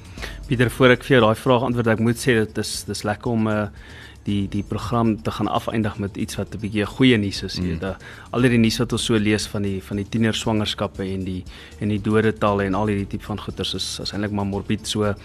Pieter, 0.47 0.69
voor 0.69 0.89
ek 0.89 1.03
vir 1.03 1.17
jou 1.17 1.21
daai 1.25 1.35
vraag 1.35 1.61
antwoord, 1.63 1.87
ek 1.87 1.99
moet 1.99 2.17
sê 2.17 2.33
dit 2.45 2.57
is 2.57 2.83
dis 2.83 3.03
lekker 3.03 3.31
om 3.31 3.47
'n 3.47 3.51
uh, 3.51 3.67
die 4.25 4.47
die 4.49 4.63
program 4.65 5.15
te 5.21 5.31
gaan 5.31 5.47
afeindig 5.47 5.97
met 6.01 6.17
iets 6.17 6.35
wat 6.35 6.55
'n 6.55 6.59
bietjie 6.59 6.85
goeie 6.85 7.17
nuus 7.17 7.43
is. 7.43 7.59
Mm. 7.59 7.79
weet, 7.79 7.97
al 8.31 8.41
die 8.41 8.57
nuus 8.57 8.77
wat 8.77 8.91
ons 8.91 9.05
so 9.05 9.17
lees 9.17 9.47
van 9.47 9.61
die 9.61 9.81
van 9.83 9.97
die 9.97 10.09
tiener 10.09 10.33
swangerskappe 10.33 11.03
en 11.03 11.23
die 11.23 11.43
en 11.79 11.89
die 11.89 12.01
dodetalle 12.01 12.63
en 12.63 12.73
al 12.73 12.87
hierdie 12.87 13.07
tipe 13.07 13.25
van 13.25 13.39
goeters 13.39 13.73
is 13.73 13.99
is 13.99 14.11
eintlik 14.11 14.31
maar 14.31 14.45
morbied. 14.45 14.87
So 14.87 15.03
ehm 15.03 15.15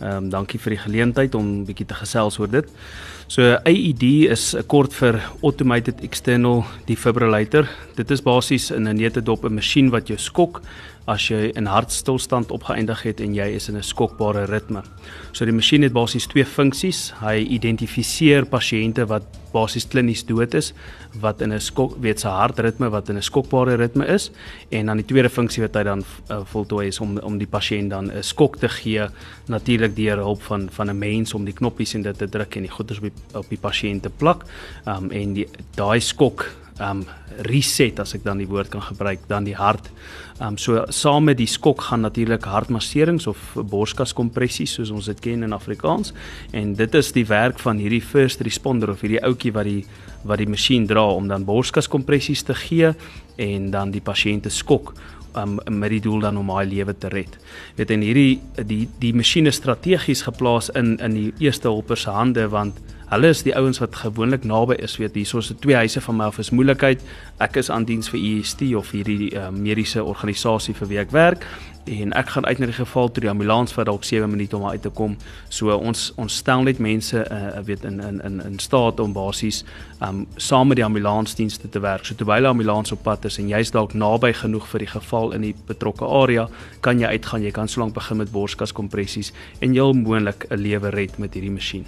um, 0.00 0.30
dankie 0.30 0.58
vir 0.60 0.70
die 0.70 0.82
geleentheid 0.82 1.34
om 1.34 1.64
bietjie 1.64 1.86
te 1.86 1.94
gesels 1.94 2.38
oor 2.38 2.50
dit. 2.50 2.68
So 3.26 3.42
AED 3.42 4.02
is 4.30 4.54
kort 4.66 4.94
vir 4.94 5.20
automated 5.42 6.00
external 6.00 6.64
defibrillator. 6.86 7.68
Dit 7.96 8.10
is 8.10 8.22
basies 8.22 8.70
in 8.70 8.88
'n 8.88 8.96
neutedop 8.96 9.44
'n 9.44 9.54
masjien 9.54 9.90
wat 9.90 10.08
jou 10.08 10.18
skok 10.18 10.62
as 11.06 11.28
jy 11.30 11.52
in 11.54 11.68
hartstilstand 11.70 12.50
opgeëindig 12.50 13.02
het 13.06 13.20
en 13.22 13.34
jy 13.34 13.46
is 13.54 13.68
in 13.68 13.76
'n 13.76 13.82
skokbare 13.82 14.44
ritme. 14.46 14.82
So 15.32 15.44
die 15.44 15.52
masjien 15.52 15.82
het 15.82 15.92
basies 15.92 16.26
twee 16.26 16.44
funksies. 16.44 17.12
Hy 17.20 17.46
identifiseer 17.48 18.44
pasiënte 18.44 19.06
wat 19.06 19.22
basies 19.52 19.86
klinies 19.86 20.24
dood 20.26 20.54
is 20.54 20.72
wat 21.20 21.40
in 21.40 21.52
'n 21.52 21.60
skok 21.60 21.96
weet 22.00 22.20
se 22.20 22.28
hartritme 22.28 22.90
wat 22.90 23.08
in 23.08 23.16
'n 23.16 23.22
skokbare 23.22 23.76
ritme 23.76 24.06
is 24.06 24.30
en 24.70 24.86
dan 24.86 24.96
die 24.96 25.06
tweede 25.06 25.30
funksie 25.30 25.62
wat 25.62 25.74
hy 25.74 25.82
dan 25.82 26.04
uh, 26.30 26.40
voltooi 26.44 26.88
is 26.88 27.00
om 27.00 27.18
om 27.18 27.38
die 27.38 27.46
pasiënt 27.46 27.90
dan 27.90 28.10
'n 28.10 28.22
skok 28.22 28.58
te 28.58 28.68
gee 28.68 29.06
natuurlik 29.46 29.96
deur 29.96 30.16
hulp 30.16 30.42
van 30.42 30.68
van 30.70 30.90
'n 30.90 30.98
mens 30.98 31.34
om 31.34 31.44
die 31.44 31.54
knoppies 31.54 31.94
en 31.94 32.02
dit 32.02 32.18
te 32.18 32.28
druk 32.28 32.56
en 32.56 32.62
die 32.62 32.70
goeders 32.70 32.98
op 32.98 33.04
die, 33.04 33.38
op 33.38 33.48
die 33.48 33.58
pasiënt 33.58 34.02
te 34.02 34.10
plak. 34.10 34.44
Um 34.86 35.10
en 35.10 35.34
die 35.34 35.48
daai 35.74 36.00
skok 36.00 36.50
um 36.80 37.04
reset 37.48 38.00
as 38.00 38.14
ek 38.16 38.24
dan 38.24 38.38
die 38.38 38.48
woord 38.48 38.70
kan 38.72 38.82
gebruik 38.82 39.20
dan 39.28 39.44
die 39.44 39.56
hart. 39.56 39.90
Um 40.40 40.58
so 40.60 40.84
saam 40.92 41.24
met 41.24 41.38
die 41.38 41.48
skok 41.48 41.80
gaan 41.88 42.02
natuurlik 42.04 42.44
hartmasserings 42.44 43.24
of 43.26 43.38
borskas-kompressies 43.56 44.74
soos 44.76 44.90
ons 44.92 45.06
dit 45.08 45.20
ken 45.24 45.46
in 45.46 45.54
Afrikaans 45.56 46.12
en 46.52 46.74
dit 46.76 46.94
is 46.94 47.08
die 47.16 47.24
werk 47.30 47.56
van 47.64 47.80
hierdie 47.80 48.02
first 48.04 48.44
responder 48.44 48.92
of 48.92 49.00
hierdie 49.00 49.22
ouetjie 49.24 49.54
wat 49.56 49.64
die 49.64 49.86
wat 50.28 50.42
die 50.42 50.48
masjien 50.50 50.84
dra 50.86 51.06
om 51.14 51.30
dan 51.30 51.46
borskas-kompressies 51.48 52.44
te 52.44 52.56
gee 52.66 52.92
en 53.40 53.70
dan 53.72 53.94
die 53.94 54.04
pasiënt 54.04 54.44
te 54.44 54.52
skok 54.52 54.92
um, 55.40 55.56
met 55.72 55.94
die 55.94 56.02
doel 56.04 56.20
dan 56.26 56.36
om 56.36 56.52
haar 56.52 56.68
lewe 56.68 56.92
te 56.92 57.08
red. 57.08 57.38
Weet 57.80 57.94
en 57.96 58.04
hierdie 58.04 58.40
die 58.60 58.84
die 59.00 59.14
masjiene 59.16 59.54
strategies 59.56 60.26
geplaas 60.28 60.68
in 60.76 60.98
in 61.00 61.16
die 61.16 61.32
eerste 61.48 61.72
hulpers 61.72 62.04
se 62.04 62.12
hande 62.12 62.48
want 62.52 62.84
Hulle 63.06 63.28
is 63.30 63.44
die 63.46 63.52
ouens 63.54 63.78
wat 63.78 63.94
gewoonlik 64.00 64.42
naby 64.42 64.74
is, 64.82 64.96
weet 64.98 65.14
hierso 65.14 65.38
is 65.38 65.52
dit 65.52 65.60
twee 65.62 65.76
huise 65.78 66.00
van 66.02 66.16
my 66.18 66.26
of 66.26 66.40
is 66.42 66.50
moeilikheid. 66.50 67.04
Ek 67.38 67.54
is 67.60 67.68
aan 67.70 67.84
diens 67.86 68.10
vir 68.10 68.18
EST 68.18 68.64
of 68.74 68.90
hierdie 68.96 69.28
uh, 69.30 69.46
mediese 69.54 70.02
organisasie 70.26 70.74
vir 70.74 70.88
wie 70.88 70.98
ek 70.98 71.12
werk 71.14 71.46
en 71.86 72.10
ek 72.18 72.32
gaan 72.34 72.46
uit 72.46 72.58
na 72.58 72.66
die 72.66 72.74
geval 72.74 73.08
toe 73.14 73.22
die 73.22 73.30
ambulans 73.30 73.72
vat 73.72 73.86
dalk 73.86 74.02
7 74.04 74.26
minute 74.26 74.56
om 74.56 74.64
uit 74.66 74.82
te 74.82 74.90
kom. 74.90 75.12
So 75.48 75.70
ons 75.70 76.08
ons 76.18 76.34
stel 76.34 76.64
net 76.66 76.80
mense 76.82 77.14
uh, 77.14 77.60
weet 77.62 77.84
in 77.84 78.00
in 78.00 78.18
in 78.26 78.40
in 78.42 78.58
staat 78.58 78.98
om 79.00 79.12
basies 79.14 79.62
um 80.02 80.26
saam 80.36 80.68
met 80.68 80.80
die 80.80 80.84
ambulansdienste 80.84 81.68
te 81.70 81.80
werk. 81.80 82.04
So 82.04 82.14
terwyl 82.14 82.42
die 82.42 82.50
ambulans 82.50 82.92
op 82.92 83.04
pad 83.04 83.24
is 83.24 83.38
en 83.38 83.48
jy's 83.48 83.70
dalk 83.70 83.94
naby 83.94 84.32
genoeg 84.32 84.66
vir 84.66 84.82
die 84.82 84.90
geval 84.90 85.32
in 85.32 85.46
die 85.46 85.54
betrokke 85.66 86.04
area, 86.04 86.48
kan 86.80 86.98
jy 86.98 87.06
uitgaan. 87.06 87.46
Jy 87.46 87.54
kan 87.54 87.68
solank 87.68 87.94
begin 87.94 88.18
met 88.18 88.32
borskas 88.32 88.74
kompressies 88.74 89.32
en 89.60 89.74
jy 89.74 89.92
moontlik 89.92 90.50
'n 90.50 90.58
lewe 90.58 90.90
red 90.90 91.18
met 91.18 91.34
hierdie 91.34 91.54
masjien. 91.54 91.86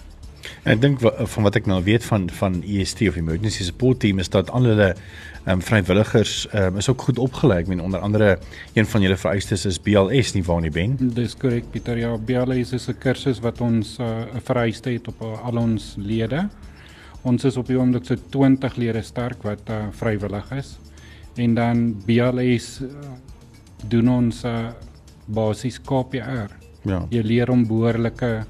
Ek 0.68 0.82
dink 0.82 1.00
van 1.00 1.46
wat 1.46 1.56
ek 1.56 1.68
nou 1.70 1.78
weet 1.80 2.04
van 2.04 2.26
van 2.36 2.58
EST 2.60 3.06
of 3.08 3.16
Emergency 3.16 3.64
Support 3.64 4.02
Team 4.04 4.18
is 4.20 4.28
dat 4.28 4.50
al 4.52 4.66
hulle 4.68 4.88
ehm 4.92 5.54
um, 5.54 5.62
vrywilligers 5.64 6.42
ehm 6.50 6.74
um, 6.74 6.80
is 6.82 6.88
ook 6.92 7.06
goed 7.06 7.18
opgelei. 7.18 7.62
Ek 7.62 7.70
meen 7.70 7.80
onder 7.80 8.02
andere 8.04 8.34
een 8.76 8.86
van 8.86 9.00
julle 9.00 9.16
vereistes 9.16 9.64
is 9.64 9.78
BLS 9.80 10.34
nie 10.36 10.42
waar 10.44 10.60
nie 10.60 10.70
ben. 10.70 10.96
Dis 11.16 11.36
korrek 11.36 11.70
Pieter. 11.72 11.96
Ja, 11.96 12.10
BLS 12.18 12.74
is 12.76 12.88
'n 12.88 12.98
kursus 12.98 13.40
wat 13.40 13.60
ons 13.60 13.96
eh, 13.98 14.04
'n 14.04 14.36
uh, 14.36 14.42
vereiste 14.44 14.90
het 14.90 15.08
op 15.08 15.22
uh, 15.22 15.46
al 15.46 15.56
ons 15.56 15.94
lede. 15.96 16.48
Ons 17.22 17.44
is 17.44 17.56
op 17.56 17.66
die 17.66 17.78
oomblik 17.78 18.04
so 18.04 18.16
20 18.30 18.76
lede 18.76 19.02
sterk 19.02 19.42
wat 19.42 19.70
uh, 19.70 19.88
vrywillig 19.90 20.52
is. 20.52 20.78
En 21.36 21.54
dan 21.54 21.96
BLS 22.06 22.80
uh, 22.80 22.88
doen 23.88 24.08
ons 24.08 24.44
uh, 24.44 24.68
basies 25.26 25.80
KPR. 25.80 26.52
Ja. 26.82 27.06
Jy 27.08 27.22
leer 27.22 27.50
om 27.50 27.66
behoorlike 27.66 28.44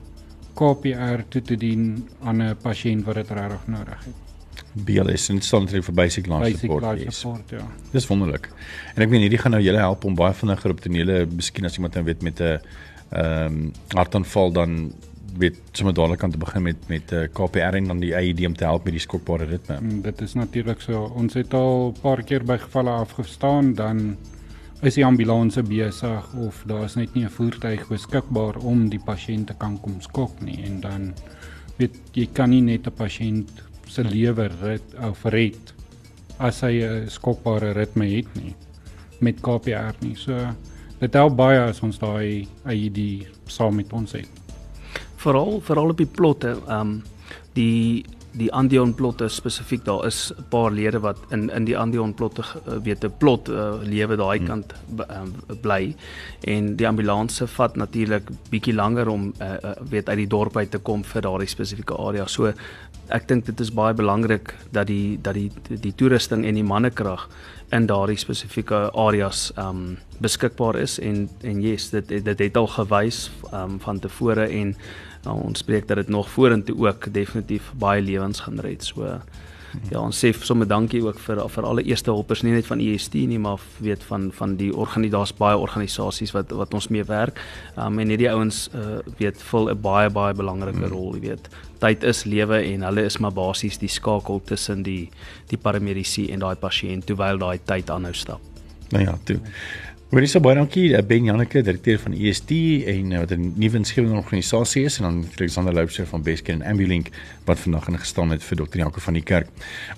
KPR 0.58 1.22
toe 1.28 1.42
te 1.42 1.56
dien 1.56 2.08
aan 2.22 2.42
'n 2.42 2.56
pasiënt 2.62 3.04
wat 3.04 3.14
dit 3.14 3.30
regtig 3.30 3.66
nodig 3.66 4.04
het. 4.04 4.16
BLS 4.72 5.28
en 5.28 5.40
Solitary 5.40 5.82
for 5.82 5.94
Basic 5.94 6.26
Life 6.26 6.40
basic 6.40 6.58
Support. 6.58 6.82
Basic 6.82 7.04
Life 7.04 7.18
Support, 7.18 7.50
ja. 7.50 7.66
Dis 7.90 8.06
wonderlik. 8.06 8.50
En 8.94 9.02
ek 9.02 9.08
meen 9.08 9.20
hierdie 9.20 9.38
gaan 9.38 9.54
nou 9.56 9.62
julle 9.62 9.78
help 9.78 10.04
om 10.04 10.14
baie 10.14 10.34
vinniger 10.34 10.70
op 10.70 10.80
te 10.80 10.88
neele, 10.88 11.26
miskien 11.26 11.64
as 11.64 11.76
iemand 11.78 11.92
dan 11.92 12.04
weet 12.04 12.22
met 12.22 12.40
'n 12.40 12.60
ehm 13.08 13.44
um, 13.44 13.72
hartaanval 13.88 14.52
dan 14.52 14.92
weet 15.38 15.56
sommer 15.72 15.94
dadelik 15.94 16.18
kan 16.18 16.30
te 16.30 16.38
begin 16.38 16.62
met 16.62 16.88
met 16.88 17.12
'n 17.12 17.14
uh, 17.14 17.28
KPR 17.32 17.74
en 17.74 17.84
dan 17.84 18.00
die 18.00 18.14
AED 18.16 18.46
om 18.46 18.56
te 18.56 18.64
help 18.64 18.84
met 18.84 18.92
die 18.92 19.00
skokbare 19.00 19.44
ritme. 19.44 19.80
Mm, 19.80 20.02
dit 20.02 20.20
is 20.20 20.34
natuurlik 20.34 20.80
so. 20.80 21.12
Ons 21.14 21.34
het 21.34 21.54
al 21.54 21.88
'n 21.88 22.00
paar 22.00 22.22
keer 22.22 22.44
by 22.44 22.56
gevalle 22.56 22.90
afgestaan 22.90 23.74
dan 23.74 24.16
is 24.82 24.94
die 24.94 25.04
ambulanse 25.04 25.62
besig 25.62 26.34
of 26.38 26.62
daar's 26.66 26.94
net 26.96 27.14
nie 27.14 27.24
'n 27.24 27.30
voertuig 27.30 27.88
beskikbaar 27.88 28.56
om 28.62 28.88
die 28.88 29.00
pasiënt 29.00 29.46
te 29.46 29.54
kan 29.54 29.80
kom 29.80 30.00
skok 30.00 30.40
nie 30.40 30.62
en 30.64 30.80
dan 30.80 31.14
weet 31.78 31.94
jy 32.12 32.26
kan 32.32 32.50
nie 32.50 32.62
net 32.62 32.86
'n 32.86 32.96
pasiënt 32.96 33.62
se 33.86 34.02
lewe 34.04 34.48
red 34.62 34.94
of 35.02 35.24
red 35.24 35.74
as 36.38 36.60
hy 36.60 36.82
'n 36.82 37.10
skokbare 37.10 37.72
ritme 37.72 38.06
het 38.06 38.34
nie 38.36 38.54
met 39.20 39.40
KPR 39.40 39.94
nie. 40.00 40.14
So 40.14 40.34
dit 40.98 41.14
help 41.14 41.36
baie 41.36 41.60
as 41.60 41.82
ons 41.82 41.98
daai 41.98 42.46
ID 42.66 43.26
saam 43.46 43.78
met 43.78 43.92
ons 43.92 44.12
het. 44.12 44.28
Veral 45.16 45.60
veral 45.60 45.90
op 45.90 45.96
die 45.98 46.06
plotte, 46.06 46.56
ehm 46.66 46.80
um, 46.80 47.02
die 47.54 48.04
die 48.32 48.50
Andion 48.52 48.94
plotte 48.94 49.28
spesifiek 49.28 49.84
daar 49.84 50.06
is 50.06 50.32
'n 50.36 50.44
paar 50.48 50.70
lede 50.70 51.00
wat 51.00 51.18
in 51.30 51.50
in 51.50 51.64
die 51.64 51.76
Andion 51.78 52.14
plotte 52.14 52.42
uh, 52.42 52.76
weet 52.82 53.04
'n 53.04 53.12
plot 53.18 53.48
uh, 53.48 53.80
lewe 53.82 54.16
daai 54.16 54.38
hmm. 54.38 54.46
kant 54.46 54.74
um, 54.98 55.34
bly 55.60 55.94
en 56.44 56.76
die 56.76 56.88
ambulanse 56.88 57.46
vat 57.46 57.76
natuurlik 57.76 58.30
bietjie 58.50 58.74
langer 58.74 59.08
om 59.08 59.32
uh, 59.40 59.46
uh, 59.64 59.72
weet 59.90 60.08
uit 60.08 60.18
die 60.18 60.26
dorp 60.26 60.56
uit 60.56 60.70
te 60.70 60.78
kom 60.78 61.04
vir 61.04 61.22
daardie 61.22 61.48
spesifieke 61.48 61.94
area. 61.94 62.26
So 62.26 62.52
ek 63.08 63.28
dink 63.28 63.46
dit 63.46 63.60
is 63.60 63.70
baie 63.72 63.94
belangrik 63.94 64.54
dat 64.72 64.86
die 64.86 65.18
dat 65.22 65.34
die 65.34 65.50
die 65.68 65.94
toerusting 65.94 66.44
en 66.44 66.54
die 66.54 66.64
mannekrag 66.64 67.28
in 67.72 67.86
daardie 67.86 68.16
spesifieke 68.16 68.90
areas 68.92 69.52
um 69.56 69.98
beskikbaar 70.20 70.76
is 70.76 70.98
en 70.98 71.28
en 71.42 71.60
yes 71.62 71.90
dit 71.90 72.08
dit 72.08 72.38
het 72.38 72.56
al 72.56 72.66
gewys 72.66 73.30
um 73.52 73.78
van 73.80 73.98
tevore 73.98 74.48
en 74.48 74.76
nou, 75.24 75.36
ons 75.42 75.58
spreek 75.58 75.88
dat 75.88 75.96
dit 75.96 76.08
nog 76.08 76.30
vorentoe 76.30 76.76
ook 76.86 77.12
definitief 77.12 77.72
baie 77.78 78.02
lewens 78.02 78.40
gaan 78.40 78.60
red. 78.60 78.84
So 78.84 79.18
ja, 79.90 80.00
ons 80.00 80.16
sê 80.16 80.30
sommer 80.32 80.68
dankie 80.68 81.00
ook 81.04 81.18
vir 81.20 81.40
vir 81.52 81.66
alle 81.68 81.84
eerste 81.84 82.10
hulpers 82.10 82.42
nie 82.44 82.54
net 82.54 82.66
van 82.66 82.80
EST 82.80 83.14
nie, 83.28 83.38
maar 83.38 83.60
weet 83.84 84.04
van 84.08 84.28
van 84.34 84.56
die 84.60 84.70
organisasie 84.72 85.36
baie 85.38 85.58
organisasies 85.58 86.32
wat 86.36 86.52
wat 86.56 86.74
ons 86.74 86.88
mee 86.94 87.04
werk. 87.08 87.40
Um 87.76 87.98
en 87.98 88.12
hierdie 88.12 88.30
ouens 88.32 88.66
uh, 88.74 88.98
weet 89.20 89.42
vul 89.50 89.70
'n 89.70 89.80
baie 89.80 90.10
baie 90.10 90.34
belangrike 90.34 90.84
hmm. 90.84 90.92
rol, 90.92 91.14
jy 91.16 91.20
weet. 91.28 91.48
Tyd 91.78 92.04
is 92.04 92.24
lewe 92.24 92.62
en 92.62 92.82
hulle 92.82 93.04
is 93.04 93.18
maar 93.18 93.32
basies 93.32 93.78
die 93.78 93.92
skakel 93.92 94.40
tussen 94.44 94.82
die 94.82 95.10
die 95.48 95.58
paramedisy 95.58 96.30
en 96.32 96.40
daai 96.40 96.56
pasiënt 96.56 97.06
terwyl 97.06 97.38
daai 97.38 97.58
tyd 97.64 97.90
aanhou 97.90 98.14
stap. 98.14 98.40
Nou 98.90 99.04
ja, 99.04 99.18
toe. 99.24 99.40
Hoorie 100.08 100.24
so 100.24 100.40
baie 100.40 100.56
dankie 100.56 100.94
eh, 100.96 101.02
Ben 101.04 101.26
Janneke, 101.28 101.60
direkteur 101.60 101.98
van 102.00 102.14
EST 102.16 102.54
en 102.88 103.10
eh, 103.12 103.18
wat 103.20 103.34
'n 103.36 103.52
nuwe 103.60 103.76
inskrywing 103.76 104.16
organisasie 104.16 104.84
is 104.84 104.96
en 104.98 105.04
dan 105.04 105.26
Alexander 105.36 105.74
Loubser 105.74 106.06
van 106.06 106.22
Besken 106.22 106.62
en 106.62 106.70
Ambulink 106.70 107.08
wat 107.44 107.58
vandag 107.58 107.88
ingestaan 107.88 108.30
het 108.30 108.42
vir 108.42 108.56
Dr. 108.56 108.78
Janko 108.78 109.00
van 109.00 109.12
die 109.12 109.22
kerk. 109.22 109.48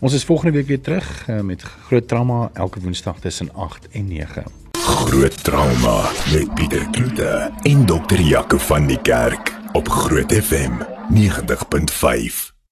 Ons 0.01 0.15
is 0.15 0.25
volgende 0.25 0.53
week 0.53 0.67
weer 0.67 0.81
terug 0.81 1.29
eh, 1.29 1.41
met 1.41 1.63
groot 1.63 2.09
trauma 2.09 2.51
elke 2.55 2.81
woensdag 2.81 3.21
tussen 3.21 3.55
8 3.55 3.89
en 3.93 4.09
9. 4.09 4.45
Groot 4.73 5.45
trauma 5.45 6.11
met 6.33 6.55
Pieter 6.55 6.91
Kloete 6.91 7.51
en 7.63 7.87
Dr. 7.87 8.21
Janko 8.21 8.59
van 8.59 8.87
die 8.87 9.01
kerk 9.03 9.55
op 9.73 9.89
Groot 9.89 10.33
FM 10.33 10.73
90.5. 11.15 12.60